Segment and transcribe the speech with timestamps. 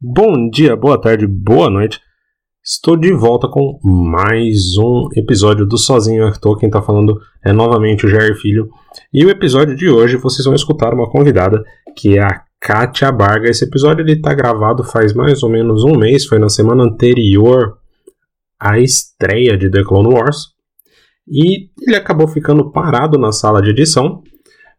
[0.00, 2.00] Bom dia, boa tarde, boa noite.
[2.64, 6.56] Estou de volta com mais um episódio do Sozinho Arthur.
[6.56, 8.70] Quem está falando é novamente o Jair Filho.
[9.12, 11.64] E o episódio de hoje vocês vão escutar uma convidada
[11.96, 13.50] que é a Kátia Barga.
[13.50, 17.76] Esse episódio ele está gravado faz mais ou menos um mês, foi na semana anterior
[18.56, 20.50] à estreia de The Clone Wars.
[21.26, 24.22] E ele acabou ficando parado na sala de edição,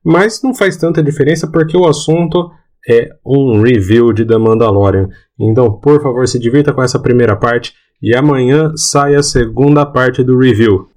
[0.02, 2.50] mas não faz tanta diferença porque o assunto
[2.88, 5.10] é um review de The Mandalorian.
[5.40, 10.24] Então, por favor, se divirta com essa primeira parte e amanhã sai a segunda parte
[10.24, 10.89] do review.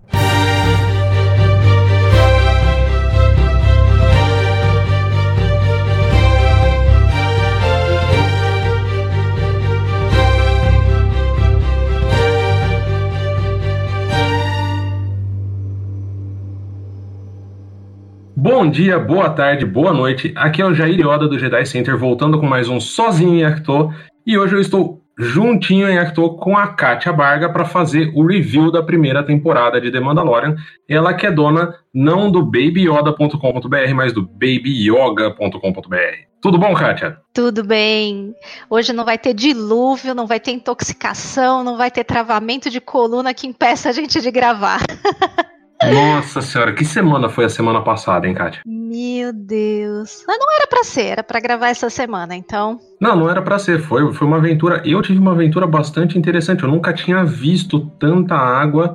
[18.43, 20.33] Bom dia, boa tarde, boa noite.
[20.35, 23.95] Aqui é o Jair Yoda do Jedi Center, voltando com mais um Sozinho em Acto.
[24.27, 28.73] E hoje eu estou juntinho em Acto com a Kátia Barga para fazer o review
[28.73, 30.57] da primeira temporada de The Mandalorian.
[30.89, 35.97] Ela que é dona não do babyyoda.com.br, mas do babyyoga.com.br.
[36.41, 37.19] Tudo bom, Kátia?
[37.33, 38.35] Tudo bem.
[38.69, 43.33] Hoje não vai ter dilúvio, não vai ter intoxicação, não vai ter travamento de coluna
[43.33, 44.81] que impeça a gente de gravar.
[45.91, 48.63] Nossa senhora, que semana foi a semana passada, hein, Kátia?
[48.67, 50.23] Meu Deus.
[50.27, 52.79] Mas não era para ser, era para gravar essa semana, então.
[53.01, 53.81] Não, não era para ser.
[53.81, 54.83] Foi, foi uma aventura.
[54.85, 56.63] Eu tive uma aventura bastante interessante.
[56.63, 58.95] Eu nunca tinha visto tanta água.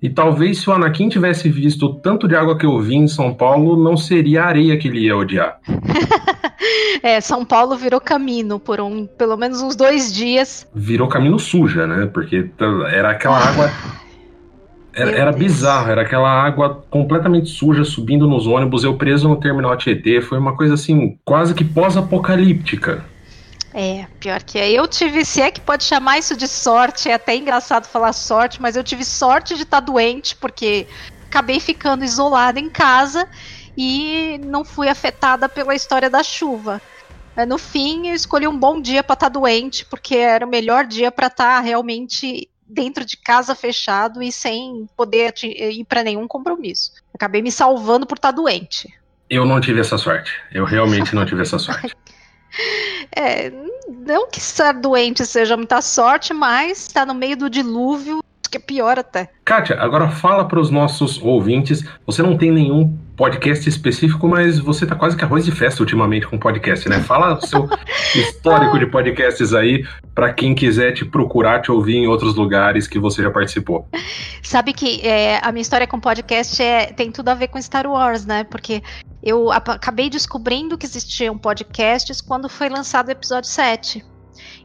[0.00, 3.32] E talvez se o Anakin tivesse visto tanto de água que eu vi em São
[3.32, 5.60] Paulo, não seria a areia que ele ia odiar.
[7.02, 10.68] é, São Paulo virou caminho por um, pelo menos uns dois dias.
[10.74, 12.06] Virou caminho suja, né?
[12.12, 12.50] Porque
[12.90, 13.70] era aquela água
[14.94, 19.76] era, era bizarro, era aquela água completamente suja subindo nos ônibus, eu preso no terminal
[19.76, 23.04] Tietê, foi uma coisa assim, quase que pós-apocalíptica.
[23.74, 24.70] É, pior que é.
[24.70, 28.60] Eu tive, se é que pode chamar isso de sorte, é até engraçado falar sorte,
[28.60, 30.86] mas eu tive sorte de estar tá doente, porque
[31.26, 33.26] acabei ficando isolada em casa
[33.76, 36.82] e não fui afetada pela história da chuva.
[37.48, 40.84] No fim, eu escolhi um bom dia para estar tá doente, porque era o melhor
[40.84, 46.26] dia para estar tá realmente dentro de casa fechado e sem poder ir para nenhum
[46.26, 46.92] compromisso.
[47.14, 48.88] Acabei me salvando por estar tá doente.
[49.28, 50.32] Eu não tive essa sorte.
[50.52, 51.94] Eu realmente não tive essa sorte.
[53.14, 53.52] é,
[53.88, 58.60] não que estar doente seja muita sorte, mas está no meio do dilúvio, que é
[58.60, 59.30] pior até.
[59.44, 61.84] Kátia, agora fala para os nossos ouvintes.
[62.06, 66.26] Você não tem nenhum podcast específico, mas você tá quase que arroz de festa ultimamente
[66.26, 67.00] com podcast, né?
[67.02, 67.68] Fala o seu
[68.16, 72.98] histórico de podcasts aí para quem quiser te procurar, te ouvir em outros lugares que
[72.98, 73.88] você já participou.
[74.42, 77.86] Sabe que é, a minha história com podcast é, tem tudo a ver com Star
[77.86, 78.42] Wars, né?
[78.42, 78.82] Porque
[79.22, 84.04] eu acabei descobrindo que existiam podcasts quando foi lançado o episódio 7.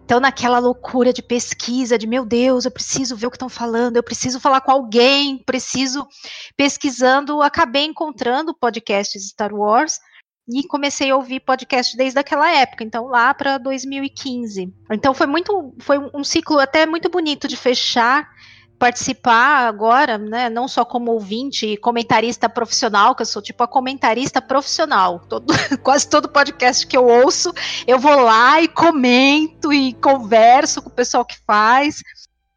[0.07, 3.97] Então, naquela loucura de pesquisa, de meu Deus, eu preciso ver o que estão falando,
[3.97, 6.07] eu preciso falar com alguém, preciso
[6.55, 9.99] pesquisando, acabei encontrando podcasts Star Wars
[10.47, 14.73] e comecei a ouvir podcast desde aquela época, então lá para 2015.
[14.93, 18.29] Então foi muito, foi um ciclo até muito bonito de fechar
[18.77, 23.67] participar agora, né, não só como ouvinte e comentarista profissional, que eu sou tipo a
[23.67, 25.19] comentarista profissional.
[25.27, 27.53] Todo, quase todo podcast que eu ouço,
[27.85, 32.01] eu vou lá e comento e converso com o pessoal que faz.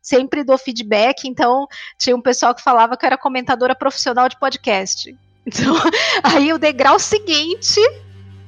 [0.02, 1.66] Sempre dou feedback, então
[1.98, 5.16] tinha um pessoal que falava que eu era comentadora profissional de podcast.
[5.46, 5.74] Então,
[6.22, 7.80] aí o degrau seguinte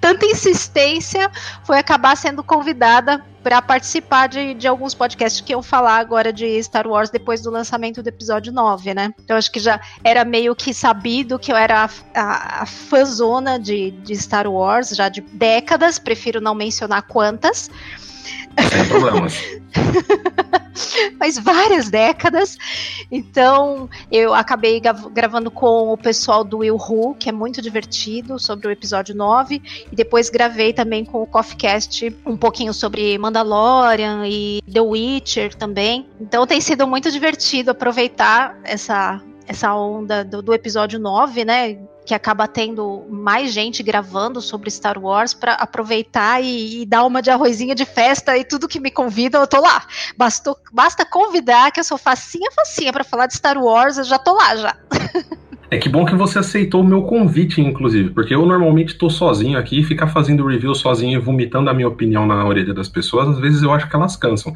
[0.02, 1.30] tanta insistência,
[1.62, 6.60] foi acabar sendo convidada para participar de, de alguns podcasts que eu falar agora de
[6.60, 9.14] Star Wars depois do lançamento do episódio 9, né?
[9.22, 13.60] Então acho que já era meio que sabido que eu era a, a, a fãzona
[13.60, 17.70] de, de Star Wars já de décadas, prefiro não mencionar quantas.
[18.70, 19.40] Sem problemas.
[21.18, 22.56] Faz várias décadas.
[23.10, 24.80] Então, eu acabei
[25.12, 29.62] gravando com o pessoal do Will Who, que é muito divertido, sobre o episódio 9.
[29.90, 36.08] E depois gravei também com o CoffeeCast um pouquinho sobre Mandalorian e The Witcher também.
[36.20, 41.78] Então, tem sido muito divertido aproveitar essa essa onda do, do, episódio 9, né?
[42.04, 47.22] Que acaba tendo mais gente gravando sobre Star Wars para aproveitar e, e, dar uma
[47.22, 49.86] de arrozinha de festa e tudo que me convidam, eu tô lá.
[50.16, 54.18] Bastou, basta convidar que eu sou facinha, facinha para falar de Star Wars, eu já
[54.18, 54.76] tô lá já.
[55.72, 59.58] É que bom que você aceitou o meu convite, inclusive, porque eu normalmente tô sozinho
[59.58, 63.38] aqui ficar fazendo review sozinho e vomitando a minha opinião na orelha das pessoas, às
[63.38, 64.52] vezes eu acho que elas cansam.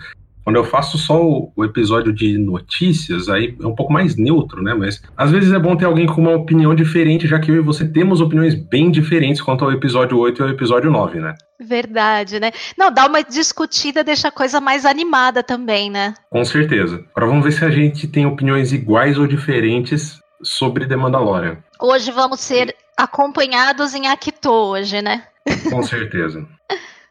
[0.46, 4.62] Quando eu faço só o, o, episódio de notícias, aí é um pouco mais neutro,
[4.62, 4.74] né?
[4.74, 7.60] Mas às vezes é bom ter alguém com uma opinião diferente, já que eu e
[7.60, 11.34] você temos opiniões bem diferentes quanto ao episódio 8 e ao episódio 9, né?
[11.60, 12.52] Verdade, né?
[12.78, 16.14] Não, dá uma discutida, deixa a coisa mais animada também, né?
[16.30, 17.04] Com certeza.
[17.10, 21.56] Agora vamos ver se a gente tem opiniões iguais ou diferentes sobre The Mandalorian.
[21.80, 25.24] Hoje vamos ser acompanhados em Akito hoje, né?
[25.68, 26.46] Com certeza.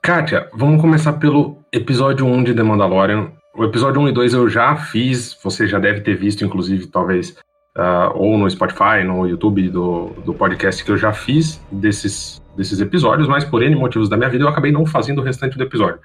[0.05, 3.31] Kátia, vamos começar pelo episódio 1 de The Mandalorian.
[3.57, 7.31] O episódio 1 e 2 eu já fiz, você já deve ter visto, inclusive, talvez,
[7.75, 12.79] uh, ou no Spotify, no YouTube do, do podcast que eu já fiz desses, desses
[12.79, 15.63] episódios, mas por N motivos da minha vida eu acabei não fazendo o restante do
[15.63, 15.99] episódio.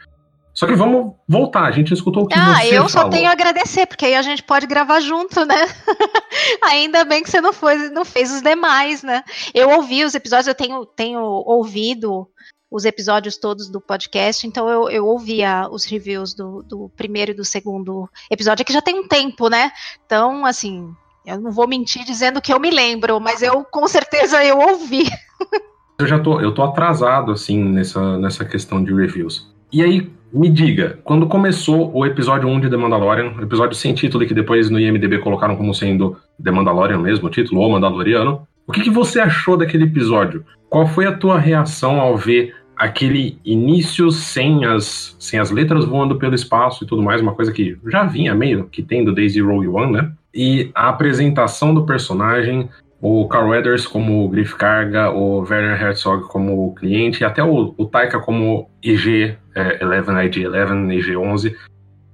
[0.55, 3.33] Só que vamos voltar, a gente escutou o que ah, você eu só tenho a
[3.33, 5.67] agradecer, porque aí a gente pode gravar junto, né?
[6.65, 9.23] Ainda bem que você não, foi, não fez os demais, né?
[9.53, 12.27] Eu ouvi os episódios, eu tenho, tenho ouvido
[12.71, 17.35] os episódios todos do podcast, então eu, eu ouvia os reviews do, do primeiro e
[17.35, 19.73] do segundo episódio, que já tem um tempo, né?
[20.07, 20.89] Então, assim,
[21.27, 25.05] eu não vou mentir dizendo que eu me lembro, mas eu com certeza eu ouvi.
[25.99, 29.53] eu já tô, eu tô atrasado, assim, nessa, nessa questão de reviews.
[29.73, 34.27] E aí, me diga, quando começou o episódio 1 de The Mandalorian, episódio sem título
[34.27, 38.73] que depois no IMDB colocaram como sendo The Mandalorian mesmo, o título, ou Mandaloriano, o
[38.73, 40.45] que, que você achou daquele episódio?
[40.69, 46.17] Qual foi a tua reação ao ver aquele início sem as, sem as letras voando
[46.17, 49.69] pelo espaço e tudo mais, uma coisa que já vinha meio que tendo desde Rogue
[49.69, 50.13] One, né?
[50.35, 56.75] E a apresentação do personagem, o Carl Weathers como Griff Carga, o Werner Herzog como
[56.75, 61.55] cliente, e até o, o Taika como IG-11, é, IG-11, IG-11.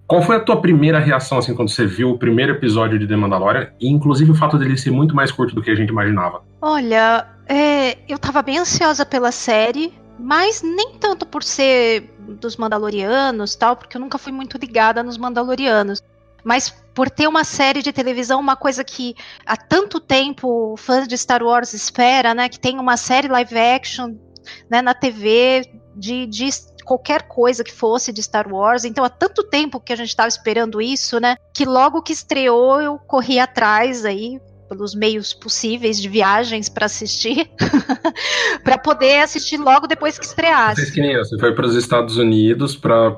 [0.09, 3.15] Qual foi a tua primeira reação, assim, quando você viu o primeiro episódio de The
[3.15, 6.43] Mandalorian, e inclusive o fato dele ser muito mais curto do que a gente imaginava?
[6.61, 13.55] Olha, é, eu tava bem ansiosa pela série, mas nem tanto por ser dos Mandalorianos,
[13.55, 16.03] tal, porque eu nunca fui muito ligada nos Mandalorianos.
[16.45, 19.15] Mas por ter uma série de televisão, uma coisa que
[19.45, 22.49] há tanto tempo fãs de Star Wars espera, né?
[22.49, 24.15] Que tem uma série live action
[24.71, 26.49] né, na TV de, de
[26.85, 28.85] qualquer coisa que fosse de Star Wars.
[28.85, 31.37] Então, há tanto tempo que a gente estava esperando isso, né?
[31.53, 37.51] Que logo que estreou, eu corri atrás aí pelos meios possíveis de viagens para assistir,
[38.65, 40.87] para poder assistir logo depois que estreasse.
[40.87, 43.15] Você que nem eu, você foi para os Estados Unidos para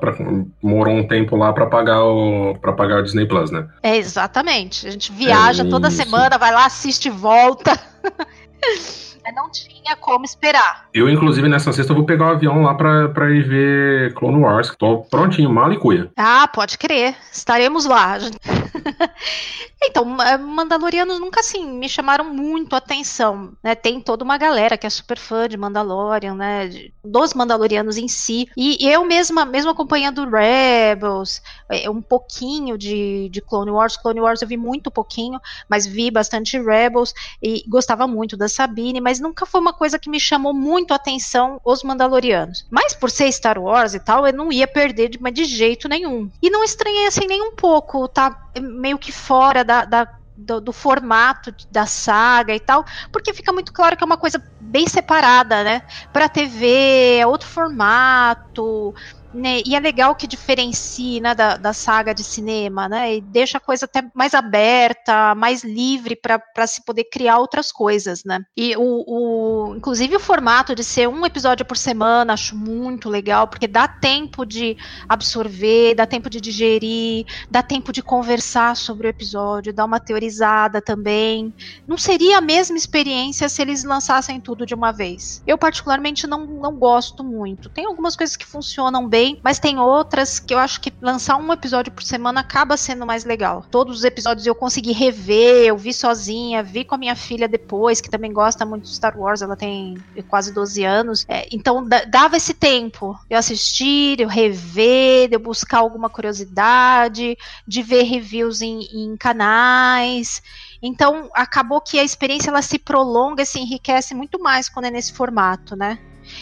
[0.61, 3.67] morou um tempo lá para pagar o para pagar o Disney Plus, né?
[3.83, 4.87] É exatamente.
[4.87, 7.79] A gente viaja é toda semana, vai lá, assiste e volta.
[9.31, 10.87] não tinha como esperar.
[10.93, 14.75] Eu, inclusive, nessa sexta vou pegar o avião lá pra, pra ir ver Clone Wars.
[14.77, 16.11] Tô prontinho, mala e cuia.
[16.17, 17.15] Ah, pode crer.
[17.31, 18.17] Estaremos lá.
[19.81, 23.75] Então, Mandalorianos nunca assim me chamaram muito a atenção, né?
[23.75, 26.69] Tem toda uma galera que é super fã de Mandalorian, né?
[27.03, 28.49] Dos Mandalorianos em si.
[28.57, 33.95] E eu mesma, mesmo acompanhando Rebels, é, um pouquinho de, de Clone Wars.
[33.95, 35.39] Clone Wars eu vi muito pouquinho,
[35.69, 40.09] mas vi bastante Rebels e gostava muito da Sabine, mas nunca foi uma coisa que
[40.09, 42.65] me chamou muito a atenção os Mandalorianos.
[42.69, 46.29] Mas por ser Star Wars e tal, eu não ia perder de, de jeito nenhum.
[46.41, 48.49] E não estranhei assim nem um pouco, tá?
[48.59, 50.07] Meio que fora da, da
[50.39, 54.41] do, do, formato da saga e tal, porque fica muito claro que é uma coisa
[54.59, 55.81] bem separada, né?
[56.13, 58.95] Para TV, é outro formato,
[59.33, 63.17] né, e é legal que diferencie né, da, da, saga de cinema, né?
[63.17, 68.23] E deixa a coisa até mais aberta, mais livre para se poder criar outras coisas,
[68.23, 68.41] né?
[68.57, 73.47] E o, o, inclusive o formato de ser um episódio por semana, acho muito legal,
[73.47, 74.75] porque dá tempo de
[75.07, 80.81] absorver, dá tempo de digerir, dá tempo de conversar sobre o episódio, dar uma teorizada
[80.81, 81.53] também.
[81.87, 85.43] Não seria a mesma experiência se eles lançassem tudo de uma vez.
[85.45, 87.69] Eu, particularmente, não, não gosto muito.
[87.69, 91.35] Tem algumas coisas que funcionam bem bem, mas tem outras que eu acho que lançar
[91.35, 93.65] um episódio por semana acaba sendo mais legal.
[93.69, 97.99] Todos os episódios eu consegui rever, eu vi sozinha, vi com a minha filha depois,
[97.99, 99.97] que também gosta muito de Star Wars, ela tem
[100.29, 101.25] quase 12 anos.
[101.27, 107.81] É, então dava esse tempo eu assistir, eu rever, de eu buscar alguma curiosidade, de
[107.81, 110.41] ver reviews em, em canais.
[110.81, 115.11] Então acabou que a experiência ela se prolonga, se enriquece muito mais quando é nesse
[115.11, 115.99] formato, né?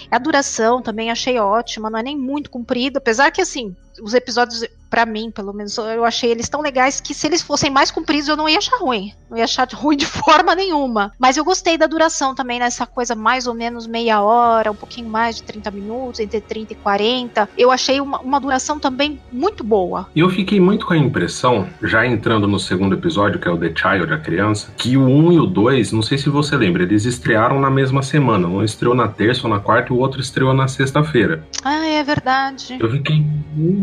[0.09, 4.63] A duração também achei ótima, não é nem muito comprido, apesar que assim, os episódios,
[4.89, 8.27] para mim, pelo menos, eu achei eles tão legais que se eles fossem mais compridos
[8.27, 9.13] eu não ia achar ruim.
[9.29, 11.11] Não ia achar ruim de forma nenhuma.
[11.19, 15.09] Mas eu gostei da duração também, nessa coisa mais ou menos meia hora, um pouquinho
[15.09, 17.49] mais de 30 minutos, entre 30 e 40.
[17.57, 20.07] Eu achei uma, uma duração também muito boa.
[20.15, 23.57] E eu fiquei muito com a impressão, já entrando no segundo episódio, que é o
[23.57, 26.83] The Child, a criança, que o 1 e o 2, não sei se você lembra,
[26.83, 28.47] eles estrearam na mesma semana.
[28.47, 31.43] Um estreou na terça ou na quarta e o outro estreou na sexta-feira.
[31.63, 32.77] Ah, é verdade.
[32.79, 33.25] Eu fiquei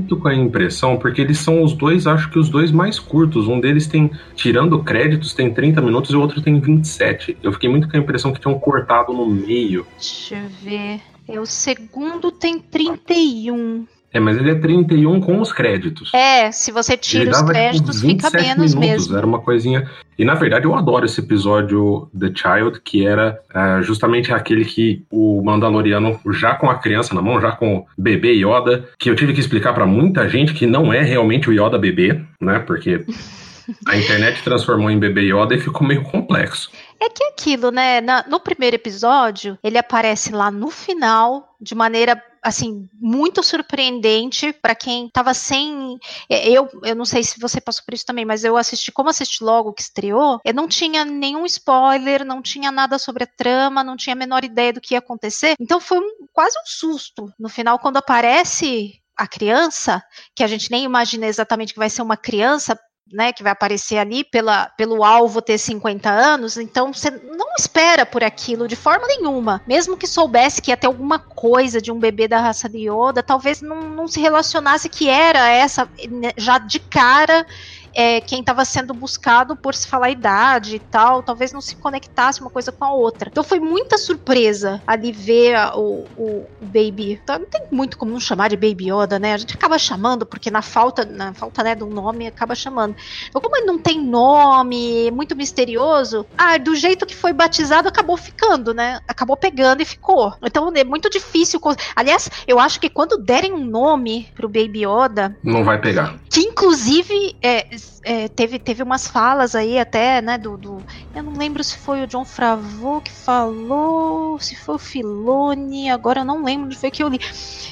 [0.04, 2.98] muito com a impressão, impressão, porque eles são os dois, acho que os dois mais
[2.98, 3.48] curtos.
[3.48, 7.38] Um deles tem, tirando créditos, tem 30 minutos e o outro tem 27.
[7.42, 9.86] Eu fiquei muito com a impressão que tinham cortado no meio.
[9.96, 11.00] Deixa eu ver.
[11.26, 13.86] É, o segundo tem 31.
[14.14, 16.14] É, mas ele é 31 com os créditos.
[16.14, 19.16] É, se você tira os tipo, créditos, tipo, fica menos minutos, mesmo.
[19.16, 19.90] Era uma coisinha.
[20.16, 25.04] E na verdade eu adoro esse episódio The Child, que era uh, justamente aquele que
[25.10, 29.16] o Mandaloriano, já com a criança na mão, já com o bebê Yoda, que eu
[29.16, 32.60] tive que explicar para muita gente que não é realmente o Yoda bebê, né?
[32.60, 33.04] Porque
[33.88, 36.70] a internet transformou em bebê Yoda e ficou meio complexo.
[37.00, 38.00] É que é aquilo, né?
[38.00, 44.74] Na, no primeiro episódio, ele aparece lá no final, de maneira assim, muito surpreendente para
[44.74, 45.98] quem tava sem.
[46.28, 49.08] É, eu, eu não sei se você passou por isso também, mas eu assisti, como
[49.08, 53.82] assisti logo que estreou, eu não tinha nenhum spoiler, não tinha nada sobre a trama,
[53.82, 55.54] não tinha a menor ideia do que ia acontecer.
[55.58, 57.32] Então foi um, quase um susto.
[57.38, 60.02] No final, quando aparece a criança,
[60.34, 62.78] que a gente nem imagina exatamente que vai ser uma criança,
[63.12, 68.04] né, que vai aparecer ali pela, pelo alvo ter 50 anos, então você não espera
[68.06, 69.62] por aquilo de forma nenhuma.
[69.66, 73.22] Mesmo que soubesse que ia ter alguma coisa de um bebê da raça de Yoda,
[73.22, 77.46] talvez não, não se relacionasse que era essa né, já de cara
[77.94, 82.40] é, quem estava sendo buscado por se falar idade e tal, talvez não se conectasse
[82.40, 83.30] uma coisa com a outra.
[83.30, 87.20] Então foi muita surpresa ali ver o, o, o Baby.
[87.22, 89.34] Então, não tem muito como não chamar de Baby Yoda, né?
[89.34, 92.94] A gente acaba chamando, porque na falta, na falta né, de um nome, acaba chamando.
[93.28, 97.88] Então, como ele não tem nome, é muito misterioso, ah, do jeito que foi batizado,
[97.88, 99.00] acabou ficando, né?
[99.06, 100.34] Acabou pegando e ficou.
[100.42, 101.60] Então é muito difícil.
[101.94, 105.36] Aliás, eu acho que quando derem um nome pro Baby Yoda.
[105.42, 106.18] Não vai pegar.
[106.30, 107.66] Que inclusive é,
[108.04, 110.82] é, teve, teve umas falas aí até, né, do, do,
[111.14, 116.20] Eu não lembro se foi o John Favreau que falou, se foi o Filone, agora
[116.20, 117.18] eu não lembro onde foi que eu li.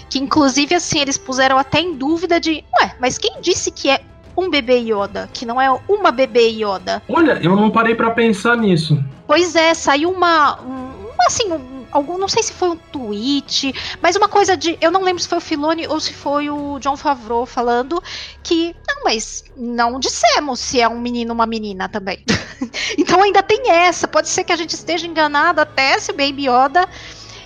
[0.09, 4.01] Que inclusive, assim, eles puseram até em dúvida de, ué, mas quem disse que é
[4.37, 7.03] um bebê Yoda, que não é uma bebê Yoda?
[7.09, 9.03] Olha, eu não parei para pensar nisso.
[9.27, 14.17] Pois é, saiu uma, um, assim, um, algum, não sei se foi um tweet, mas
[14.17, 16.97] uma coisa de, eu não lembro se foi o Filone ou se foi o John
[16.97, 18.03] Favreau falando
[18.43, 22.25] que, não, mas não dissemos se é um menino ou uma menina também.
[22.97, 26.49] então ainda tem essa, pode ser que a gente esteja enganado até se o Baby
[26.49, 26.89] Yoda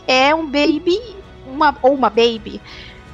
[0.06, 1.00] é um baby
[1.46, 2.60] uma, ou uma baby.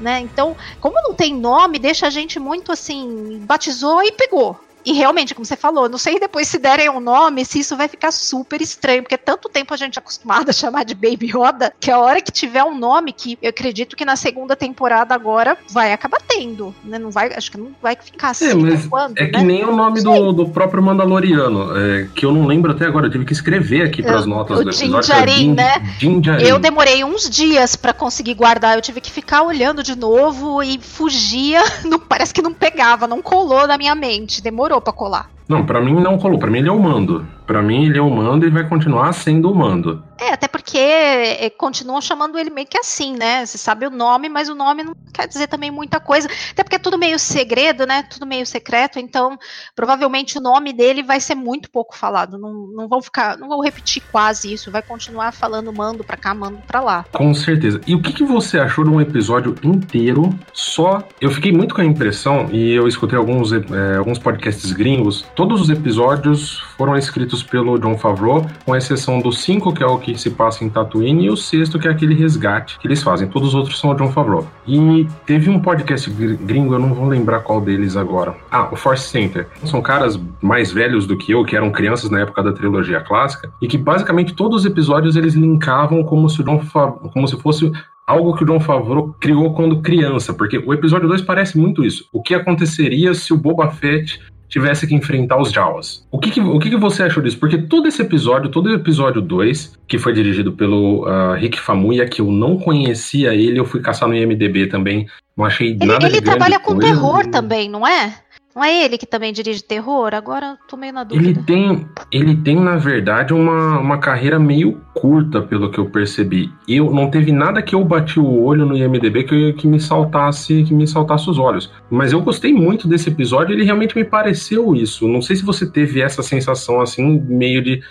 [0.00, 0.20] Né?
[0.20, 4.58] Então, como não tem nome, deixa a gente muito assim, batizou e pegou.
[4.84, 7.88] E realmente, como você falou, não sei depois se derem um nome, se isso vai
[7.88, 11.72] ficar super estranho, porque tanto tempo a gente é acostumado a chamar de Baby Yoda,
[11.78, 15.56] que a hora que tiver um nome, que eu acredito que na segunda temporada agora
[15.70, 16.98] vai acabar tendo, né?
[16.98, 18.50] Não vai, acho que não vai ficar assim.
[18.50, 19.30] É, mas quando, é né?
[19.30, 23.06] que nem o nome do, do próprio Mandaloriano, é, que eu não lembro até agora,
[23.06, 25.02] eu tive que escrever aqui para as notas o do episódio.
[25.02, 25.96] Jinjarin, é né?
[25.98, 26.44] Jinjarin.
[26.44, 30.78] Eu demorei uns dias para conseguir guardar, eu tive que ficar olhando de novo e
[30.80, 35.30] fugia, não, parece que não pegava, não colou na minha mente, demorou demorou para colar.
[35.48, 36.38] Não, para mim não colou.
[36.38, 37.26] Para mim ele é o mando.
[37.46, 40.02] Para mim ele é o mando e vai continuar sendo o mando.
[40.22, 43.44] É, até porque é, continuam chamando ele meio que assim, né?
[43.44, 46.28] Você sabe o nome, mas o nome não quer dizer também muita coisa.
[46.52, 48.04] Até porque é tudo meio segredo, né?
[48.04, 49.00] Tudo meio secreto.
[49.00, 49.36] Então,
[49.74, 52.38] provavelmente o nome dele vai ser muito pouco falado.
[52.38, 54.70] Não, não vão ficar, não vão repetir quase isso.
[54.70, 57.04] Vai continuar falando mando para cá, mando para lá.
[57.12, 57.80] Com certeza.
[57.84, 61.02] E o que, que você achou de um episódio inteiro só?
[61.20, 65.24] Eu fiquei muito com a impressão e eu escutei alguns, é, alguns podcasts gringos.
[65.34, 69.98] Todos os episódios foram escritos pelo John Favreau, com exceção do 5, que é o
[69.98, 73.28] que se passa em Tatooine, e o sexto, que é aquele resgate que eles fazem.
[73.28, 74.48] Todos os outros são o John Favreau.
[74.66, 78.34] E teve um podcast gringo, eu não vou lembrar qual deles agora.
[78.50, 79.46] Ah, o Force Center.
[79.64, 83.48] São caras mais velhos do que eu, que eram crianças na época da trilogia clássica,
[83.62, 87.70] e que basicamente todos os episódios eles linkavam como se Favreau, como se fosse
[88.04, 92.08] algo que o John Favreau criou quando criança, porque o episódio 2 parece muito isso.
[92.12, 94.20] O que aconteceria se o Boba Fett
[94.52, 96.06] tivesse que enfrentar os Jawas.
[96.11, 97.38] O que, que o que, que, você achou disso?
[97.38, 102.06] Porque todo esse episódio, todo o episódio 2, que foi dirigido pelo uh, Rick Famuyiwa,
[102.06, 106.06] que eu não conhecia ele, eu fui caçar no IMDB também, não achei ele, nada
[106.06, 106.80] Ele trabalha com coisa.
[106.82, 108.14] terror também, não é?
[108.54, 110.14] Não é ele que também dirige terror?
[110.14, 111.28] Agora eu tô meio na dúvida.
[111.28, 116.52] Ele tem, ele tem na verdade, uma, uma carreira meio curta, pelo que eu percebi.
[116.68, 120.64] Eu não teve nada que eu bati o olho no IMDb que, que me saltasse,
[120.64, 121.73] que me saltasse os olhos.
[121.90, 125.09] Mas eu gostei muito desse episódio, ele realmente me pareceu isso.
[125.09, 127.82] Não sei se você teve essa sensação assim, meio de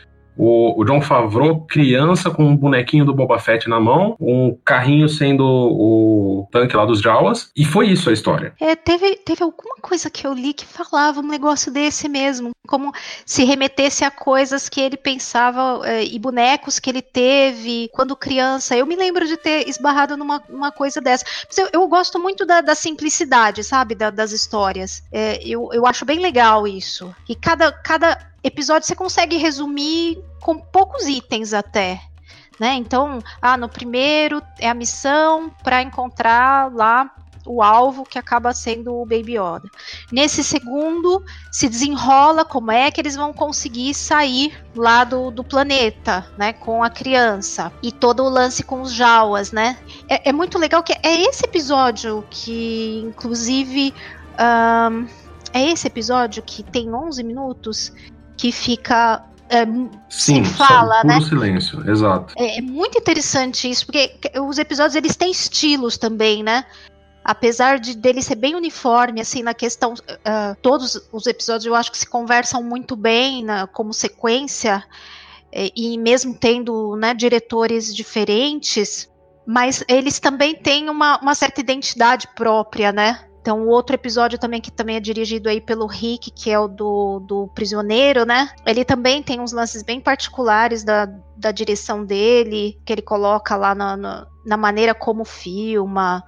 [0.41, 5.07] o, o John Favreau criança com um bonequinho do Boba Fett na mão, um carrinho
[5.07, 8.51] sendo o tanque lá dos Jawas, e foi isso a história.
[8.59, 12.91] É, teve, teve alguma coisa que eu li que falava um negócio desse mesmo, como
[13.23, 18.75] se remetesse a coisas que ele pensava é, e bonecos que ele teve quando criança.
[18.75, 21.23] Eu me lembro de ter esbarrado numa uma coisa dessa.
[21.47, 25.03] Mas eu, eu gosto muito da, da simplicidade, sabe, da, das histórias.
[25.11, 27.13] É, eu, eu acho bem legal isso.
[27.29, 32.01] E cada, cada episódio você consegue resumir com poucos itens até.
[32.59, 32.73] Né?
[32.75, 37.09] Então, ah, no primeiro é a missão para encontrar lá
[37.45, 39.69] o alvo que acaba sendo o Baby Yoda.
[40.11, 46.25] Nesse segundo, se desenrola como é que eles vão conseguir sair lá do, do planeta,
[46.37, 47.71] né, com a criança.
[47.81, 49.77] E todo o lance com os Jawas, né.
[50.07, 53.93] É, é muito legal que é esse episódio que, inclusive,
[54.39, 55.07] um,
[55.53, 57.91] é esse episódio que tem 11 minutos
[58.37, 59.65] que fica é,
[60.09, 61.19] Sim, fala, né?
[61.19, 62.33] silêncio, exato.
[62.37, 66.65] É, é, muito interessante isso, porque os episódios eles têm estilos também, né?
[67.21, 69.93] Apesar de dele ser bem uniforme, assim, na questão.
[69.93, 74.81] Uh, todos os episódios eu acho que se conversam muito bem na, como sequência,
[75.53, 79.09] e, e mesmo tendo né, diretores diferentes,
[79.45, 83.19] mas eles também têm uma, uma certa identidade própria, né?
[83.41, 86.67] Então, o outro episódio também, que também é dirigido aí pelo Rick, que é o
[86.67, 88.49] do, do prisioneiro, né?
[88.65, 93.73] Ele também tem uns lances bem particulares da, da direção dele, que ele coloca lá
[93.73, 96.23] na, na, na maneira como filma,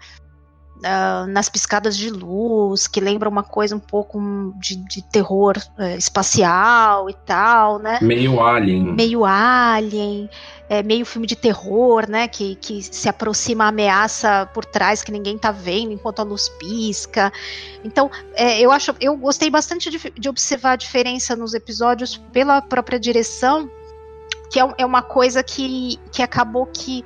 [0.84, 4.20] uh, nas piscadas de luz, que lembra uma coisa um pouco
[4.58, 8.00] de, de terror uh, espacial e tal, né?
[8.02, 8.94] Meio alien.
[8.94, 10.30] Meio alien.
[10.70, 12.28] É, meio filme de terror, né?
[12.28, 16.50] Que, que se aproxima a ameaça por trás que ninguém tá vendo enquanto a luz
[16.50, 17.32] pisca.
[17.84, 22.62] Então, é, eu acho, eu gostei bastante de, de, observar a diferença nos episódios pela
[22.62, 23.70] própria direção,
[24.50, 27.04] que é, é uma coisa que, que acabou que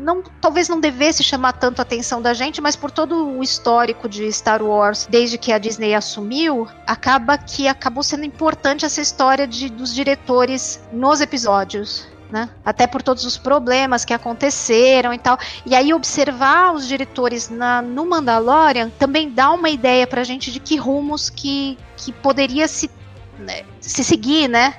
[0.00, 4.08] não, talvez não devesse chamar tanto a atenção da gente, mas por todo o histórico
[4.08, 9.46] de Star Wars, desde que a Disney assumiu, acaba que acabou sendo importante essa história
[9.46, 12.10] de, dos diretores nos episódios.
[12.30, 12.48] Né?
[12.64, 15.38] Até por todos os problemas que aconteceram e tal.
[15.66, 20.58] E aí observar os diretores na, no Mandalorian também dá uma ideia pra gente de
[20.58, 22.90] que rumos que, que poderia se,
[23.38, 24.74] né, se seguir, né?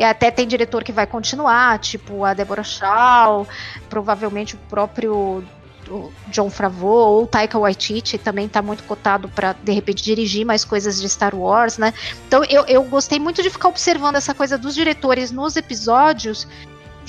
[0.00, 3.46] E até tem diretor que vai continuar, tipo a Deborah Shaw,
[3.90, 5.44] provavelmente o próprio
[6.28, 10.98] John Favreau ou Taika Waititi também está muito cotado para de repente dirigir mais coisas
[10.98, 11.92] de Star Wars, né?
[12.26, 16.48] Então eu, eu gostei muito de ficar observando essa coisa dos diretores nos episódios,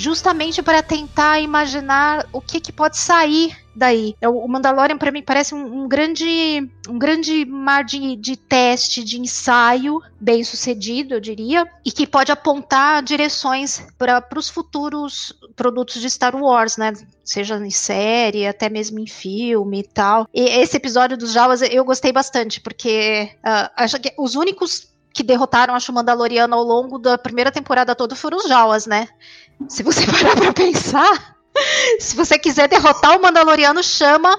[0.02, 4.16] justamente para tentar imaginar o que, que pode sair daí.
[4.20, 9.04] É, o Mandalorian para mim parece um, um, grande um grande mar de, de teste,
[9.04, 16.02] de ensaio bem sucedido, eu diria, e que pode apontar direções para os futuros produtos
[16.02, 16.94] de Star Wars, né?
[17.24, 20.28] Seja em série, até mesmo em filme e tal.
[20.34, 25.24] E esse episódio dos Jawas eu gostei bastante, porque uh, acho que os únicos que
[25.24, 29.08] derrotaram, acho, o Mandaloriano ao longo da primeira temporada toda foram os Jawas, né?
[29.68, 31.36] Se você parar pra pensar,
[32.00, 34.38] se você quiser derrotar o Mandaloriano, chama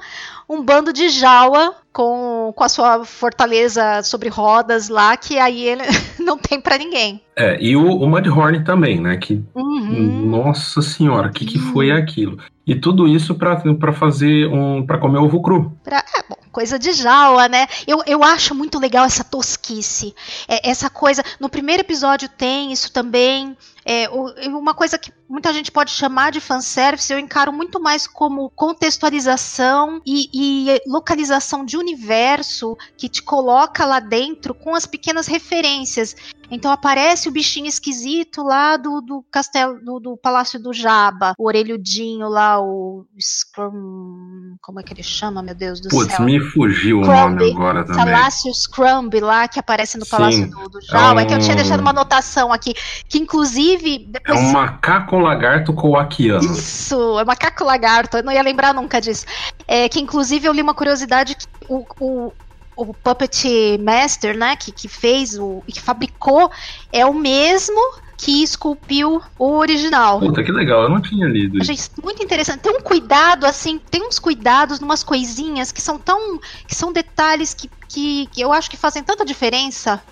[0.49, 5.83] um bando de Jawa com, com a sua fortaleza sobre rodas lá, que aí ele
[6.19, 7.21] não tem para ninguém.
[7.37, 9.17] É, e o, o Mudhorn também, né?
[9.17, 9.43] Que.
[9.55, 10.27] Uhum.
[10.27, 12.39] Nossa senhora, o que, que foi aquilo?
[12.67, 14.85] E tudo isso para fazer um.
[14.85, 15.73] para comer ovo cru.
[15.83, 17.67] Pra, é, bom, coisa de Jawa, né?
[17.87, 20.15] Eu, eu acho muito legal essa tosquice.
[20.47, 21.23] É, essa coisa.
[21.41, 23.57] No primeiro episódio tem isso também.
[23.85, 24.09] É,
[24.49, 30.01] uma coisa que muita gente pode chamar de fanservice, eu encaro muito mais como contextualização
[30.07, 36.17] e, e localização de universo que te coloca lá dentro com as pequenas referências.
[36.53, 41.47] Então aparece o bichinho esquisito lá do, do castelo, do, do Palácio do Jaba, o
[41.47, 44.55] orelhudinho lá, o Scrum.
[44.61, 46.27] Como é que ele chama, meu Deus do Putz, céu?
[46.27, 48.05] me fugiu o nome agora também.
[48.05, 51.03] Palácio Scrumb lá, que aparece no Palácio Sim, do, do Jaba.
[51.03, 51.19] É, um...
[51.21, 52.75] é, que eu tinha deixado uma anotação aqui,
[53.09, 54.07] que inclusive.
[54.11, 54.39] Depois...
[54.39, 56.45] É um macaco lagarto coaquiano.
[56.45, 59.25] Isso, é macaco lagarto, eu não ia lembrar nunca disso.
[59.73, 62.33] É, que inclusive eu li uma curiosidade que o, o,
[62.77, 66.51] o Puppet Master, né, que, que fez o que fabricou,
[66.93, 67.81] é o mesmo
[68.19, 70.21] que esculpiu o original.
[70.21, 71.57] Puta, que legal, eu não tinha lido.
[71.59, 72.61] Achei muito interessante.
[72.61, 76.39] Tem um cuidado, assim, tem uns cuidados, umas coisinhas que são tão.
[76.69, 80.03] que são detalhes que, que, que eu acho que fazem tanta diferença.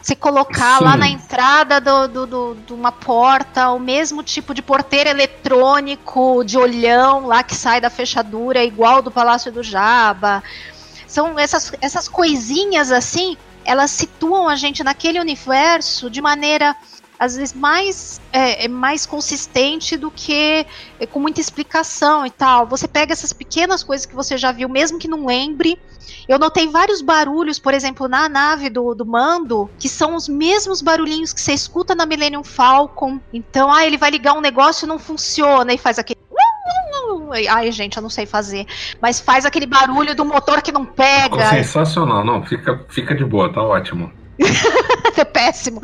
[0.00, 0.84] Você colocar Sim.
[0.84, 6.42] lá na entrada de do, do, do, uma porta o mesmo tipo de porteiro eletrônico
[6.44, 10.42] de olhão lá que sai da fechadura, igual do Palácio do Jaba.
[11.06, 16.74] São essas, essas coisinhas assim, elas situam a gente naquele universo de maneira
[17.20, 20.66] às vezes mais é, é mais consistente do que
[20.98, 22.66] é, com muita explicação e tal.
[22.66, 25.78] Você pega essas pequenas coisas que você já viu, mesmo que não lembre.
[26.26, 30.80] Eu notei vários barulhos, por exemplo, na nave do, do Mando, que são os mesmos
[30.80, 33.20] barulhinhos que você escuta na Millennium Falcon.
[33.34, 36.20] Então, ah, ele vai ligar um negócio e não funciona e faz aquele
[37.50, 38.66] Ai, gente, eu não sei fazer.
[39.00, 41.36] Mas faz aquele barulho do motor que não pega.
[41.36, 42.42] Ficou sensacional, não.
[42.44, 44.10] Fica, fica de boa, tá ótimo.
[45.16, 45.80] é péssimo.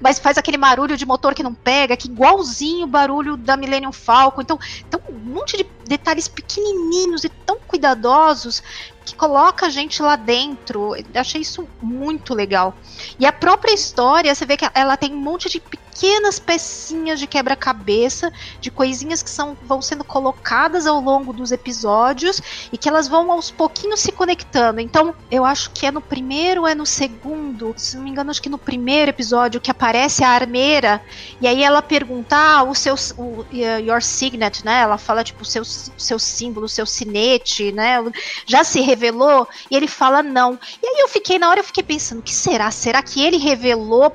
[0.00, 3.92] Mas faz aquele barulho de motor que não pega, que igualzinho o barulho da Millennium
[3.92, 4.40] Falcon.
[4.40, 4.58] Então,
[4.88, 8.62] então um monte de detalhes pequenininhos e tão cuidadosos
[9.04, 10.94] que coloca a gente lá dentro.
[10.96, 12.74] Eu achei isso muito legal.
[13.18, 15.60] E a própria história, você vê que ela tem um monte de
[16.00, 22.40] pequenas pecinhas de quebra-cabeça, de coisinhas que são, vão sendo colocadas ao longo dos episódios
[22.72, 24.80] e que elas vão aos pouquinhos se conectando.
[24.80, 28.40] Então, eu acho que é no primeiro é no segundo, se não me engano, acho
[28.40, 31.02] que no primeiro episódio que aparece a armeira
[31.38, 34.80] e aí ela pergunta ah, o seu o, your signet, né?
[34.80, 37.98] Ela fala tipo o seu, seu símbolo, o seu sinete, né?
[38.46, 39.46] Já se revelou?
[39.70, 40.58] E ele fala não.
[40.82, 42.70] E aí eu fiquei, na hora eu fiquei pensando, o que será?
[42.70, 44.10] Será que ele revelou?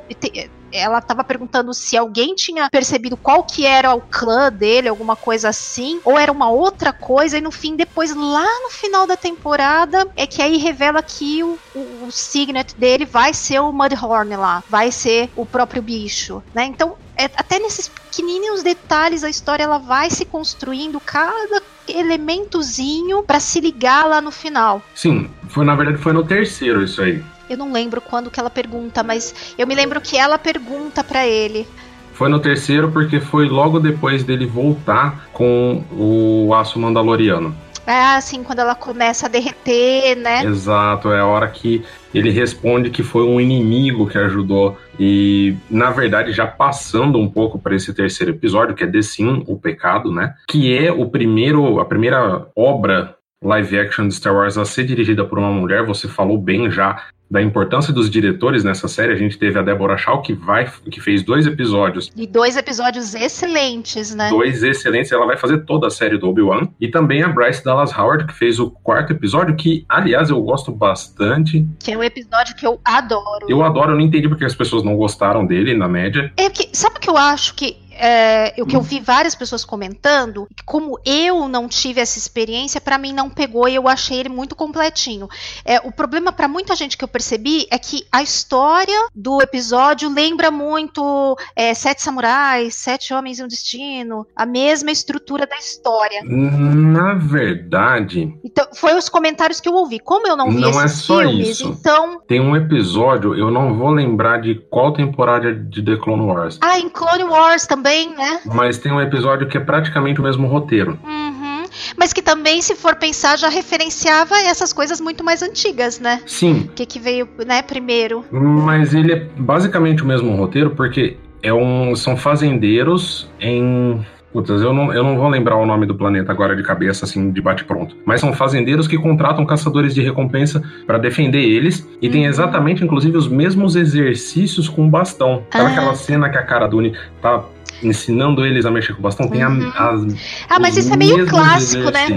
[0.71, 5.49] Ela estava perguntando se alguém tinha percebido qual que era o clã dele, alguma coisa
[5.49, 10.07] assim, ou era uma outra coisa, e no fim, depois, lá no final da temporada,
[10.15, 14.63] é que aí revela que o, o, o signet dele vai ser o Mudhorn lá,
[14.69, 16.65] vai ser o próprio bicho, né?
[16.65, 23.39] Então, é, até nesses pequenininhos detalhes a história ela vai se construindo cada elementozinho para
[23.39, 24.81] se ligar lá no final.
[24.93, 27.23] Sim, foi na verdade foi no terceiro isso aí.
[27.49, 31.27] Eu não lembro quando que ela pergunta, mas eu me lembro que ela pergunta para
[31.27, 31.67] ele.
[32.13, 37.53] Foi no terceiro porque foi logo depois dele voltar com o aço mandaloriano.
[37.87, 40.43] É assim, quando ela começa a derreter, né?
[40.43, 44.75] Exato, é a hora que ele responde que foi um inimigo que ajudou.
[44.99, 49.43] E, na verdade, já passando um pouco para esse terceiro episódio, que é The Sim,
[49.45, 50.33] o Pecado, né?
[50.47, 55.23] Que é o primeiro, a primeira obra live action de Star Wars a ser dirigida
[55.23, 59.13] por uma mulher, você falou bem já da importância dos diretores nessa série.
[59.13, 62.11] A gente teve a Deborah Shaw, que, vai, que fez dois episódios.
[62.15, 64.29] E dois episódios excelentes, né?
[64.29, 65.11] Dois excelentes.
[65.11, 66.67] Ela vai fazer toda a série do Obi-Wan.
[66.79, 70.71] E também a Bryce Dallas Howard, que fez o quarto episódio, que, aliás, eu gosto
[70.71, 71.67] bastante.
[71.79, 73.47] Que é um episódio que eu adoro.
[73.49, 76.31] Eu adoro, eu não entendi porque as pessoas não gostaram dele, na média.
[76.37, 79.63] É que, sabe o que eu acho que é, o que eu vi várias pessoas
[79.63, 84.29] comentando, como eu não tive essa experiência, para mim não pegou e eu achei ele
[84.29, 85.27] muito completinho.
[85.63, 90.13] É, o problema para muita gente que eu percebi é que a história do episódio
[90.13, 96.21] lembra muito é, Sete Samurais, Sete Homens e um Destino, a mesma estrutura da história.
[96.25, 98.37] Na verdade.
[98.43, 99.99] Então, foi os comentários que eu ouvi.
[99.99, 101.77] Como eu não vi não esses é só filmes, isso.
[101.79, 102.21] então.
[102.27, 106.57] Tem um episódio, eu não vou lembrar de qual temporada de The Clone Wars.
[106.61, 108.39] Ah, em Clone Wars também também, né?
[108.45, 110.97] Mas tem um episódio que é praticamente o mesmo roteiro.
[111.03, 111.63] Uhum.
[111.95, 116.21] Mas que também, se for pensar, já referenciava essas coisas muito mais antigas, né?
[116.25, 116.61] Sim.
[116.61, 118.25] O que, que veio, né, primeiro.
[118.31, 124.03] Mas ele é basicamente o mesmo roteiro, porque é um, são fazendeiros em
[124.35, 127.31] Putas, eu não, eu não vou lembrar o nome do planeta agora de cabeça, assim,
[127.31, 127.95] de bate-pronto.
[128.03, 131.87] Mas são fazendeiros que contratam caçadores de recompensa para defender eles.
[132.01, 132.11] E uhum.
[132.11, 135.43] tem exatamente, inclusive, os mesmos exercícios com bastão.
[135.49, 135.71] Sabe ah.
[135.71, 137.45] aquela cena que a cara Dune tá
[137.83, 139.71] ensinando eles a mexer com o bastão, tem uhum.
[139.75, 140.01] a, as,
[140.49, 142.07] Ah, mas isso é meio clássico, né?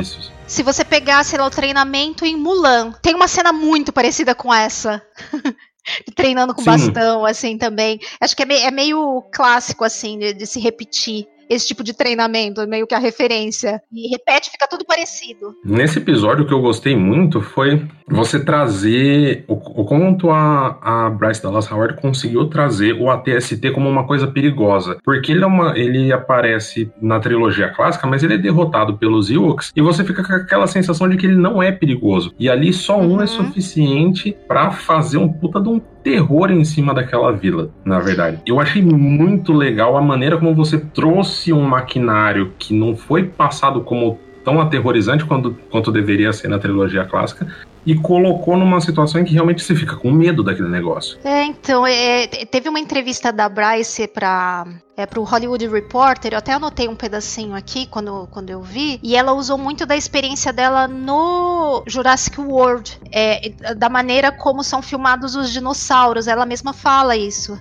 [0.47, 4.53] Se você pegar, sei lá, o treinamento em Mulan, tem uma cena muito parecida com
[4.53, 5.03] essa.
[6.15, 6.71] Treinando com Sim.
[6.71, 7.99] bastão, assim, também.
[8.21, 11.93] Acho que é meio, é meio clássico, assim, de, de se repetir esse tipo de
[11.93, 13.81] treinamento, meio que a referência.
[13.93, 15.55] E repete, fica tudo parecido.
[15.65, 21.11] Nesse episódio, o que eu gostei muito foi você trazer o, o quanto a, a
[21.11, 24.99] Bryce Dallas Howard conseguiu trazer o ATST como uma coisa perigosa.
[25.05, 29.73] Porque ele, é uma, ele aparece na trilogia clássica, mas ele é derrotado pelos Ewoks
[29.75, 32.35] e você fica com aquela sensação de que ele não é perigoso.
[32.39, 33.23] E ali só um é uhum.
[33.23, 38.41] é suficiente para fazer um puta de um terror em cima daquela vila, na verdade.
[38.47, 43.83] Eu achei muito legal a maneira como você trouxe um maquinário que não foi passado
[43.83, 47.47] como tão aterrorizante quanto, quanto deveria ser na trilogia clássica,
[47.89, 51.19] e colocou numa situação em que realmente você fica com medo daquele negócio.
[51.25, 56.53] É, então, é, teve uma entrevista da Bryce para é, pro Hollywood Reporter, eu até
[56.53, 60.87] anotei um pedacinho aqui quando, quando eu vi, e ela usou muito da experiência dela
[60.87, 67.59] no Jurassic World, é, da maneira como são filmados os dinossauros, ela mesma fala isso.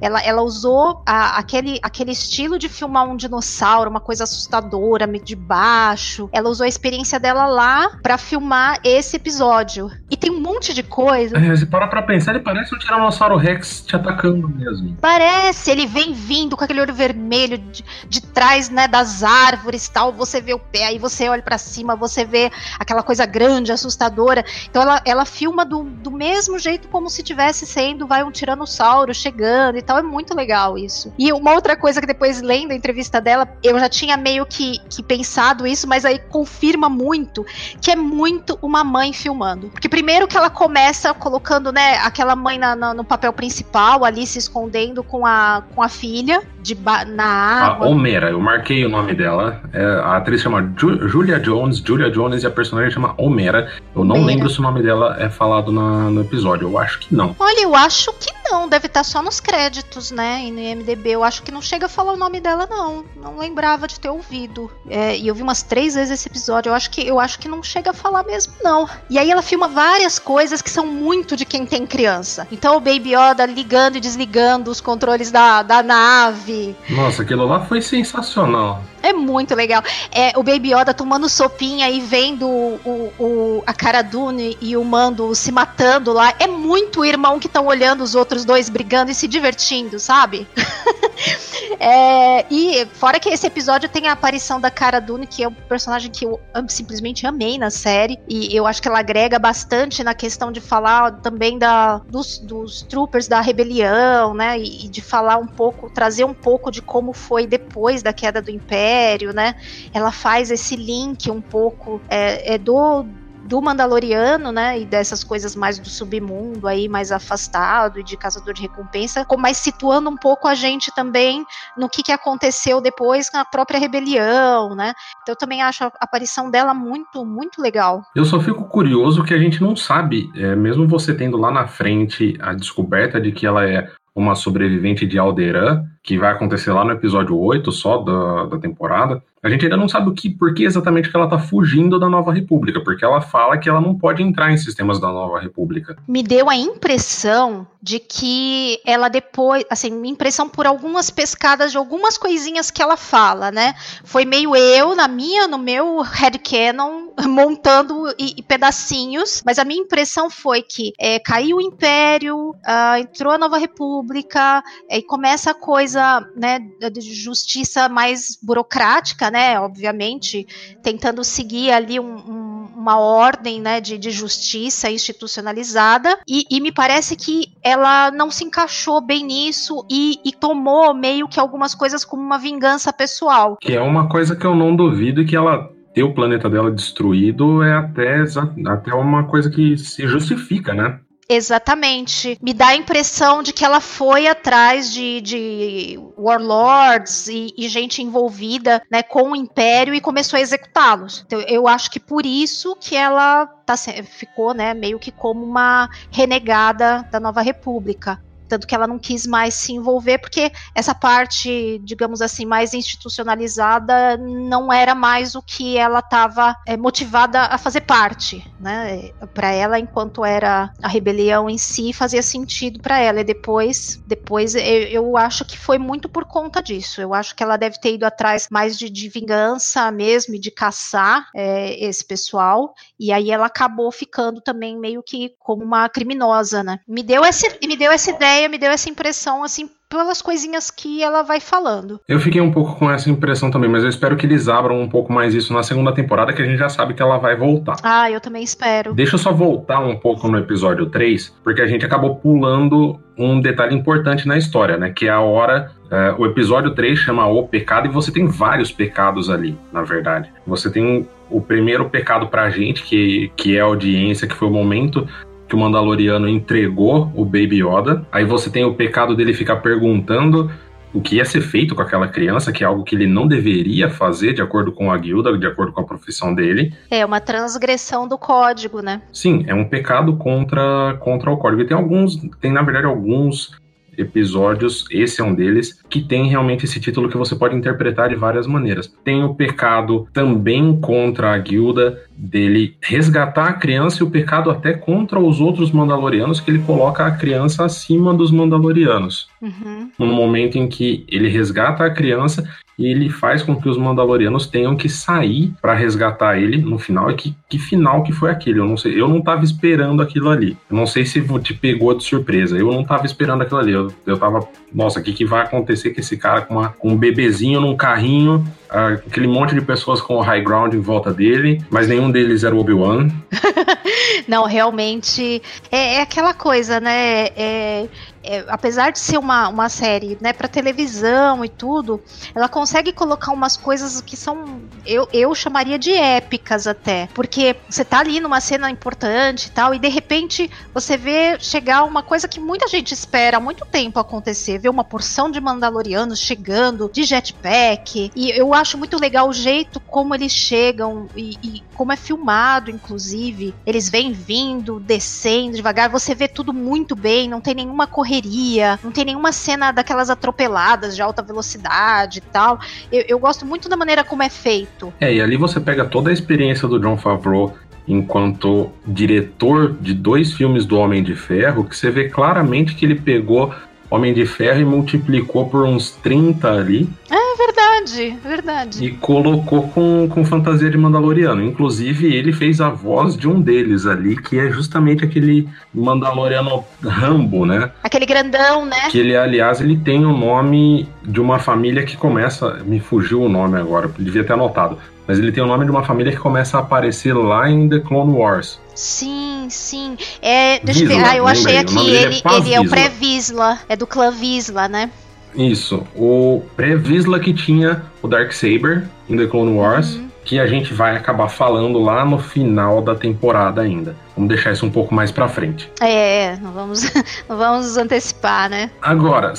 [0.00, 5.24] Ela, ela usou a, aquele, aquele estilo de filmar um dinossauro, uma coisa assustadora, meio
[5.24, 6.28] de baixo.
[6.32, 9.90] Ela usou a experiência dela lá para filmar esse episódio.
[10.10, 11.36] E tem um monte de coisa.
[11.38, 14.96] É, se parar pra pensar, ele parece um Tiranossauro Rex te atacando mesmo.
[15.00, 20.12] Parece, ele vem vindo com aquele olho vermelho de, de trás, né, das árvores tal.
[20.12, 24.44] Você vê o pé, aí você olha para cima, você vê aquela coisa grande, assustadora.
[24.68, 29.14] Então ela, ela filma do, do mesmo jeito como se tivesse sendo, vai um tiranossauro
[29.14, 29.98] chegando e tal.
[29.98, 31.12] É muito legal isso.
[31.18, 34.78] E uma outra coisa que depois, lendo a entrevista dela, eu já tinha meio que,
[34.90, 37.44] que pensado isso, mas aí confirma muito
[37.80, 39.68] que é muito uma mãe filmando.
[39.68, 44.26] Porque primeiro que ela começa colocando, né, aquela mãe na, na, no papel principal, ali
[44.26, 46.76] se escondendo com a, com a filha de
[47.06, 47.86] na água.
[47.86, 49.60] A Homera, eu marquei o nome dela.
[49.72, 51.78] É, a atriz chama Ju, Julia Jones.
[51.78, 53.72] Julia Jones e a personagem chama Homera.
[53.94, 54.26] Eu não Homera.
[54.26, 56.68] lembro se o nome dela é falado na, no episódio.
[56.68, 57.36] Eu acho que não.
[57.38, 58.68] Olha, eu acho que não.
[58.68, 60.44] Deve estar só nos créditos, né?
[60.44, 61.10] E no IMDB.
[61.10, 63.04] Eu acho que não chega a falar o nome dela, não.
[63.16, 64.70] Não lembrava de ter ouvido.
[64.88, 66.70] É, e eu vi umas três vezes esse episódio.
[66.70, 68.88] Eu acho que eu acho que não chega a falar mesmo, não.
[69.08, 72.46] E aí ela filma várias coisas que são muito de quem tem criança.
[72.50, 76.55] Então o Baby Yoda ligando e desligando os controles da, da nave.
[76.90, 78.82] Nossa, aquilo lá foi sensacional.
[79.06, 79.82] É muito legal.
[80.10, 84.84] É, o Baby Yoda tomando sopinha e vendo o, o, a cara Dune e o
[84.84, 86.34] Mando se matando lá.
[86.40, 90.46] É muito irmão que estão olhando os outros dois brigando e se divertindo, sabe?
[91.78, 95.54] é, e fora que esse episódio tem a aparição da Cara Dune, que é um
[95.54, 98.18] personagem que eu simplesmente amei na série.
[98.28, 102.82] E eu acho que ela agrega bastante na questão de falar também da, dos, dos
[102.82, 104.58] troopers da rebelião, né?
[104.58, 108.40] E, e de falar um pouco, trazer um pouco de como foi depois da queda
[108.40, 109.56] do Império né?
[109.92, 113.04] Ela faz esse link um pouco é, é do
[113.46, 118.52] do Mandaloriano, né, e dessas coisas mais do submundo aí, mais afastado e de caçador
[118.52, 121.44] de recompensa, mas situando um pouco a gente também
[121.78, 124.92] no que, que aconteceu depois com a própria rebelião, né?
[125.22, 128.02] Então eu também acho a aparição dela muito, muito legal.
[128.16, 131.68] Eu só fico curioso que a gente não sabe, é, mesmo você tendo lá na
[131.68, 136.84] frente a descoberta de que ela é uma sobrevivente de Alderan, que vai acontecer lá
[136.84, 140.54] no episódio 8 só da, da temporada, a gente ainda não sabe o que, por
[140.54, 143.96] que exatamente que ela tá fugindo da Nova República, porque ela fala que ela não
[143.96, 145.96] pode entrar em sistemas da Nova República.
[146.08, 152.18] Me deu a impressão de que ela depois, assim, impressão por algumas pescadas de algumas
[152.18, 153.74] coisinhas que ela fala, né?
[154.02, 159.80] Foi meio eu, na minha, no meu headcanon, montando e, e pedacinhos, mas a minha
[159.80, 165.52] impressão foi que é, caiu o Império, uh, entrou a Nova República, é, e começa
[165.52, 165.95] a coisa,
[166.34, 166.58] né,
[166.90, 169.58] de justiça mais burocrática, né?
[169.58, 170.46] obviamente,
[170.82, 176.72] tentando seguir ali um, um, uma ordem né, de, de justiça institucionalizada, e, e, me
[176.72, 182.04] parece que ela não se encaixou bem nisso e, e tomou meio que algumas coisas
[182.04, 183.56] como uma vingança pessoal.
[183.60, 187.62] Que é uma coisa que eu não duvido que ela ter o planeta dela destruído
[187.62, 188.22] é até,
[188.66, 191.00] até uma coisa que se justifica, né?
[191.28, 192.38] Exatamente.
[192.40, 198.00] Me dá a impressão de que ela foi atrás de, de warlords e, e, gente
[198.00, 201.24] envolvida né, com o Império e começou a executá-los.
[201.26, 205.88] Então, eu acho que por isso que ela tá, ficou né, meio que como uma
[206.10, 211.80] renegada da Nova República tanto que ela não quis mais se envolver, porque essa parte,
[211.84, 217.82] digamos assim, mais institucionalizada não era mais o que ela estava é, motivada a fazer
[217.82, 219.10] parte, né?
[219.34, 223.20] Para ela, enquanto era a rebelião em si, fazia sentido para ela.
[223.20, 227.00] E depois, depois eu, eu, acho que foi muito por conta disso.
[227.00, 230.50] Eu acho que ela deve ter ido atrás mais de, de vingança mesmo e de
[230.50, 232.74] caçar é, esse pessoal.
[232.98, 236.80] E aí ela acabou ficando também meio que como uma criminosa, né?
[236.86, 240.70] Me deu essa, me deu essa ideia ideia me deu essa impressão, assim, pelas coisinhas
[240.70, 242.00] que ela vai falando.
[242.06, 244.88] Eu fiquei um pouco com essa impressão também, mas eu espero que eles abram um
[244.88, 247.76] pouco mais isso na segunda temporada, que a gente já sabe que ela vai voltar.
[247.82, 248.92] Ah, eu também espero.
[248.94, 253.40] Deixa eu só voltar um pouco no episódio 3, porque a gente acabou pulando um
[253.40, 254.92] detalhe importante na história, né?
[254.94, 255.70] Que é a hora.
[255.90, 260.30] É, o episódio 3 chama O Pecado, e você tem vários pecados ali, na verdade.
[260.46, 264.50] Você tem o primeiro pecado pra gente, que, que é a audiência, que foi o
[264.50, 265.08] momento
[265.48, 268.06] que o Mandaloriano entregou o Baby Yoda.
[268.10, 270.50] Aí você tem o pecado dele ficar perguntando
[270.92, 273.90] o que ia ser feito com aquela criança, que é algo que ele não deveria
[273.90, 276.72] fazer de acordo com a guilda, de acordo com a profissão dele.
[276.90, 279.02] É uma transgressão do código, né?
[279.12, 281.62] Sim, é um pecado contra, contra o código.
[281.62, 283.52] E tem alguns, tem na verdade alguns
[283.96, 288.14] episódios, esse é um deles, que tem realmente esse título que você pode interpretar de
[288.14, 288.92] várias maneiras.
[289.04, 294.72] Tem o pecado também contra a guilda, dele resgatar a criança e o pecado até
[294.72, 299.28] contra os outros Mandalorianos, que ele coloca a criança acima dos Mandalorianos.
[299.40, 299.90] Uhum.
[299.98, 304.46] No momento em que ele resgata a criança e ele faz com que os Mandalorianos
[304.46, 307.10] tenham que sair para resgatar ele no final.
[307.10, 308.58] E que, que final que foi aquele?
[308.58, 309.00] Eu não sei.
[309.00, 310.56] Eu não tava esperando aquilo ali.
[310.70, 312.56] Eu não sei se te pegou de surpresa.
[312.56, 313.72] Eu não tava esperando aquilo ali.
[313.72, 316.90] Eu, eu tava, nossa, o que, que vai acontecer com esse cara com, uma, com
[316.90, 318.44] um bebezinho num carrinho?
[318.68, 322.54] aquele monte de pessoas com o high ground em volta dele, mas nenhum deles era
[322.54, 323.08] o Obi-Wan.
[324.26, 327.28] Não, realmente é, é, aquela coisa, né?
[327.36, 327.86] É,
[328.26, 332.02] é, apesar de ser uma, uma série né, para televisão e tudo,
[332.34, 337.08] ela consegue colocar umas coisas que são, eu, eu chamaria de épicas até.
[337.14, 341.84] Porque você tá ali numa cena importante e tal, e de repente você vê chegar
[341.84, 346.18] uma coisa que muita gente espera há muito tempo acontecer: ver uma porção de Mandalorianos
[346.18, 348.10] chegando de jetpack.
[348.14, 352.70] E eu acho muito legal o jeito como eles chegam e, e como é filmado,
[352.70, 353.54] inclusive.
[353.64, 358.78] Eles vêm vindo, descendo devagar, você vê tudo muito bem, não tem nenhuma correria correria,
[358.82, 362.58] não tem nenhuma cena daquelas atropeladas de alta velocidade e tal.
[362.90, 364.92] Eu, eu gosto muito da maneira como é feito.
[365.00, 367.56] É, e ali você pega toda a experiência do John Favreau
[367.88, 372.96] enquanto diretor de dois filmes do Homem de Ferro, que você vê claramente que ele
[372.96, 373.54] pegou
[373.90, 376.88] Homem de Ferro e multiplicou por uns 30 ali.
[377.10, 378.84] É verdade, verdade.
[378.84, 381.42] E colocou com, com fantasia de Mandaloriano.
[381.42, 387.46] Inclusive, ele fez a voz de um deles ali, que é justamente aquele Mandaloriano Rambo,
[387.46, 387.70] né?
[387.82, 388.90] Aquele grandão, né?
[388.90, 392.62] Que ele, aliás, ele tem o nome de uma família que começa.
[392.64, 394.78] Me fugiu o nome agora, devia ter anotado.
[395.06, 397.78] Mas ele tem o nome de uma família que começa a aparecer lá em The
[397.80, 398.60] Clone Wars.
[398.76, 399.96] Sim, sim.
[400.22, 401.04] É, deixa eu ver.
[401.04, 401.78] Ah, eu achei aqui.
[401.78, 403.58] Ele, é, ele é o pré-Visla.
[403.68, 404.90] É do clã Visla, né?
[405.34, 405.84] Isso.
[405.96, 409.94] O pré-Visla que tinha o Dark Saber em The Clone Wars.
[409.94, 410.06] Uhum.
[410.24, 413.96] Que a gente vai acabar falando lá no final da temporada ainda.
[414.16, 415.70] Vamos deixar isso um pouco mais pra frente.
[415.80, 416.82] É, não vamos,
[417.28, 418.70] não vamos antecipar, né?
[418.82, 419.34] Agora,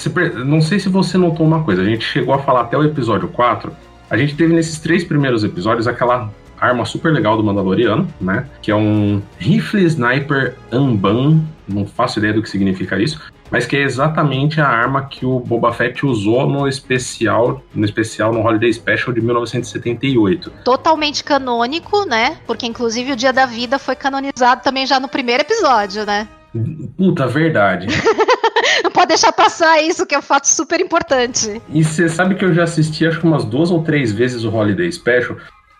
[0.45, 1.81] não sei se você notou uma coisa.
[1.81, 3.71] A gente chegou a falar até o episódio 4
[4.09, 8.47] a gente teve nesses três primeiros episódios aquela arma super legal do Mandaloriano, né?
[8.61, 13.75] Que é um rifle sniper Amban, não faço ideia do que significa isso, mas que
[13.75, 18.71] é exatamente a arma que o Boba Fett usou no especial, no especial no Holiday
[18.73, 20.51] Special de 1978.
[20.63, 22.37] Totalmente canônico, né?
[22.45, 26.27] Porque inclusive o Dia da Vida foi canonizado também já no primeiro episódio, né?
[26.97, 27.87] Puta, verdade.
[28.83, 31.61] Não pode deixar passar isso, que é um fato super importante.
[31.69, 34.49] E você sabe que eu já assisti acho que umas duas ou três vezes o
[34.49, 35.37] Holiday Special,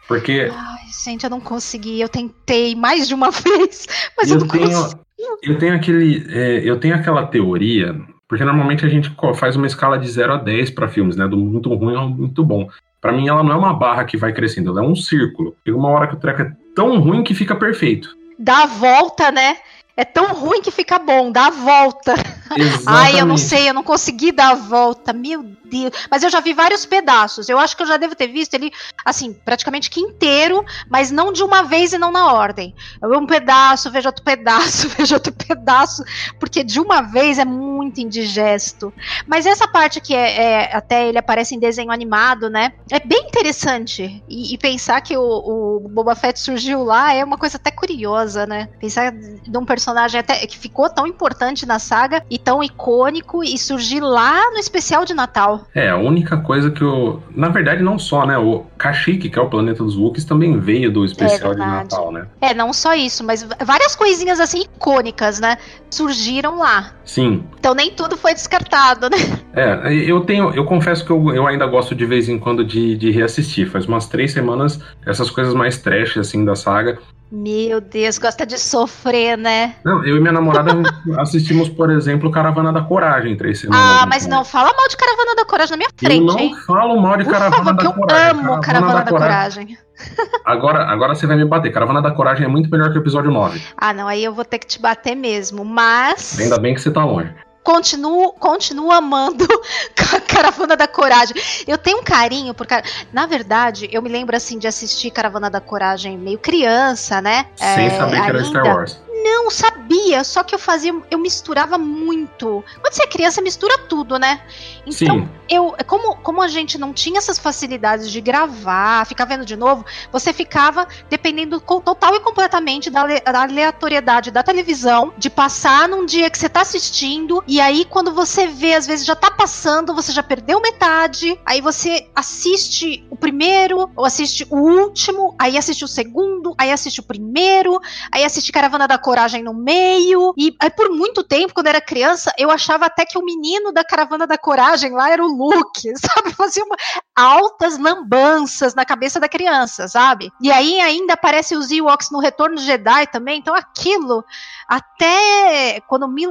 [0.08, 0.52] porque.
[0.52, 2.00] Ai, gente, eu não consegui.
[2.00, 5.02] Eu tentei mais de uma vez, mas eu, eu não tenho, consegui.
[5.43, 6.26] Eu tenho aquele.
[6.30, 7.96] É, eu tenho aquela teoria.
[8.28, 11.28] Porque normalmente a gente faz uma escala de 0 a 10 para filmes, né?
[11.28, 12.67] Do muito ruim ao muito bom.
[13.00, 15.56] Para mim, ela não é uma barra que vai crescendo, ela é um círculo.
[15.65, 18.17] Chega uma hora que o treco é tão ruim que fica perfeito.
[18.38, 19.58] Dá a volta, né?
[19.97, 22.13] É tão ruim que fica bom, dá a volta.
[22.55, 22.83] Exatamente.
[22.86, 25.12] Ai, eu não sei, eu não consegui dar a volta.
[25.12, 25.91] Meu Deus.
[26.10, 27.49] Mas eu já vi vários pedaços.
[27.49, 28.71] Eu acho que eu já devo ter visto ele,
[29.03, 32.75] assim, praticamente que inteiro, mas não de uma vez e não na ordem.
[33.01, 36.03] Eu vejo um pedaço, vejo outro pedaço, vejo outro pedaço,
[36.39, 38.93] porque de uma vez é muito indigesto.
[39.25, 42.73] Mas essa parte que é, é até ele aparece em desenho animado, né?
[42.91, 44.23] É bem interessante.
[44.29, 48.45] E, e pensar que o, o, Boba Fett surgiu lá é uma coisa até curiosa,
[48.45, 48.69] né?
[48.79, 49.87] Pensar de um personagem
[50.17, 55.06] até que ficou tão importante na saga e tão icônico e surgir lá no especial
[55.06, 55.65] de Natal.
[55.73, 57.21] É, a única coisa que eu.
[57.36, 58.38] Na verdade, não só, né?
[58.38, 62.12] O Kashyyyk, que é o planeta dos Wookiees, também veio do especial é de Natal,
[62.12, 62.28] né?
[62.41, 65.58] É, não só isso, mas várias coisinhas assim icônicas, né?
[65.89, 66.91] Surgiram lá.
[67.06, 67.43] Sim.
[67.60, 69.17] Então nem tudo foi descartado, né?
[69.54, 70.54] É, eu tenho.
[70.54, 73.69] Eu confesso que eu, eu ainda gosto de vez em quando de, de reassistir.
[73.69, 77.00] Faz umas três semanas, essas coisas mais trash, assim, da saga.
[77.32, 79.76] Meu Deus, gosta de sofrer, né?
[79.84, 80.72] Não, eu e minha namorada
[81.20, 84.02] assistimos, por exemplo, Caravana da Coragem três semanas.
[84.02, 86.56] Ah, mas não fala mal de Caravana da Coragem na minha frente, Eu não hein?
[86.66, 88.26] falo mal de por Caravana favor, da eu Coragem.
[88.26, 89.66] Eu amo Caravana, Caravana da, Coragem.
[89.68, 89.88] coragem.
[90.46, 91.74] Agora, agora você vai me bater.
[91.74, 93.62] Caravana da Coragem é muito melhor que o episódio 9.
[93.76, 96.40] Ah, não, aí eu vou ter que te bater mesmo, mas...
[96.40, 97.34] Ainda bem que você tá longe
[97.67, 99.45] continuo, continuo amando
[100.25, 101.36] Caravana da Coragem.
[101.67, 102.65] Eu tenho um carinho por
[103.12, 107.47] Na verdade, eu me lembro assim de assistir Caravana da Coragem meio criança, né?
[107.58, 109.07] Sem é, saber que era Star Wars.
[109.28, 112.63] Não sabia só que eu fazia, eu misturava muito.
[112.82, 114.42] Quando você é criança, mistura tudo, né?
[114.86, 115.30] Então, Sim.
[115.50, 119.86] eu, como, como a gente não tinha essas facilidades de gravar, ficar vendo de novo,
[120.12, 126.30] você ficava dependendo total e completamente da, da aleatoriedade da televisão, de passar num dia
[126.30, 130.12] que você tá assistindo, e aí quando você vê, às vezes já tá passando, você
[130.12, 135.88] já perdeu metade, aí você assiste o primeiro, ou assiste o último, aí assiste o
[135.88, 137.80] segundo, aí assiste o primeiro,
[138.12, 142.32] aí assiste Caravana da Coragem no meio, e aí por muito tempo, quando era criança,
[142.38, 146.36] eu achava até que o menino da Caravana da Coragem lá era o Luke, sabe?
[146.36, 146.75] Fazia uma,
[147.15, 150.31] altas lambanças na cabeça da criança, sabe?
[150.39, 154.23] E aí ainda aparece os Ewoks no Retorno Jedi também, então aquilo
[154.67, 156.27] até quando me,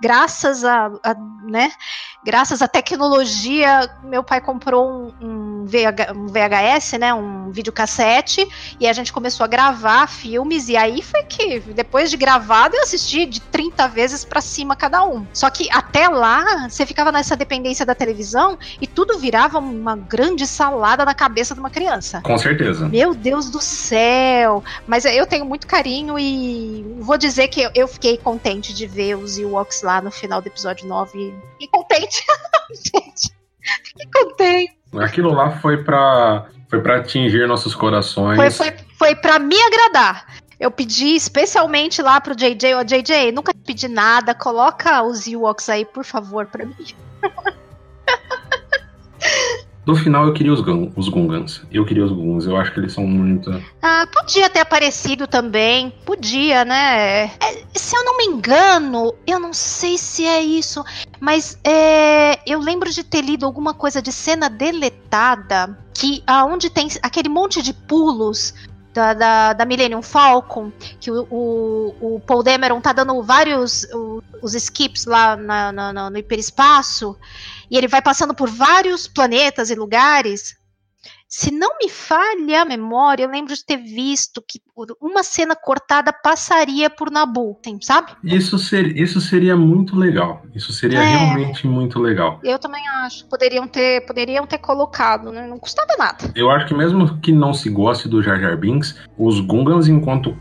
[0.00, 1.70] graças a, a, né,
[2.24, 8.46] graças à tecnologia, meu pai comprou um, um, VH, um, VHS, né, um videocassete,
[8.80, 12.82] e a gente começou a gravar filmes, e aí foi que, depois de gravado, eu
[12.82, 15.26] assisti de 30 vezes para cima cada um.
[15.32, 20.46] Só que até lá, você ficava nessa dependência da televisão, e tudo virava uma grande
[20.46, 22.20] salada na cabeça de uma criança.
[22.22, 22.88] Com certeza.
[22.88, 24.62] Meu Deus do céu!
[24.86, 29.38] Mas eu tenho muito carinho e vou dizer que eu fiquei contente de ver os
[29.38, 31.34] Ewoks lá no final do episódio 9.
[31.52, 32.22] Fiquei contente.
[32.74, 33.34] Gente,
[33.84, 34.76] fiquei contente.
[34.98, 38.36] Aquilo lá foi pra, foi pra atingir nossos corações.
[38.36, 40.26] Foi, foi, foi pra me agradar.
[40.58, 45.84] Eu pedi especialmente lá pro JJ, ó, JJ, nunca pedi nada, coloca os Ewoks aí,
[45.84, 46.74] por favor, pra mim.
[49.86, 51.62] No final eu queria os, Gun, os Gungans.
[51.70, 52.44] Eu queria os Gungans.
[52.44, 53.50] Eu acho que eles são muito.
[53.80, 55.92] Ah, podia ter aparecido também.
[56.04, 57.26] Podia, né?
[57.26, 60.84] É, se eu não me engano, eu não sei se é isso,
[61.20, 66.88] mas é, eu lembro de ter lido alguma coisa de cena deletada que aonde tem
[67.00, 68.54] aquele monte de pulos
[68.92, 74.22] da, da, da, Millennium Falcon, que o, o, o, Paul Dameron tá dando vários o,
[74.42, 77.16] os skips lá na, na, no hiperespaço,
[77.70, 80.56] e ele vai passando por vários planetas e lugares.
[81.28, 84.60] Se não me falha a memória, eu lembro de ter visto que
[85.00, 88.12] uma cena cortada passaria por Nabu, tem, sabe?
[88.22, 90.42] Isso, ser, isso seria muito legal.
[90.54, 92.38] Isso seria é, realmente muito legal.
[92.44, 93.26] Eu também acho.
[93.26, 95.48] Poderiam ter, poderiam ter colocado, né?
[95.48, 96.30] Não custava nada.
[96.34, 100.36] Eu acho que mesmo que não se goste do Jar Jar Binks, os Gungans, enquanto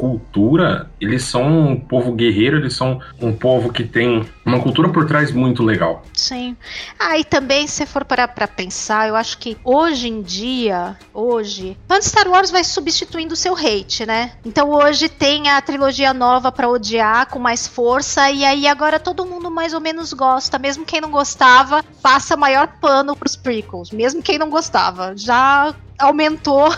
[0.00, 5.06] cultura, eles são um povo guerreiro, eles são um povo que tem uma cultura por
[5.06, 6.02] trás muito legal.
[6.12, 6.56] Sim.
[6.98, 11.76] Ah, e também, se for parar pra pensar, eu acho que hoje em dia, hoje,
[11.88, 14.32] antes Star Wars vai substituindo o seu hate, né?
[14.44, 19.26] Então hoje tem a trilogia nova para odiar com mais força, e aí agora todo
[19.26, 24.22] mundo mais ou menos gosta, mesmo quem não gostava, passa maior pano pros prequels, mesmo
[24.22, 25.14] quem não gostava.
[25.16, 26.68] Já aumentou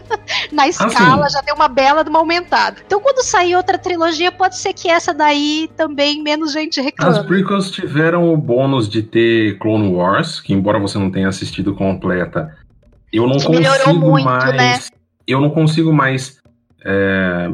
[0.50, 2.82] na escala, assim, já deu uma bela de uma aumentada.
[2.84, 7.11] Então, quando sair outra trilogia, pode ser que essa daí também menos gente reclame.
[7.18, 11.74] As prequels tiveram o bônus de ter Clone Wars, que embora você não tenha assistido
[11.74, 12.56] completa,
[13.12, 14.52] eu não que consigo muito, mais.
[14.56, 14.78] Né?
[15.26, 16.40] Eu não consigo mais
[16.84, 17.50] é,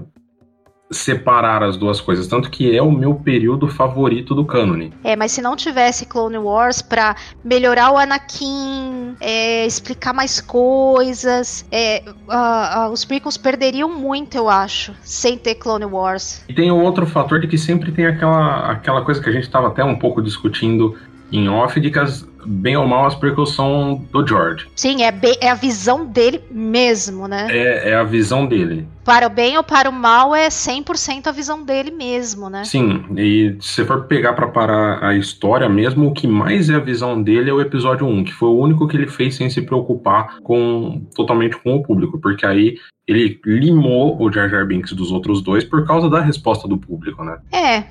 [0.90, 4.92] separar as duas coisas, tanto que é o meu período favorito do cânone.
[5.04, 7.14] É, mas se não tivesse Clone Wars para
[7.44, 14.48] melhorar o Anakin, é, explicar mais coisas, é, uh, uh, os prequels perderiam muito, eu
[14.48, 16.44] acho, sem ter Clone Wars.
[16.48, 19.44] E tem o outro fator de que sempre tem aquela, aquela coisa que a gente
[19.44, 20.96] estava até um pouco discutindo
[21.32, 23.18] em off de que as, bem ou mal as
[23.54, 24.66] são do George.
[24.74, 27.46] Sim, é, bem, é a visão dele mesmo, né?
[27.50, 28.86] É, é a visão dele.
[29.04, 32.64] Para o bem ou para o mal é 100% a visão dele mesmo, né?
[32.64, 36.80] Sim, e se for pegar para parar a história mesmo, o que mais é a
[36.80, 39.62] visão dele é o episódio 1, que foi o único que ele fez sem se
[39.62, 42.76] preocupar com totalmente com o público, porque aí
[43.06, 47.24] ele limou o Jar Jar Binks dos outros dois por causa da resposta do público,
[47.24, 47.38] né?
[47.50, 47.84] É,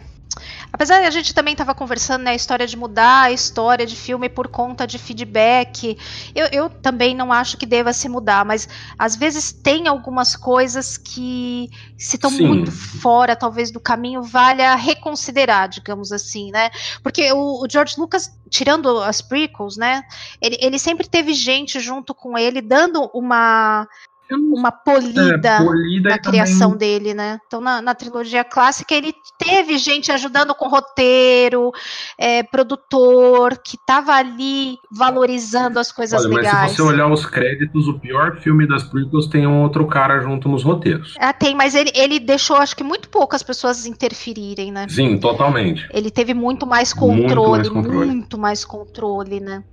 [0.72, 3.95] Apesar de a gente também estava conversando, né, a história de mudar a história de
[3.95, 5.97] filme por conta de feedback,
[6.36, 10.97] eu, eu, também não acho que deva se mudar, mas às vezes tem algumas coisas
[10.97, 16.70] que se estão muito fora, talvez, do caminho, valha reconsiderar, digamos assim, né?
[17.01, 20.03] Porque o, o George Lucas, tirando as prequels, né,
[20.41, 23.88] ele, ele sempre teve gente junto com ele dando uma
[24.36, 26.99] uma polida, é, polida na criação também...
[26.99, 27.39] dele, né?
[27.47, 31.71] Então, na, na, trilogia clássica, ele teve gente ajudando com roteiro,
[32.17, 36.53] é, produtor, que estava ali valorizando as coisas Olha, legais.
[36.55, 40.19] Mas se você olhar os créditos, o pior filme das prequels tem um outro cara
[40.19, 41.15] junto nos roteiros.
[41.19, 44.88] Ah, tem, mas ele, ele deixou, acho que, muito poucas pessoas interferirem, né?
[44.89, 45.88] Sim, totalmente.
[45.91, 49.63] Ele teve muito mais controle, muito mais controle, muito mais controle né?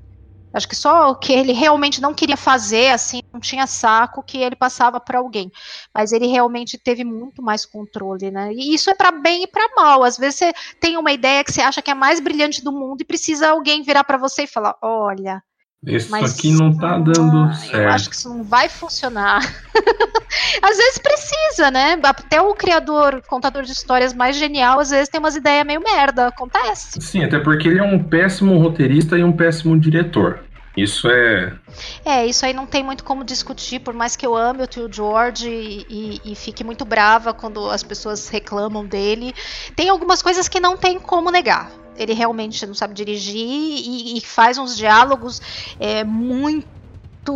[0.55, 4.39] Acho que só o que ele realmente não queria fazer, assim, não tinha saco que
[4.39, 5.51] ele passava para alguém.
[5.93, 8.53] Mas ele realmente teve muito mais controle, né?
[8.53, 10.05] E isso é para bem e para mal.
[10.05, 12.73] Às vezes você tem uma ideia que você acha que é a mais brilhante do
[12.73, 15.43] mundo e precisa alguém virar para você e falar: olha.
[15.87, 17.76] Isso mas, aqui não tá dando certo.
[17.76, 19.41] Eu acho que isso não vai funcionar.
[20.62, 21.99] às vezes precisa, né?
[22.03, 26.28] Até o criador, contador de histórias mais genial, às vezes tem umas ideias meio merda.
[26.28, 27.01] Acontece.
[27.01, 30.41] Sim, até porque ele é um péssimo roteirista e um péssimo diretor.
[30.77, 31.57] Isso é.
[32.05, 34.93] É, isso aí não tem muito como discutir, por mais que eu ame o tio
[34.93, 39.33] George e, e, e, fique muito brava quando as pessoas reclamam dele.
[39.77, 41.70] Tem algumas coisas que não tem como negar.
[41.97, 45.41] Ele realmente não sabe dirigir e, e faz uns diálogos
[45.79, 46.75] é, muito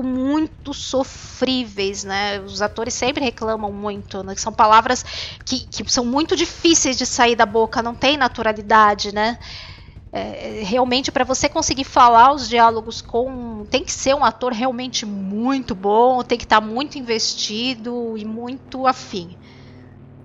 [0.03, 2.41] muito sofríveis, né?
[2.41, 4.35] Os atores sempre reclamam muito, né?
[4.37, 5.03] São palavras
[5.47, 9.39] que, que são muito difíceis de sair da boca, não tem naturalidade, né?
[10.11, 15.05] É, realmente para você conseguir falar os diálogos com tem que ser um ator realmente
[15.05, 19.37] muito bom tem que estar tá muito investido e muito afim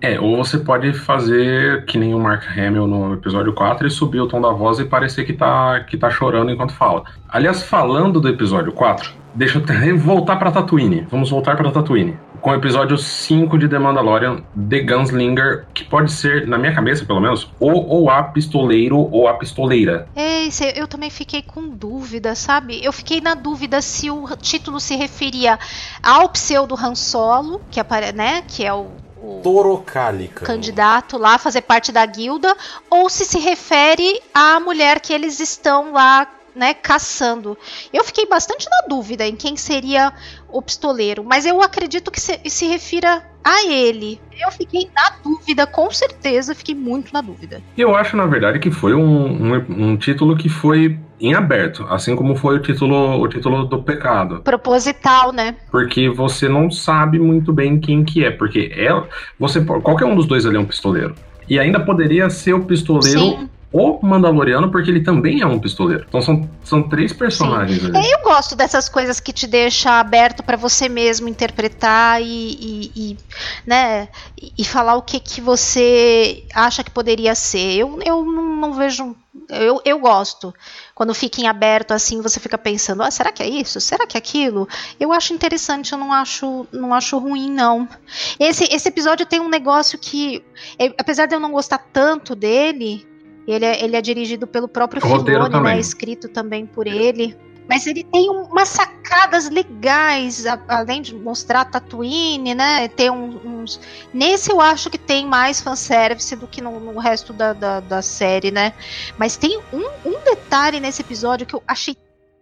[0.04, 4.20] é, ou você pode fazer que nem o Mark Hamill no episódio 4 e subir
[4.20, 7.04] o tom da voz e parecer que tá, que tá chorando enquanto fala.
[7.28, 11.06] Aliás, falando do episódio 4, deixa eu voltar pra Tatooine.
[11.10, 16.12] Vamos voltar pra Tatooine com o episódio 5 de The Mandalorian, The Gunslinger, que pode
[16.12, 20.06] ser, na minha cabeça pelo menos, ou, ou a pistoleiro ou a pistoleira.
[20.14, 20.46] É,
[20.76, 22.84] eu também fiquei com dúvida, sabe?
[22.84, 25.58] Eu fiquei na dúvida se o título se referia
[26.02, 28.88] ao pseudo Han Solo, que, apare, né, que é o
[29.42, 30.44] Torocálica.
[30.44, 32.56] candidato lá fazer parte da guilda,
[32.90, 37.58] ou se se refere à mulher que eles estão lá né, caçando.
[37.92, 40.12] Eu fiquei bastante na dúvida em quem seria
[40.54, 44.20] o pistoleiro, mas eu acredito que se, se refira a ele.
[44.40, 47.60] Eu fiquei na dúvida, com certeza, fiquei muito na dúvida.
[47.76, 52.14] Eu acho, na verdade, que foi um, um, um, título que foi em aberto, assim
[52.14, 54.40] como foi o título, o título do pecado.
[54.42, 55.56] Proposital, né?
[55.70, 58.90] Porque você não sabe muito bem quem que é, porque é,
[59.38, 61.14] você, qualquer um dos dois ali é um pistoleiro.
[61.48, 66.04] E ainda poderia ser o pistoleiro Sim o Mandaloriano, porque ele também é um pistoleiro.
[66.08, 67.88] Então são, são três personagens Sim.
[67.88, 68.06] ali.
[68.06, 72.92] É, eu gosto dessas coisas que te deixa aberto para você mesmo interpretar e, e,
[72.94, 73.18] e,
[73.66, 74.08] né,
[74.56, 77.74] e falar o que, que você acha que poderia ser.
[77.76, 79.16] Eu, eu não, não vejo.
[79.48, 80.54] Eu, eu gosto.
[80.94, 83.80] Quando fica em aberto assim, você fica pensando: ah, será que é isso?
[83.80, 84.68] Será que é aquilo?
[85.00, 87.88] Eu acho interessante, eu não acho, não acho ruim, não.
[88.38, 90.44] Esse, esse episódio tem um negócio que,
[90.96, 93.04] apesar de eu não gostar tanto dele,
[93.46, 95.78] ele é, ele é dirigido pelo próprio Filoni, né?
[95.78, 97.36] Escrito também por ele.
[97.68, 102.88] Mas ele tem umas sacadas legais, além de mostrar Tatooine, né?
[102.88, 103.80] Tem uns.
[104.12, 108.02] Nesse eu acho que tem mais fanservice do que no, no resto da, da, da,
[108.02, 108.74] série, né?
[109.16, 111.96] Mas tem um, um detalhe nesse episódio que eu achei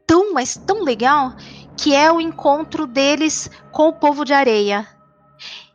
[0.05, 1.35] tão, mas tão legal,
[1.77, 4.89] que é o encontro deles com o povo de areia.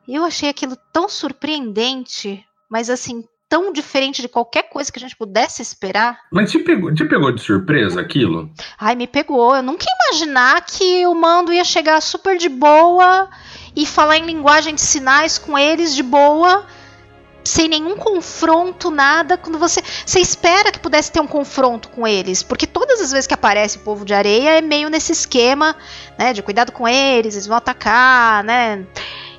[0.05, 5.15] Eu achei aquilo tão surpreendente, mas assim, tão diferente de qualquer coisa que a gente
[5.15, 6.19] pudesse esperar.
[6.31, 8.49] Mas te pegou, te pegou de surpresa aquilo?
[8.79, 9.55] Ai, me pegou.
[9.55, 13.29] Eu nunca ia imaginar que o mando ia chegar super de boa
[13.75, 16.65] e falar em linguagem de sinais com eles de boa.
[17.43, 19.37] Sem nenhum confronto, nada.
[19.37, 19.81] Quando você.
[20.05, 22.43] Você espera que pudesse ter um confronto com eles.
[22.43, 25.73] Porque todas as vezes que aparece o povo de areia é meio nesse esquema,
[26.19, 26.33] né?
[26.33, 28.85] De cuidado com eles, eles vão atacar, né?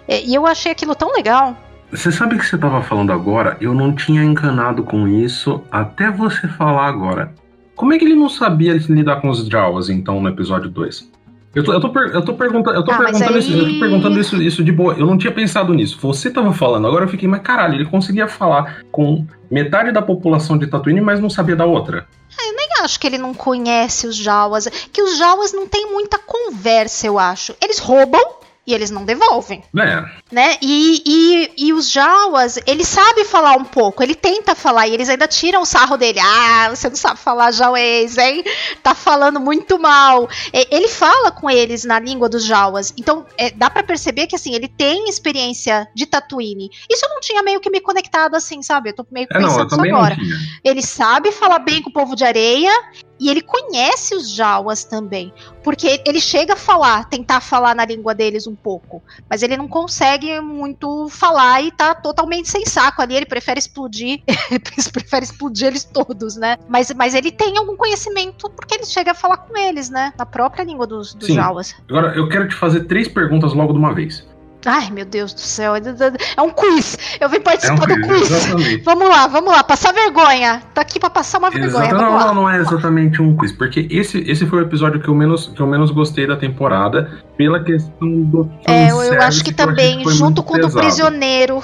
[0.09, 1.55] E eu achei aquilo tão legal.
[1.91, 3.57] Você sabe que você estava falando agora?
[3.61, 7.33] Eu não tinha encanado com isso até você falar agora.
[7.75, 11.11] Como é que ele não sabia lidar com os Jawas, então, no episódio 2?
[11.55, 13.39] Eu tô, eu tô, eu tô, pergunta, eu tô ah, perguntando, aí...
[13.39, 14.95] isso, eu tô perguntando isso, isso de boa.
[14.99, 15.99] Eu não tinha pensado nisso.
[16.03, 20.59] Você tava falando, agora eu fiquei, mas caralho, ele conseguia falar com metade da população
[20.59, 22.07] de Tatooine, mas não sabia da outra.
[22.39, 24.69] É, eu nem acho que ele não conhece os Jawas.
[24.93, 27.55] Que os Jawas não tem muita conversa, eu acho.
[27.63, 28.38] Eles roubam
[28.69, 29.65] e eles não devolvem.
[29.79, 30.05] É.
[30.31, 30.59] Né?
[30.61, 35.09] E, e, e os Jawas, ele sabe falar um pouco, ele tenta falar, e eles
[35.09, 36.21] ainda tiram o sarro dele.
[36.21, 38.45] Ah, você não sabe falar jauês, hein?
[38.83, 40.29] Tá falando muito mal.
[40.53, 42.93] Ele fala com eles na língua dos Jawas.
[42.99, 46.69] Então, é, dá para perceber que, assim, ele tem experiência de Tatooine.
[46.91, 48.91] Isso eu não tinha meio que me conectado assim, sabe?
[48.91, 50.17] Eu tô meio é, pensando não, isso agora.
[50.63, 52.73] Ele sabe falar bem com o povo de areia
[53.19, 55.33] e ele conhece os Jawas também.
[55.63, 59.03] Porque ele chega a falar, tentar falar na língua deles um pouco.
[59.29, 63.17] Mas ele não consegue muito falar e tá totalmente sem saco ali.
[63.17, 64.23] Ele prefere explodir.
[64.51, 64.61] ele
[64.93, 66.57] prefere explodir eles todos, né?
[66.69, 70.13] Mas, mas ele tem algum conhecimento porque ele chega a falar com eles, né?
[70.17, 71.35] Na própria língua dos, dos Sim.
[71.35, 71.75] Jawas.
[71.89, 74.27] Agora, eu quero te fazer três perguntas logo de uma vez.
[74.67, 75.75] Ai, meu Deus do céu.
[75.77, 76.99] É um quiz.
[77.21, 78.31] Eu vim participar é um quiz, do quiz.
[78.31, 78.83] Exatamente.
[78.85, 79.63] Vamos lá, vamos lá.
[79.63, 80.63] Passar vergonha.
[80.75, 81.93] Tô aqui pra passar uma vergonha.
[81.93, 83.53] Não, não, não é exatamente um quiz.
[83.53, 87.23] Porque esse, esse foi o episódio que eu, menos, que eu menos gostei da temporada.
[87.37, 88.51] Pela questão do.
[88.67, 91.63] É, eu acho que também, que junto com o do prisioneiro.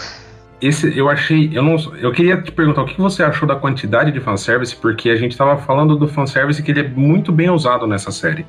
[0.62, 1.51] Esse, eu achei.
[1.53, 5.11] Eu, não, eu queria te perguntar o que você achou da quantidade de fanservice, porque
[5.11, 8.47] a gente tava falando do fanservice que ele é muito bem usado nessa série.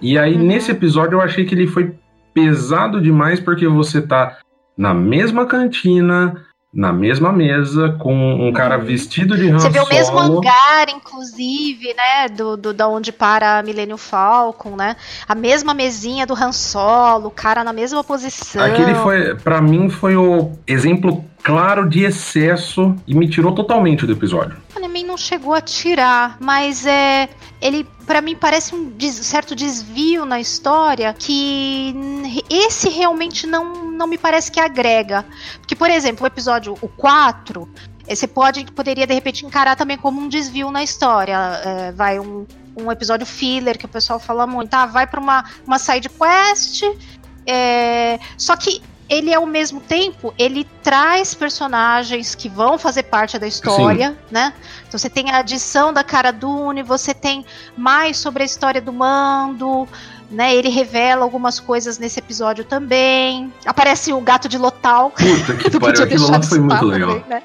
[0.00, 0.42] E aí, uhum.
[0.42, 1.92] nesse episódio, eu achei que ele foi
[2.34, 4.38] pesado demais porque você tá
[4.76, 9.88] na mesma cantina, na mesma mesa, com um cara vestido de Han Você vê o
[9.88, 14.96] mesmo hangar, inclusive, né, do, do, da onde para Millennium Falcon, né?
[15.28, 18.64] A mesma mesinha do Han Solo, o cara na mesma posição.
[18.64, 24.12] Aquele foi, para mim, foi o exemplo claro de excesso e me tirou totalmente do
[24.12, 24.64] episódio.
[24.94, 27.28] Mim não chegou a tirar, mas é
[27.64, 31.96] ele para mim parece um des certo desvio na história que
[32.50, 35.24] esse realmente não, não me parece que agrega.
[35.60, 37.66] Porque, por exemplo, o episódio o 4,
[38.06, 41.38] eh, você pode, poderia de repente encarar também como um desvio na história.
[41.64, 42.46] É, vai um,
[42.76, 44.84] um episódio filler que o pessoal fala muito, tá?
[44.84, 46.82] Vai para uma, uma side quest.
[47.46, 53.46] É, só que ele ao mesmo tempo ele traz personagens que vão fazer parte da
[53.46, 54.16] história, Sim.
[54.30, 54.52] né?
[54.86, 57.44] Então você tem a adição da cara Dune, você tem
[57.76, 59.88] mais sobre a história do Mando,
[60.30, 60.54] né?
[60.54, 63.52] Ele revela algumas coisas nesse episódio também.
[63.64, 65.10] Aparece o gato de Lotal.
[65.10, 67.20] Puta que pariu, aquilo lá foi muito legal.
[67.20, 67.42] Também, né?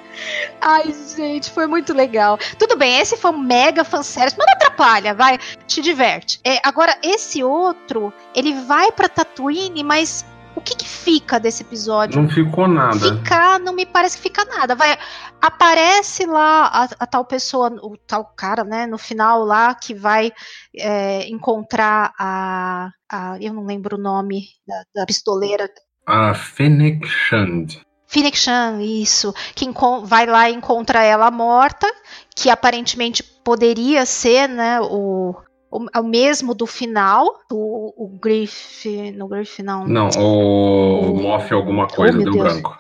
[0.62, 2.38] Ai, gente, foi muito legal.
[2.58, 6.40] Tudo bem, esse foi um mega fanservice, mas não atrapalha, vai, te diverte.
[6.44, 10.26] É, agora, esse outro, ele vai pra Tatooine, mas
[10.60, 12.22] o que, que, fica desse episódio?
[12.22, 13.18] Não ficou nada.
[13.18, 14.76] Ficar, não me parece que fica nada.
[14.76, 14.98] Vai,
[15.42, 20.32] aparece lá a, a tal pessoa, o tal cara, né, no final lá, que vai
[20.76, 25.70] é, encontrar a, a, Eu não lembro o nome da, da pistoleira.
[26.06, 27.82] A Fennec Shand.
[28.06, 29.34] Fennec Shand, isso.
[29.56, 29.66] Que
[30.04, 31.88] vai lá e encontra ela morta,
[32.36, 35.36] que aparentemente poderia ser, né, o,
[35.72, 39.12] o, o mesmo do final, o, o Griff.
[39.12, 39.86] No Griff, não.
[39.88, 42.44] Não, o, o Moff alguma coisa, oh, deu Deus.
[42.44, 42.78] branco.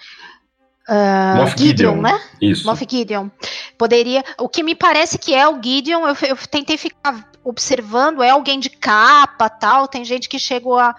[0.88, 2.22] Uh, Moff Gideon, Gideon, né?
[2.42, 2.66] Isso.
[2.66, 3.30] Moff Gideon.
[3.78, 4.24] Poderia.
[4.40, 8.60] O que me parece que é o Gideon, eu, eu tentei ficar observando, é alguém
[8.60, 9.88] de capa tal.
[9.88, 10.96] Tem gente que chegou a,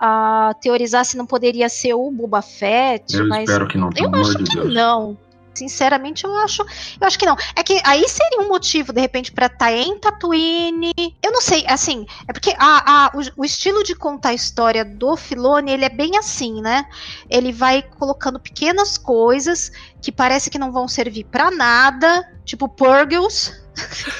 [0.00, 3.16] a teorizar se não poderia ser o Boba Fett.
[3.16, 4.74] Eu mas espero que não, Eu acho de que Deus.
[4.74, 5.18] não.
[5.54, 7.36] Sinceramente, eu acho, eu acho que não.
[7.56, 10.92] É que aí seria um motivo, de repente, para estar tá em Tatooine.
[11.22, 14.84] Eu não sei, assim, é porque a, a, o, o, estilo de contar a história
[14.84, 16.86] do Filone, ele é bem assim, né?
[17.30, 19.70] Ele vai colocando pequenas coisas
[20.02, 23.52] que parece que não vão servir para nada, tipo Purgles.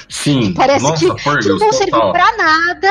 [0.09, 1.79] Sim, parece nossa, que, Purgles, que não vão total.
[1.79, 2.89] servir para nada.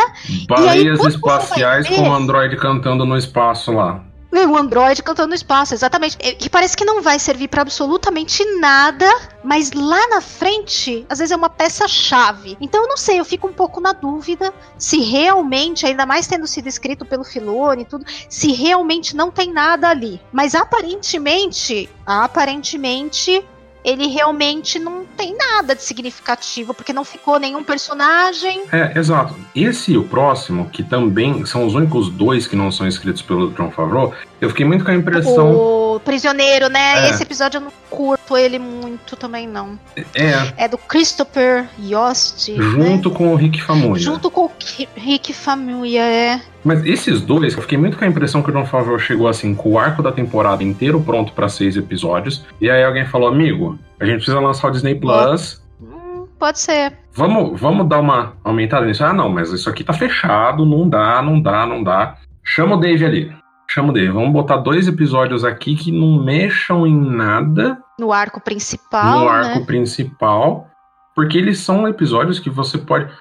[0.48, 4.04] Baleias espaciais com o Android cantando no espaço lá.
[4.50, 6.18] O Android cantando no espaço, exatamente.
[6.18, 9.06] Que parece que não vai servir para absolutamente nada,
[9.44, 12.58] mas lá na frente, às vezes é uma peça-chave.
[12.60, 16.48] Então eu não sei, eu fico um pouco na dúvida se realmente, ainda mais tendo
[16.48, 20.20] sido escrito pelo Filone e tudo, se realmente não tem nada ali.
[20.32, 23.46] Mas aparentemente, aparentemente,
[23.84, 28.64] ele realmente não tem nada de significativo, porque não ficou nenhum personagem.
[28.72, 29.36] É, exato.
[29.56, 33.52] Esse e o próximo, que também são os únicos dois que não são escritos pelo
[33.52, 34.14] John Favreau,
[34.44, 35.56] eu fiquei muito com a impressão.
[35.56, 37.08] O Prisioneiro, né?
[37.08, 37.10] É.
[37.10, 39.80] Esse episódio eu não curto ele muito também, não.
[40.14, 40.66] É.
[40.66, 42.54] É do Christopher Yost.
[42.56, 43.16] Junto né?
[43.16, 43.98] com o Rick Famuyiwa.
[43.98, 44.52] Junto com o
[44.96, 46.42] Rick Famuyiwa, é.
[46.64, 49.56] Mas esses dois, eu fiquei muito com a impressão que o John Favreau chegou assim,
[49.56, 52.46] com o arco da temporada inteiro pronto para seis episódios.
[52.60, 55.62] E aí alguém falou, amigo, a gente precisa lançar o Disney Plus.
[55.82, 56.94] Hum, pode ser.
[57.14, 59.06] Vamos, vamos dar uma aumentada nisso?
[59.06, 62.18] Ah, não, mas isso aqui tá fechado, não dá, não dá, não dá.
[62.44, 63.43] Chama o Dave ali.
[63.74, 64.10] Chama o Dave.
[64.10, 67.82] Vamos botar dois episódios aqui que não mexam em nada.
[67.98, 69.22] No arco principal.
[69.22, 69.66] No arco né?
[69.66, 70.68] principal.
[71.16, 73.12] Porque eles são episódios que você pode.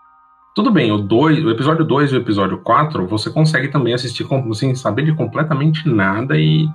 [0.54, 4.26] Tudo bem, o, dois, o episódio 2 e o episódio 4 você consegue também assistir
[4.52, 6.68] sem saber de completamente nada e.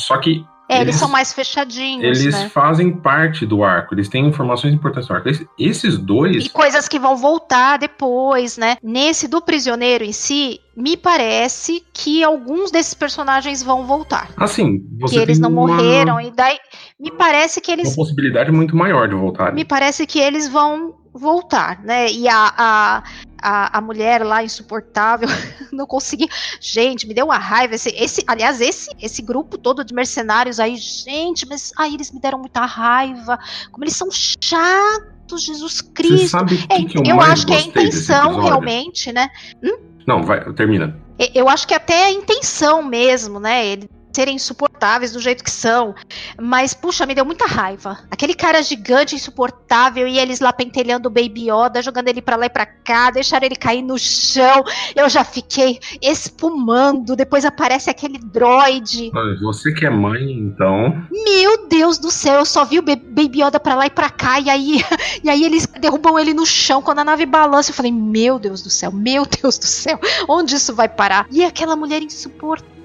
[0.00, 0.46] Só que.
[0.68, 2.04] É, eles, eles são mais fechadinhos.
[2.04, 2.48] Eles né?
[2.50, 5.28] fazem parte do arco, eles têm informações importantes do arco.
[5.58, 6.44] Esses dois.
[6.44, 8.76] E coisas que vão voltar depois, né?
[8.82, 14.30] Nesse do prisioneiro em si, me parece que alguns desses personagens vão voltar.
[14.36, 15.66] Assim, você que eles não uma...
[15.66, 16.58] morreram e daí
[17.00, 19.52] me parece que eles uma possibilidade muito maior de voltar.
[19.52, 22.10] Me parece que eles vão voltar, né?
[22.10, 23.02] E a, a,
[23.42, 25.28] a, a mulher lá insuportável
[25.72, 26.28] não consegui.
[26.60, 27.74] Gente, me deu uma raiva.
[27.74, 32.20] Esse, esse, aliás, esse, esse grupo todo de mercenários aí, gente, mas aí eles me
[32.20, 33.38] deram muita raiva.
[33.70, 36.36] Como eles são chatos, Jesus Cristo.
[36.70, 39.28] É, que eu, eu acho que é a intenção realmente, né?
[39.62, 39.78] Hum?
[40.06, 40.98] Não, vai, termina.
[41.34, 43.66] Eu acho que até a intenção mesmo, né?
[43.66, 45.94] Ele serem insuportáveis do jeito que são.
[46.40, 48.00] Mas, puxa, me deu muita raiva.
[48.10, 52.46] Aquele cara gigante, insuportável, e eles lá pentelhando o Baby Yoda, jogando ele pra lá
[52.46, 54.64] e pra cá, deixaram ele cair no chão.
[54.96, 57.14] Eu já fiquei espumando.
[57.14, 59.12] Depois aparece aquele droid.
[59.40, 61.00] Você que é mãe, então.
[61.12, 64.40] Meu Deus do céu, eu só vi o Baby Yoda pra lá e pra cá,
[64.40, 64.84] e aí,
[65.22, 67.70] e aí eles derrubam ele no chão quando a nave balança.
[67.70, 71.28] Eu falei, meu Deus do céu, meu Deus do céu, onde isso vai parar?
[71.30, 72.77] E aquela mulher insuportável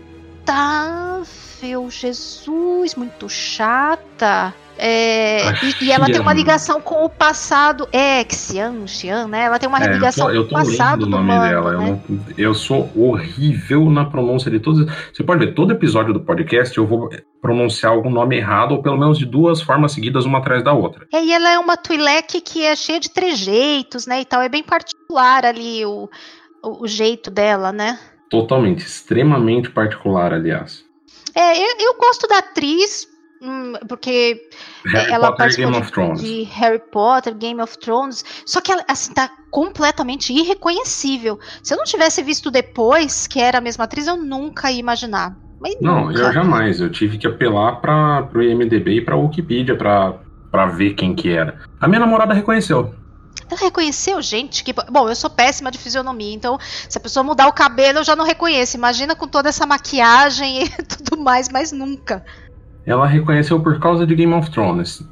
[0.43, 4.53] insuportável, Jesus, muito chata.
[4.75, 7.87] É, e, e, ela tem uma ligação com o passado.
[7.91, 9.43] É, Xian, Xian, né?
[9.43, 11.47] Ela tem uma é, ligação eu tô, eu tô com o passado o nome mando,
[11.47, 11.77] dela.
[11.77, 11.77] Né?
[11.77, 14.85] Eu, não, eu, sou horrível na pronúncia de todos.
[15.13, 18.97] Você pode ver, todo episódio do podcast eu vou pronunciar algum nome errado, ou pelo
[18.97, 21.05] menos de duas formas seguidas, uma atrás da outra.
[21.13, 24.21] É, e ela é uma Twi'lek que é cheia de trejeitos, né?
[24.21, 24.41] E tal.
[24.41, 26.09] É bem particular ali o,
[26.63, 27.99] o, o jeito dela, né?
[28.34, 30.84] Totalmente, extremamente particular, aliás.
[31.36, 33.07] É, eu, eu gosto da atriz,
[33.39, 34.41] hum, porque
[34.88, 36.19] Harry ela Potter, Game de, of Thrones.
[36.19, 41.39] de Harry Potter, Game of Thrones, só que ela assim, tá completamente irreconhecível.
[41.61, 45.38] Se eu não tivesse visto depois que era a mesma atriz, eu nunca ia imaginar.
[45.61, 46.19] Mas não, nunca.
[46.19, 46.81] eu jamais.
[46.81, 51.59] Eu tive que apelar para o IMDB e para Wikipedia para ver quem que era.
[51.79, 52.95] A minha namorada reconheceu.
[53.54, 54.74] Ela reconheceu, gente, que.
[54.74, 58.16] Bom, eu sou péssima de fisionomia, então se a pessoa mudar o cabelo, eu já
[58.16, 58.76] não reconheço.
[58.76, 62.24] Imagina com toda essa maquiagem e tudo mais, mas nunca.
[62.86, 65.04] Ela reconheceu por causa de Game of Thrones.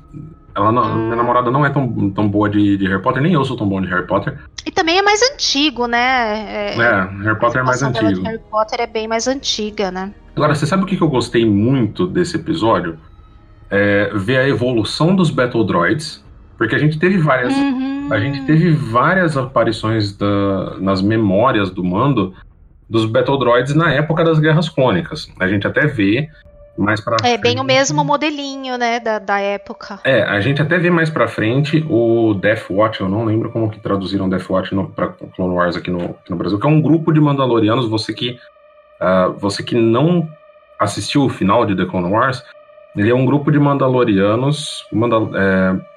[0.56, 1.04] Ela não, hum.
[1.06, 3.68] Minha namorada não é tão, tão boa de, de, Harry Potter, nem eu sou tão
[3.68, 4.38] bom de Harry Potter.
[4.66, 6.74] E também é mais antigo, né?
[6.78, 8.24] É, é Harry Potter é mais antigo.
[8.24, 10.12] Harry Potter é bem mais antiga, né?
[10.36, 12.98] Agora, você sabe o que eu gostei muito desse episódio?
[13.70, 16.22] É ver a evolução dos Battle Droids.
[16.62, 17.56] Porque a gente teve várias.
[17.56, 22.34] Uhum a gente teve várias aparições da, nas memórias do mando
[22.90, 25.32] dos Battle Droids na época das Guerras Clônicas.
[25.40, 26.30] A gente até vê
[26.78, 27.42] mais pra É frente...
[27.42, 30.00] bem o mesmo modelinho, né, da, da época.
[30.04, 33.70] É, a gente até vê mais pra frente o Death Watch, eu não lembro como
[33.70, 36.70] que traduziram Death Watch no, pra Clone Wars aqui no, aqui no Brasil, que é
[36.70, 38.38] um grupo de Mandalorianos, você que,
[39.00, 40.28] uh, você que não
[40.78, 42.44] assistiu o final de The Clone Wars,
[42.96, 45.91] ele é um grupo de Mandalorianos, Mandal é,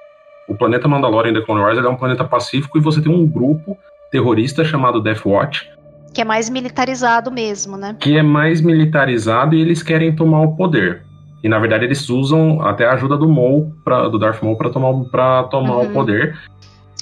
[0.49, 3.77] o planeta Mandalorian The Clone Wars é um planeta pacífico e você tem um grupo
[4.11, 5.69] terrorista chamado Death Watch.
[6.13, 7.97] Que é mais militarizado mesmo, né?
[7.99, 11.03] Que é mais militarizado e eles querem tomar o poder.
[11.43, 14.71] E na verdade eles usam até a ajuda do Maul, pra, do Darth Maul, para
[14.71, 15.91] tomar, pra tomar uhum.
[15.91, 16.39] o poder.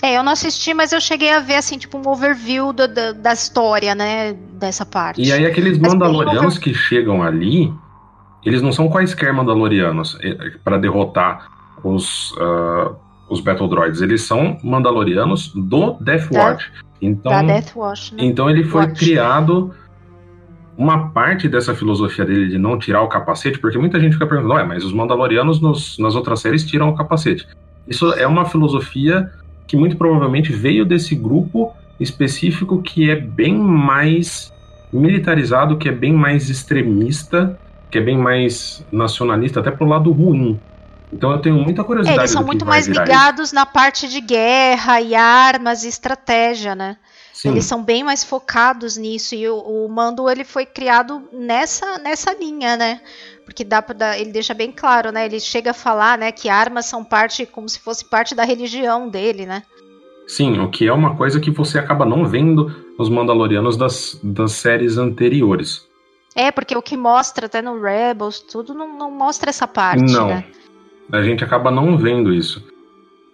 [0.02, 3.14] É, eu não assisti, mas eu cheguei a ver, assim, tipo, um overview do, do,
[3.14, 5.22] da história, né, dessa parte.
[5.22, 7.72] E aí aqueles mas Mandalorianos que chegam ali,
[8.44, 11.46] eles não são quaisquer Mandalorianos eh, para derrotar
[11.84, 12.96] os, uh,
[13.32, 16.70] os Battle Droids, eles são Mandalorianos do Death Watch.
[17.00, 18.24] Então, da Death Watch, né?
[18.24, 19.04] então ele foi Watch.
[19.04, 19.74] criado
[20.76, 24.54] uma parte dessa filosofia dele de não tirar o capacete, porque muita gente fica perguntando,
[24.54, 27.46] ué, mas os Mandalorianos nos, nas outras séries tiram o capacete.
[27.88, 29.30] Isso é uma filosofia
[29.66, 34.52] que muito provavelmente veio desse grupo específico que é bem mais
[34.92, 37.58] militarizado, que é bem mais extremista,
[37.90, 40.60] que é bem mais nacionalista, até pro lado ruim.
[41.12, 42.18] Então eu tenho muita curiosidade.
[42.18, 43.54] É, eles são muito mais ligados isso.
[43.54, 46.96] na parte de guerra e armas e estratégia, né?
[47.32, 47.50] Sim.
[47.50, 52.32] Eles são bem mais focados nisso e o, o, Mando ele foi criado nessa nessa
[52.34, 53.00] linha, né?
[53.44, 55.26] Porque dá para ele deixa bem claro, né?
[55.26, 59.08] Ele chega a falar, né, que armas são parte como se fosse parte da religião
[59.08, 59.62] dele, né?
[60.26, 64.52] Sim, o que é uma coisa que você acaba não vendo nos Mandalorianos das, das
[64.52, 65.86] séries anteriores.
[66.34, 70.28] É, porque o que mostra até no Rebels, tudo não, não mostra essa parte, não.
[70.28, 70.44] né?
[71.12, 72.64] A gente acaba não vendo isso.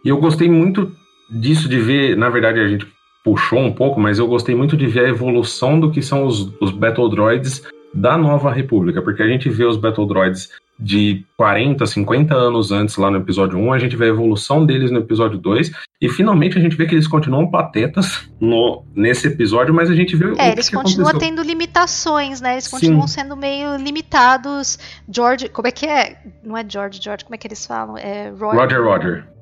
[0.05, 0.91] E eu gostei muito
[1.31, 2.87] disso de ver, na verdade a gente
[3.24, 6.53] puxou um pouco, mas eu gostei muito de ver a evolução do que são os,
[6.61, 7.62] os Battle Droids
[7.95, 12.97] da Nova República, porque a gente vê os Battle Droids de 40, 50 anos antes
[12.97, 16.57] lá no episódio 1, a gente vê a evolução deles no episódio 2, e finalmente
[16.57, 20.53] a gente vê que eles continuam patetas no, nesse episódio, mas a gente vê É,
[20.53, 21.37] eles continuam aconteceu.
[21.37, 22.53] tendo limitações, né?
[22.53, 23.20] Eles continuam Sim.
[23.22, 24.79] sendo meio limitados.
[25.09, 26.18] George, como é que é?
[26.45, 27.97] Não é George, George, como é que eles falam?
[27.99, 28.83] É Roger, Roger.
[28.85, 29.38] Roger.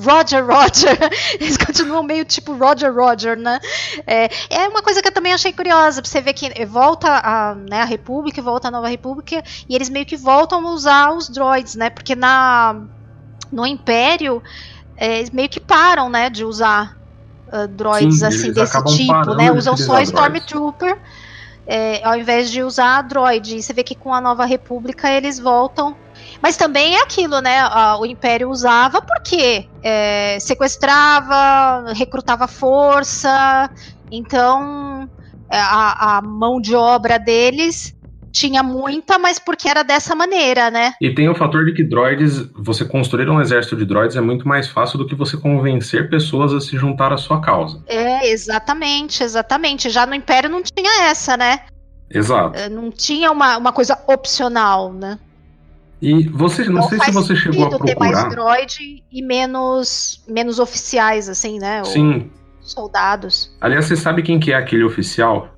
[0.00, 0.98] Roger, Roger.
[1.38, 3.60] Eles continuam meio tipo Roger, Roger, né?
[4.06, 7.54] É, é uma coisa que eu também achei curiosa, pra você ver que volta a,
[7.54, 11.28] né, a República, volta a Nova República, e eles meio que voltam a usar os
[11.28, 11.90] droids, né?
[11.90, 12.82] Porque na,
[13.52, 14.42] no Império,
[14.96, 16.96] é, eles meio que param, né, de usar
[17.52, 19.52] uh, droids Sim, assim, desse tipo, né?
[19.52, 20.98] Usam só Stormtrooper.
[21.66, 23.56] É, ao invés de usar droid.
[23.56, 25.94] E você vê que com a Nova República eles voltam
[26.42, 27.62] mas também é aquilo, né?
[27.98, 33.70] O Império usava porque é, sequestrava, recrutava força.
[34.10, 35.08] Então,
[35.50, 37.94] a, a mão de obra deles
[38.32, 40.94] tinha muita, mas porque era dessa maneira, né?
[41.00, 44.46] E tem o fator de que droids, você construir um exército de droids é muito
[44.46, 47.82] mais fácil do que você convencer pessoas a se juntar à sua causa.
[47.86, 49.90] É, exatamente, exatamente.
[49.90, 51.60] Já no Império não tinha essa, né?
[52.08, 52.58] Exato.
[52.58, 55.18] É, não tinha uma, uma coisa opcional, né?
[56.00, 57.94] E você, não então, sei se você chegou a procurar.
[57.94, 61.84] ter mais droid e menos, menos oficiais, assim, né?
[61.84, 62.30] Sim.
[62.62, 63.54] soldados.
[63.60, 65.50] Aliás, você sabe quem que é aquele oficial?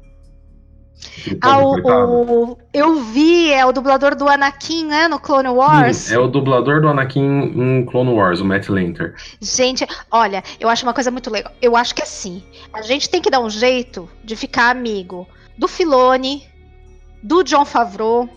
[1.40, 5.96] Ah, o, o, eu vi, é o dublador do Anakin, né, no Clone Wars.
[5.96, 9.14] Sim, é o dublador do Anakin em Clone Wars, o Matt Lanter.
[9.40, 11.52] Gente, olha, eu acho uma coisa muito legal.
[11.60, 15.26] Eu acho que assim, a gente tem que dar um jeito de ficar amigo
[15.58, 16.44] do Filone,
[17.22, 18.28] do John Favreau,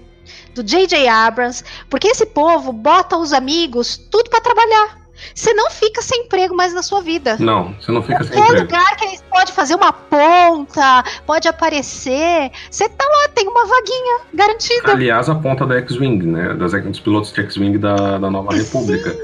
[0.53, 1.07] do J.J.
[1.07, 5.05] Abrams, porque esse povo bota os amigos tudo para trabalhar.
[5.33, 7.37] Você não fica sem emprego mais na sua vida.
[7.39, 8.61] Não, você não fica sem emprego.
[8.61, 12.51] lugar que eles pode fazer uma ponta, pode aparecer.
[12.69, 14.91] Você tá lá, tem uma vaguinha garantida.
[14.91, 16.53] Aliás, a ponta da X-Wing, né?
[16.53, 18.63] Das, dos pilotos de X-Wing da, da Nova Sim.
[18.63, 19.15] República.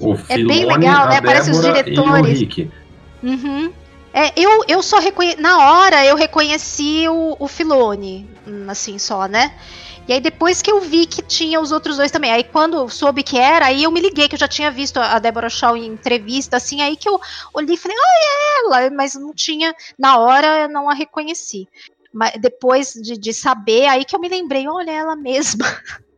[0.00, 1.18] O Filone, é bem legal, né?
[1.18, 2.66] Aparece os diretores.
[3.22, 3.72] Uhum.
[4.12, 5.40] É, eu, eu só reconheci.
[5.40, 9.52] Na hora eu reconheci o, o Filone, hum, assim, só, né?
[10.08, 13.22] E aí depois que eu vi que tinha os outros dois também, aí quando soube
[13.22, 15.84] que era, aí eu me liguei que eu já tinha visto a Deborah Shaw em
[15.84, 17.20] entrevista, assim, aí que eu
[17.52, 21.68] olhei e falei, ah, é ela, mas não tinha, na hora eu não a reconheci.
[22.10, 25.66] Mas depois de, de saber, aí que eu me lembrei, olha ela mesma.